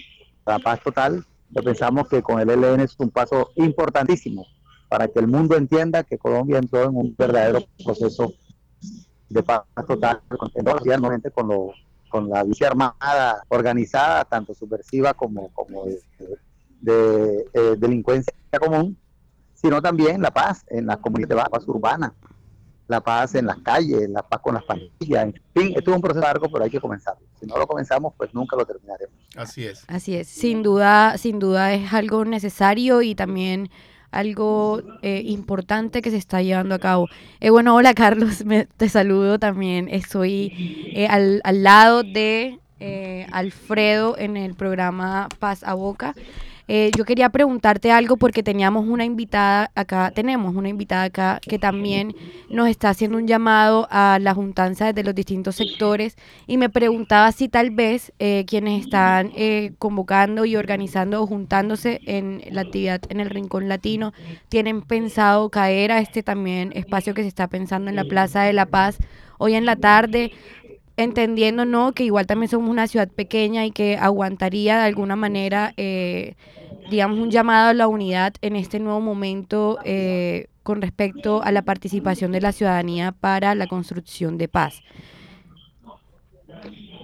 la 0.47 0.59
paz 0.59 0.81
total, 0.83 1.25
pues 1.53 1.65
pensamos 1.65 2.09
que 2.09 2.23
con 2.23 2.41
el 2.41 2.51
ELN 2.51 2.81
es 2.81 2.95
un 2.99 3.11
paso 3.11 3.51
importantísimo 3.57 4.47
para 4.91 5.07
que 5.07 5.21
el 5.21 5.29
mundo 5.29 5.57
entienda 5.57 6.03
que 6.03 6.19
Colombia 6.19 6.59
entró 6.59 6.83
en 6.83 6.97
un 6.97 7.15
verdadero 7.17 7.61
proceso 7.85 8.35
de 9.29 9.41
paz 9.41 9.63
total, 9.87 10.21
nuevamente 10.57 11.31
con, 11.31 11.47
lo, 11.47 11.71
con 12.09 12.29
la 12.29 12.43
violencia 12.43 12.67
armada 12.67 13.45
organizada, 13.49 14.25
tanto 14.25 14.53
subversiva 14.53 15.15
como, 15.15 15.49
como 15.51 15.85
de, 15.85 16.01
de, 16.81 17.47
eh, 17.55 17.77
delincuencia 17.79 18.35
común, 18.59 18.99
sino 19.55 19.81
también 19.81 20.21
la 20.21 20.33
paz 20.33 20.65
en 20.69 20.87
la 20.87 20.97
comunidad, 20.97 21.37
la 21.37 21.45
paz 21.45 21.69
urbana, 21.69 22.13
la 22.89 23.01
paz 23.01 23.37
en 23.37 23.47
las 23.47 23.59
calles, 23.59 24.11
la 24.11 24.23
paz 24.23 24.41
con 24.41 24.55
las 24.55 24.65
pandillas, 24.65 25.23
en 25.23 25.35
fin, 25.55 25.73
esto 25.77 25.93
es 25.93 25.97
un 25.97 26.03
proceso 26.03 26.27
largo, 26.27 26.51
pero 26.51 26.65
hay 26.65 26.71
que 26.71 26.81
comenzarlo. 26.81 27.25
Si 27.39 27.47
no 27.47 27.57
lo 27.57 27.69
comenzamos, 27.69 28.13
pues 28.17 28.35
nunca 28.35 28.57
lo 28.57 28.67
terminaremos. 28.67 29.15
Así 29.37 29.65
es. 29.65 29.85
Así 29.87 30.17
es, 30.17 30.27
sin 30.27 30.65
duda, 30.65 31.17
sin 31.17 31.39
duda 31.39 31.73
es 31.75 31.93
algo 31.93 32.25
necesario 32.25 33.03
y 33.03 33.15
también 33.15 33.71
algo 34.11 34.83
eh, 35.03 35.23
importante 35.25 36.03
que 36.03 36.11
se 36.11 36.17
está 36.17 36.43
llevando 36.43 36.75
a 36.75 36.79
cabo. 36.79 37.09
Eh, 37.41 37.51
bueno, 37.51 37.75
hola 37.75 37.95
Carlos, 37.95 38.45
me, 38.45 38.65
te 38.65 38.89
saludo 38.89 39.39
también. 39.39 39.89
Estoy 39.89 40.93
eh, 40.95 41.07
al, 41.07 41.41
al, 41.45 41.63
lado 41.63 42.03
de 42.03 42.59
eh, 42.81 43.27
Alfredo 43.31 44.17
en 44.19 44.37
el 44.37 44.55
programa 44.55 45.29
Paz 45.39 45.63
a 45.65 45.75
Boca. 45.75 46.15
Eh, 46.73 46.93
yo 46.97 47.05
quería 47.05 47.31
preguntarte 47.31 47.91
algo 47.91 48.17
porque 48.17 48.45
teníamos 48.45 48.87
una 48.87 49.05
invitada 49.05 49.73
acá, 49.75 50.13
tenemos 50.15 50.55
una 50.55 50.69
invitada 50.69 51.03
acá 51.03 51.41
que 51.43 51.59
también 51.59 52.15
nos 52.49 52.69
está 52.69 52.91
haciendo 52.91 53.19
un 53.19 53.27
llamado 53.27 53.89
a 53.91 54.21
la 54.21 54.35
juntanza 54.35 54.93
de 54.93 55.03
los 55.03 55.13
distintos 55.13 55.57
sectores 55.57 56.15
y 56.47 56.59
me 56.59 56.71
preguntaba 56.71 57.33
si 57.33 57.49
tal 57.49 57.71
vez 57.73 58.13
eh, 58.21 58.45
quienes 58.47 58.85
están 58.85 59.33
eh, 59.35 59.73
convocando 59.81 60.45
y 60.45 60.55
organizando 60.55 61.21
o 61.21 61.27
juntándose 61.27 62.03
en 62.07 62.41
la 62.53 62.61
actividad 62.61 63.01
en 63.09 63.19
el 63.19 63.31
Rincón 63.31 63.69
Latino 63.69 64.13
tienen 64.49 64.83
pensado 64.83 65.51
caer 65.51 65.91
a 65.91 65.99
este 65.99 66.23
también 66.23 66.71
espacio 66.77 67.15
que 67.15 67.23
se 67.23 67.29
está 67.29 67.49
pensando 67.49 67.91
en 67.91 67.97
la 67.97 68.05
Plaza 68.05 68.43
de 68.43 68.53
la 68.53 68.67
Paz 68.67 68.97
hoy 69.39 69.55
en 69.55 69.65
la 69.65 69.75
tarde 69.75 70.31
entendiendo 71.03 71.65
no 71.65 71.93
que 71.93 72.05
igual 72.05 72.27
también 72.27 72.49
somos 72.49 72.71
una 72.71 72.87
ciudad 72.87 73.09
pequeña 73.09 73.67
y 73.67 73.71
que 73.71 73.97
aguantaría 73.97 74.79
de 74.79 74.85
alguna 74.85 75.17
manera 75.17 75.73
eh, 75.77 76.35
digamos 76.91 77.19
un 77.19 77.31
llamado 77.31 77.71
a 77.71 77.75
la 77.75 77.89
unidad 77.89 78.35
en 78.43 78.57
este 78.57 78.81
nuevo 78.81 79.01
momento 79.01 79.79
eh, 79.85 80.49
con 80.63 80.83
respecto 80.83 81.43
a 81.43 81.53
la 81.53 81.63
participación 81.63 82.33
de 82.33 82.41
la 82.41 82.53
ciudadanía 82.53 83.13
para 83.13 83.55
la 83.55 83.67
construcción 83.67 84.39
de 84.39 84.49
paz. 84.49 84.83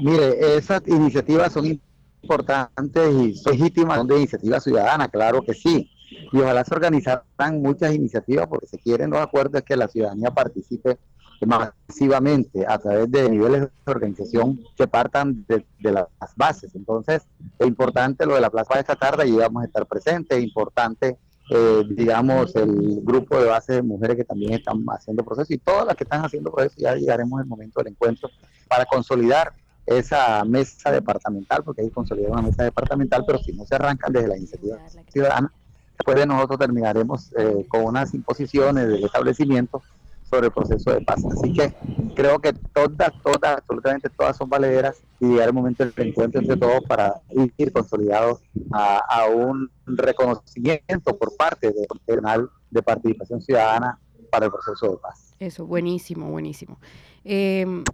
Mire 0.01 0.57
esas 0.57 0.83
iniciativas 0.87 1.53
son 1.53 1.81
importantes 2.23 3.13
y 3.15 3.49
legítimas 3.49 3.99
son 3.99 4.07
de 4.09 4.17
iniciativa 4.17 4.61
ciudadana 4.61 5.09
claro 5.09 5.43
que 5.43 5.55
sí. 5.55 5.91
Y 6.33 6.39
ojalá 6.39 6.65
se 6.65 6.75
organizaran 6.75 7.63
muchas 7.63 7.95
iniciativas 7.95 8.47
porque 8.47 8.67
se 8.67 8.79
quieren 8.79 9.11
los 9.11 9.21
acuerdos 9.21 9.63
que 9.63 9.77
la 9.77 9.89
ciudadanía 9.89 10.31
participe 10.31 10.99
masivamente 11.45 12.65
a 12.67 12.79
través 12.79 13.11
de 13.11 13.29
niveles 13.29 13.63
de 13.63 13.71
organización 13.87 14.61
que 14.77 14.87
partan 14.87 15.45
de, 15.49 15.65
las 15.81 16.09
bases. 16.37 16.75
Entonces, 16.75 17.23
es 17.59 17.67
importante 17.67 18.25
lo 18.25 18.35
de 18.35 18.41
la 18.41 18.51
plaza 18.51 18.75
de 18.75 18.81
esta 18.81 18.97
tarde 18.97 19.27
y 19.29 19.33
vamos 19.33 19.63
a 19.63 19.67
estar 19.67 19.87
presentes, 19.87 20.39
es 20.39 20.45
importante, 20.45 21.19
eh, 21.51 21.83
digamos, 21.91 22.57
el 22.57 23.01
grupo 23.03 23.39
de 23.39 23.47
base 23.47 23.75
de 23.75 23.83
mujeres 23.83 24.17
que 24.17 24.25
también 24.25 24.55
están 24.55 24.85
haciendo 24.89 25.25
proceso 25.25 25.53
y 25.53 25.59
todas 25.59 25.87
las 25.87 25.97
que 25.97 26.05
están 26.05 26.25
haciendo 26.25 26.51
proceso, 26.51 26.77
ya 26.79 26.95
llegaremos 26.95 27.41
al 27.41 27.47
momento 27.47 27.81
del 27.81 27.93
encuentro 27.93 28.31
para 28.69 28.87
consolidar 28.87 29.53
esa 29.87 30.45
mesa 30.45 30.91
departamental, 30.91 31.63
porque 31.63 31.83
que 31.83 31.91
consolidar 31.91 32.33
una 32.33 32.43
mesa 32.43 32.65
departamental, 32.65 33.25
pero 33.27 33.39
si 33.39 33.53
no 33.53 33.65
se 33.65 33.77
arrancan 33.77 34.13
desde 34.13 34.29
la 34.29 34.37
iniciativa 34.37 34.79
ciudadana, 35.13 35.53
después 35.97 36.17
de 36.17 36.27
nosotros 36.27 36.59
terminaremos 36.59 37.33
eh, 37.37 37.65
con 37.69 37.85
unas 37.85 38.13
imposiciones 38.13 38.89
del 38.89 39.05
establecimiento 39.05 39.83
sobre 40.29 40.47
el 40.47 40.53
proceso 40.53 40.93
de 40.93 41.01
paz. 41.01 41.25
Así 41.25 41.53
que 41.53 41.73
creo 42.15 42.39
que 42.39 42.53
todas, 42.53 43.13
todas, 43.23 43.59
absolutamente 43.59 44.09
todas 44.11 44.37
son 44.37 44.49
valederas 44.49 45.03
y 45.21 45.27
llegar 45.27 45.49
el 45.49 45.55
momento 45.55 45.85
del 45.85 46.09
encuentro 46.09 46.41
entre 46.41 46.57
todos 46.57 46.83
para 46.85 47.15
ir 47.57 47.73
consolidados 47.73 48.41
a, 48.73 48.99
a 48.99 49.27
un 49.29 49.71
reconocimiento 49.87 51.17
por 51.17 51.37
parte 51.37 51.69
del 51.69 51.87
Tribunal 52.05 52.51
de 52.71 52.83
Participación 52.83 53.41
Ciudadana 53.41 53.99
para 54.31 54.47
el 54.47 54.53
proceso 54.53 54.91
de 54.91 54.97
paz. 54.99 55.35
Eso, 55.39 55.67
buenísimo, 55.67 56.31
buenísimo. 56.31 56.79
Eh, 57.25 57.85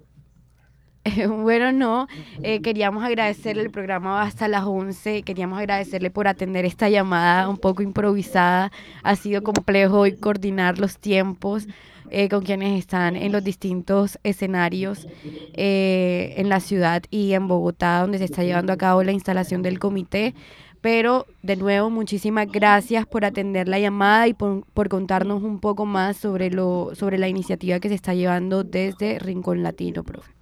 bueno, 1.28 1.72
no, 1.72 2.07
eh, 2.43 2.62
queríamos 2.62 3.05
agradecerle, 3.05 3.62
el 3.62 3.70
programa 3.70 4.22
hasta 4.22 4.49
las 4.49 4.64
11, 4.64 5.22
queríamos 5.22 5.59
agradecerle 5.59 6.11
por 6.11 6.28
atender 6.28 6.64
esta 6.64 6.89
llamada 6.89 7.49
un 7.49 7.59
poco 7.59 7.83
improvisada, 7.83 8.70
ha 9.03 9.16
sido 9.16 9.43
complejo 9.43 10.01
hoy 10.01 10.16
coordinar 10.16 10.78
los 10.78 10.99
tiempos 10.99 11.66
eh, 12.12 12.28
con 12.28 12.44
quienes 12.44 12.78
están 12.78 13.16
en 13.16 13.32
los 13.32 13.42
distintos 13.42 14.18
escenarios 14.22 15.08
eh, 15.54 16.34
en 16.36 16.48
la 16.48 16.60
ciudad 16.60 17.02
y 17.10 17.32
en 17.32 17.48
Bogotá, 17.48 18.00
donde 18.00 18.18
se 18.18 18.24
está 18.24 18.44
llevando 18.44 18.72
a 18.72 18.76
cabo 18.76 19.02
la 19.02 19.12
instalación 19.12 19.62
del 19.62 19.78
comité. 19.78 20.34
Pero 20.80 21.26
de 21.42 21.56
nuevo, 21.56 21.90
muchísimas 21.90 22.48
gracias 22.50 23.06
por 23.06 23.24
atender 23.24 23.68
la 23.68 23.78
llamada 23.78 24.28
y 24.28 24.34
por, 24.34 24.64
por, 24.74 24.88
contarnos 24.88 25.42
un 25.42 25.60
poco 25.60 25.86
más 25.86 26.16
sobre, 26.16 26.50
lo, 26.50 26.90
sobre 26.94 27.18
la 27.18 27.28
iniciativa 27.28 27.80
que 27.80 27.88
se 27.88 27.94
está 27.94 28.14
llevando 28.14 28.62
desde 28.62 29.18
Rincón 29.18 29.62
Latino, 29.62 30.02
profe. 30.02 30.32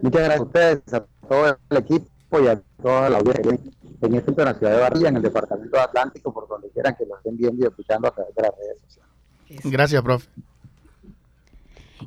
Muchas 0.00 0.22
gracias 0.22 0.40
a 0.40 0.42
ustedes, 0.42 0.94
a 0.94 1.06
todo 1.28 1.58
el 1.70 1.76
equipo 1.76 2.40
y 2.40 2.46
a 2.46 2.60
toda 2.80 3.10
la 3.10 3.18
audiencia 3.18 3.58
en 4.06 4.14
en 4.14 4.44
la 4.44 4.54
ciudad 4.54 4.72
de 4.72 4.80
Barranquilla, 4.80 5.08
en 5.08 5.16
el 5.16 5.22
departamento 5.22 5.76
de 5.76 5.82
Atlántico, 5.82 6.32
por 6.32 6.48
donde 6.48 6.70
quieran 6.70 6.94
que 6.96 7.06
lo 7.06 7.16
estén 7.16 7.36
viendo 7.36 7.64
y 7.64 7.68
escuchando 7.68 8.08
a 8.08 8.10
través 8.14 8.34
de 8.34 8.42
las 8.42 8.52
redes 8.56 8.78
sociales. 8.82 9.03
Gracias, 9.64 10.02
profe. 10.02 10.28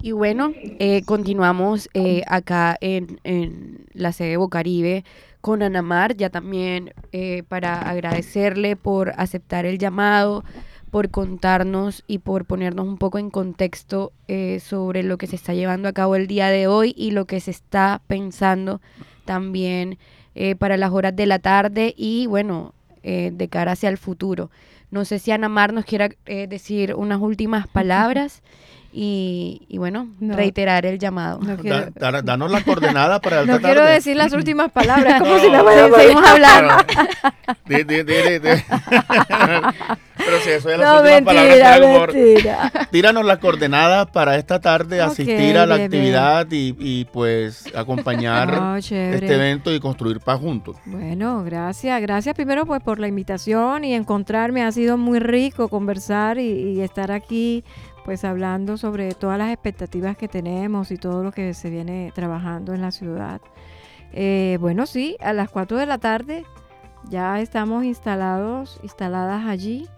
Y 0.02 0.12
bueno, 0.12 0.52
eh, 0.56 1.02
continuamos 1.06 1.90
eh, 1.94 2.22
acá 2.28 2.78
en, 2.82 3.20
en, 3.24 3.86
la 3.94 4.12
sede 4.12 4.30
de 4.30 4.38
Bocaribe 4.38 5.06
con 5.42 5.64
Anamar, 5.64 6.16
ya 6.16 6.30
también 6.30 6.94
eh, 7.12 7.44
para 7.48 7.90
agradecerle 7.90 8.76
por 8.76 9.14
aceptar 9.18 9.66
el 9.66 9.80
llamado, 9.80 10.44
por 10.92 11.10
contarnos 11.10 12.04
y 12.08 12.20
por 12.20 12.46
ponernos 12.46 12.88
un 12.88 12.98
poco 12.98 13.20
en 13.20 13.30
contexto 13.30 14.14
eh, 14.28 14.60
sobre 14.60 15.04
lo 15.04 15.18
que 15.18 15.28
se 15.28 15.36
está 15.36 15.54
llevando 15.54 15.90
a 15.90 15.94
cabo 15.94 16.16
el 16.16 16.28
día 16.28 16.50
de 16.50 16.68
hoy 16.68 16.94
y 16.98 17.12
lo 17.12 17.26
que 17.26 17.40
se 17.40 17.52
está 17.52 18.02
pensando 18.08 18.82
también 19.26 19.98
eh, 20.36 20.56
para 20.56 20.78
las 20.78 20.92
horas 20.92 21.16
de 21.16 21.26
la 21.26 21.40
tarde 21.40 21.94
y 21.98 22.28
bueno, 22.28 22.74
eh, 23.04 23.32
de 23.34 23.48
cara 23.48 23.74
hacia 23.74 23.90
el 23.90 23.98
futuro. 23.98 24.50
No 24.90 25.06
sé 25.06 25.20
si 25.20 25.32
Ana 25.32 25.50
Mar 25.50 25.74
nos 25.74 25.86
quiera 25.86 26.10
eh, 26.26 26.48
decir 26.48 26.96
unas 26.96 27.20
últimas 27.22 27.68
palabras 27.68 28.42
y, 29.00 29.62
y 29.70 29.78
bueno, 29.78 30.08
no, 30.20 30.36
reiterar 30.36 30.88
el 30.88 30.98
llamado. 30.98 31.40
No 31.40 31.56
quiero, 31.58 31.92
da, 31.94 32.12
da, 32.12 32.22
danos 32.24 32.50
la 32.50 32.64
coordenada 32.64 33.22
para 33.22 33.46
No 33.46 33.60
quiero 33.60 33.82
tarde. 33.82 33.94
decir 33.94 34.18
las 34.18 34.34
últimas 34.34 34.72
palabras, 34.72 35.20
como 35.20 35.36
No, 35.36 35.40
si 35.44 35.50
no 35.52 35.64
me 35.64 35.98
seguimos 36.02 36.26
hablando. 36.28 36.74
Di- 37.68 37.84
di- 37.84 38.04
di- 38.04 38.22
di- 38.24 38.40
di. 38.40 38.50
Pero 40.18 40.40
si 40.44 40.50
eso 40.50 40.70
es 40.72 40.80
las 40.80 40.88
No, 40.88 41.00
últimas 41.02 41.22
palabras 41.22 41.58
mentira, 41.60 41.88
humor. 41.88 42.14
mentira. 42.14 42.72
Tíranos 42.92 43.26
las 43.26 43.38
coordenadas 43.38 44.08
para 44.08 44.36
esta 44.38 44.60
tarde, 44.60 45.00
asistir 45.00 45.58
a 45.58 45.66
la 45.68 45.76
bebé. 45.76 45.86
actividad 45.86 46.48
y, 46.52 46.76
y, 46.80 47.06
pues 47.06 47.66
acompañar 47.76 48.78
este 48.80 49.36
evento 49.36 49.72
y 49.74 49.80
construir 49.80 50.20
paz 50.20 50.40
juntos. 50.40 50.76
Bueno, 50.86 51.44
gracias, 51.44 52.02
gracias 52.02 52.34
primero 52.36 52.66
pues 52.66 52.82
por 52.82 53.00
la 53.00 53.08
invitación 53.08 53.84
y 53.86 53.94
encontrarme. 53.94 54.64
Ha 54.64 54.72
sido 54.72 54.98
muy 54.98 55.20
rico 55.20 55.70
conversar 55.70 56.40
y, 56.40 56.72
y 56.78 56.82
estar 56.82 57.12
aquí 57.12 57.64
pues 58.08 58.24
hablando 58.24 58.78
sobre 58.78 59.12
todas 59.12 59.38
las 59.38 59.52
expectativas 59.52 60.16
que 60.16 60.30
tenemos 60.30 60.92
y 60.92 60.98
todo 60.98 61.24
lo 61.24 61.34
que 61.34 61.54
se 61.54 61.70
viene 61.70 62.14
trabajando 62.16 62.74
en 62.74 62.82
la 62.82 62.92
ciudad. 62.92 63.42
Eh, 64.14 64.58
bueno, 64.62 64.86
sí, 64.86 65.18
a 65.20 65.34
las 65.34 65.50
4 65.50 65.76
de 65.76 65.86
la 65.86 65.98
tarde 65.98 66.46
ya 67.10 67.42
estamos 67.42 67.84
instalados, 67.84 68.80
instaladas 68.82 69.46
allí 69.46 69.90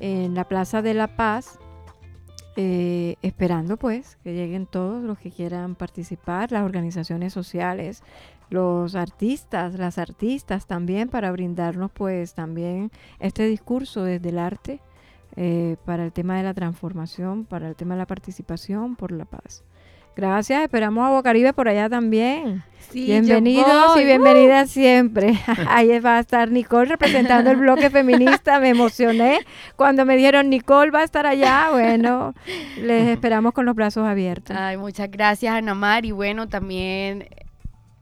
en 0.00 0.34
la 0.34 0.48
Plaza 0.48 0.82
de 0.82 0.94
la 0.94 1.14
Paz, 1.14 1.60
eh, 2.56 3.14
esperando 3.22 3.76
pues 3.76 4.16
que 4.24 4.34
lleguen 4.34 4.66
todos 4.66 5.00
los 5.04 5.16
que 5.20 5.30
quieran 5.30 5.76
participar, 5.76 6.50
las 6.50 6.64
organizaciones 6.64 7.34
sociales, 7.34 8.02
los 8.50 8.96
artistas, 8.96 9.78
las 9.78 9.98
artistas 9.98 10.66
también 10.66 11.08
para 11.08 11.30
brindarnos 11.30 11.92
pues 11.92 12.34
también 12.34 12.90
este 13.20 13.46
discurso 13.46 14.02
desde 14.02 14.30
el 14.30 14.40
arte 14.40 14.80
eh, 15.36 15.76
para 15.84 16.04
el 16.04 16.12
tema 16.12 16.36
de 16.36 16.42
la 16.42 16.54
transformación, 16.54 17.44
para 17.44 17.68
el 17.68 17.76
tema 17.76 17.94
de 17.94 17.98
la 17.98 18.06
participación 18.06 18.96
por 18.96 19.12
la 19.12 19.24
paz. 19.24 19.64
Gracias, 20.18 20.64
esperamos 20.64 21.06
a 21.06 21.10
Bocaribe 21.10 21.52
por 21.52 21.68
allá 21.68 21.88
también. 21.88 22.64
Sí, 22.90 23.04
Bienvenidos 23.04 24.00
y 24.00 24.04
bienvenidas 24.04 24.68
siempre. 24.68 25.38
Ahí 25.68 25.96
va 26.00 26.16
a 26.16 26.18
estar 26.18 26.50
Nicole 26.50 26.86
representando 26.86 27.52
el 27.52 27.56
bloque 27.58 27.88
feminista. 27.88 28.58
Me 28.58 28.70
emocioné 28.70 29.38
cuando 29.76 30.04
me 30.04 30.16
dijeron 30.16 30.50
Nicole 30.50 30.90
va 30.90 31.02
a 31.02 31.04
estar 31.04 31.24
allá. 31.24 31.68
Bueno, 31.70 32.34
les 32.82 33.06
esperamos 33.06 33.52
con 33.52 33.64
los 33.64 33.76
brazos 33.76 34.08
abiertos. 34.08 34.56
Ay, 34.58 34.76
muchas 34.76 35.08
gracias, 35.08 35.54
Ana 35.54 35.74
Mar. 35.74 36.04
Y 36.04 36.10
bueno, 36.10 36.48
también 36.48 37.28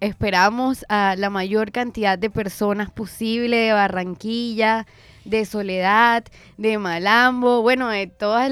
esperamos 0.00 0.86
a 0.88 1.16
la 1.18 1.28
mayor 1.28 1.70
cantidad 1.70 2.18
de 2.18 2.30
personas 2.30 2.90
posible 2.90 3.56
de 3.56 3.72
Barranquilla, 3.72 4.86
de 5.26 5.44
Soledad, 5.44 6.24
de 6.56 6.78
Malambo, 6.78 7.62
bueno, 7.62 7.88
de 7.88 8.06
todos 8.06 8.50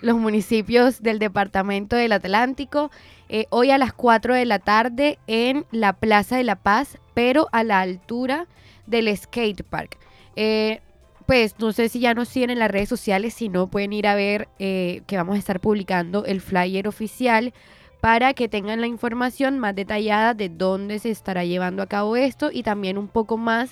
los 0.00 0.16
municipios 0.16 1.02
del 1.02 1.18
departamento 1.18 1.96
del 1.96 2.12
Atlántico. 2.12 2.90
eh, 3.28 3.46
hoy 3.50 3.70
a 3.70 3.78
las 3.78 3.92
4 3.92 4.34
de 4.34 4.44
la 4.44 4.58
tarde 4.58 5.18
en 5.26 5.64
la 5.70 5.94
Plaza 5.94 6.36
de 6.36 6.44
la 6.44 6.56
Paz, 6.56 6.98
pero 7.14 7.48
a 7.52 7.64
la 7.64 7.80
altura 7.80 8.46
del 8.86 9.14
skate 9.16 9.62
park. 9.62 9.98
Eh, 10.36 10.80
pues 11.26 11.54
no 11.58 11.72
sé 11.72 11.88
si 11.88 12.00
ya 12.00 12.12
nos 12.12 12.28
siguen 12.28 12.50
en 12.50 12.58
las 12.58 12.70
redes 12.70 12.88
sociales, 12.88 13.34
si 13.34 13.48
no 13.48 13.68
pueden 13.68 13.92
ir 13.92 14.06
a 14.06 14.14
ver 14.14 14.48
eh, 14.58 15.02
que 15.06 15.16
vamos 15.16 15.36
a 15.36 15.38
estar 15.38 15.58
publicando 15.58 16.26
el 16.26 16.40
flyer 16.40 16.86
oficial 16.86 17.54
para 18.02 18.34
que 18.34 18.48
tengan 18.50 18.82
la 18.82 18.86
información 18.86 19.58
más 19.58 19.74
detallada 19.74 20.34
de 20.34 20.50
dónde 20.50 20.98
se 20.98 21.10
estará 21.10 21.44
llevando 21.44 21.82
a 21.82 21.86
cabo 21.86 22.16
esto 22.16 22.50
y 22.52 22.62
también 22.62 22.98
un 22.98 23.08
poco 23.08 23.38
más 23.38 23.70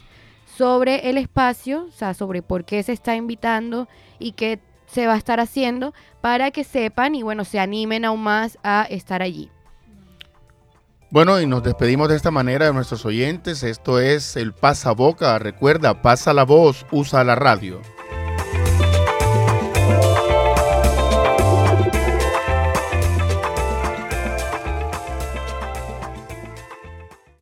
sobre 0.56 1.10
el 1.10 1.18
espacio, 1.18 1.86
o 1.88 1.90
sea, 1.90 2.14
sobre 2.14 2.42
por 2.42 2.64
qué 2.64 2.82
se 2.82 2.92
está 2.92 3.16
invitando 3.16 3.88
y 4.18 4.32
qué 4.32 4.60
se 4.86 5.06
va 5.06 5.14
a 5.14 5.18
estar 5.18 5.40
haciendo 5.40 5.94
para 6.20 6.50
que 6.50 6.64
sepan 6.64 7.14
y 7.14 7.22
bueno, 7.22 7.44
se 7.44 7.58
animen 7.58 8.04
aún 8.04 8.22
más 8.22 8.58
a 8.62 8.86
estar 8.90 9.22
allí. 9.22 9.50
Bueno, 11.10 11.40
y 11.40 11.46
nos 11.46 11.62
despedimos 11.62 12.08
de 12.08 12.16
esta 12.16 12.30
manera 12.30 12.66
de 12.66 12.72
nuestros 12.72 13.04
oyentes. 13.04 13.62
Esto 13.62 14.00
es 14.00 14.34
el 14.36 14.54
Pasaboca. 14.54 15.38
Recuerda, 15.38 16.00
pasa 16.00 16.32
la 16.32 16.44
voz, 16.44 16.86
usa 16.90 17.22
la 17.22 17.34
radio. 17.34 17.82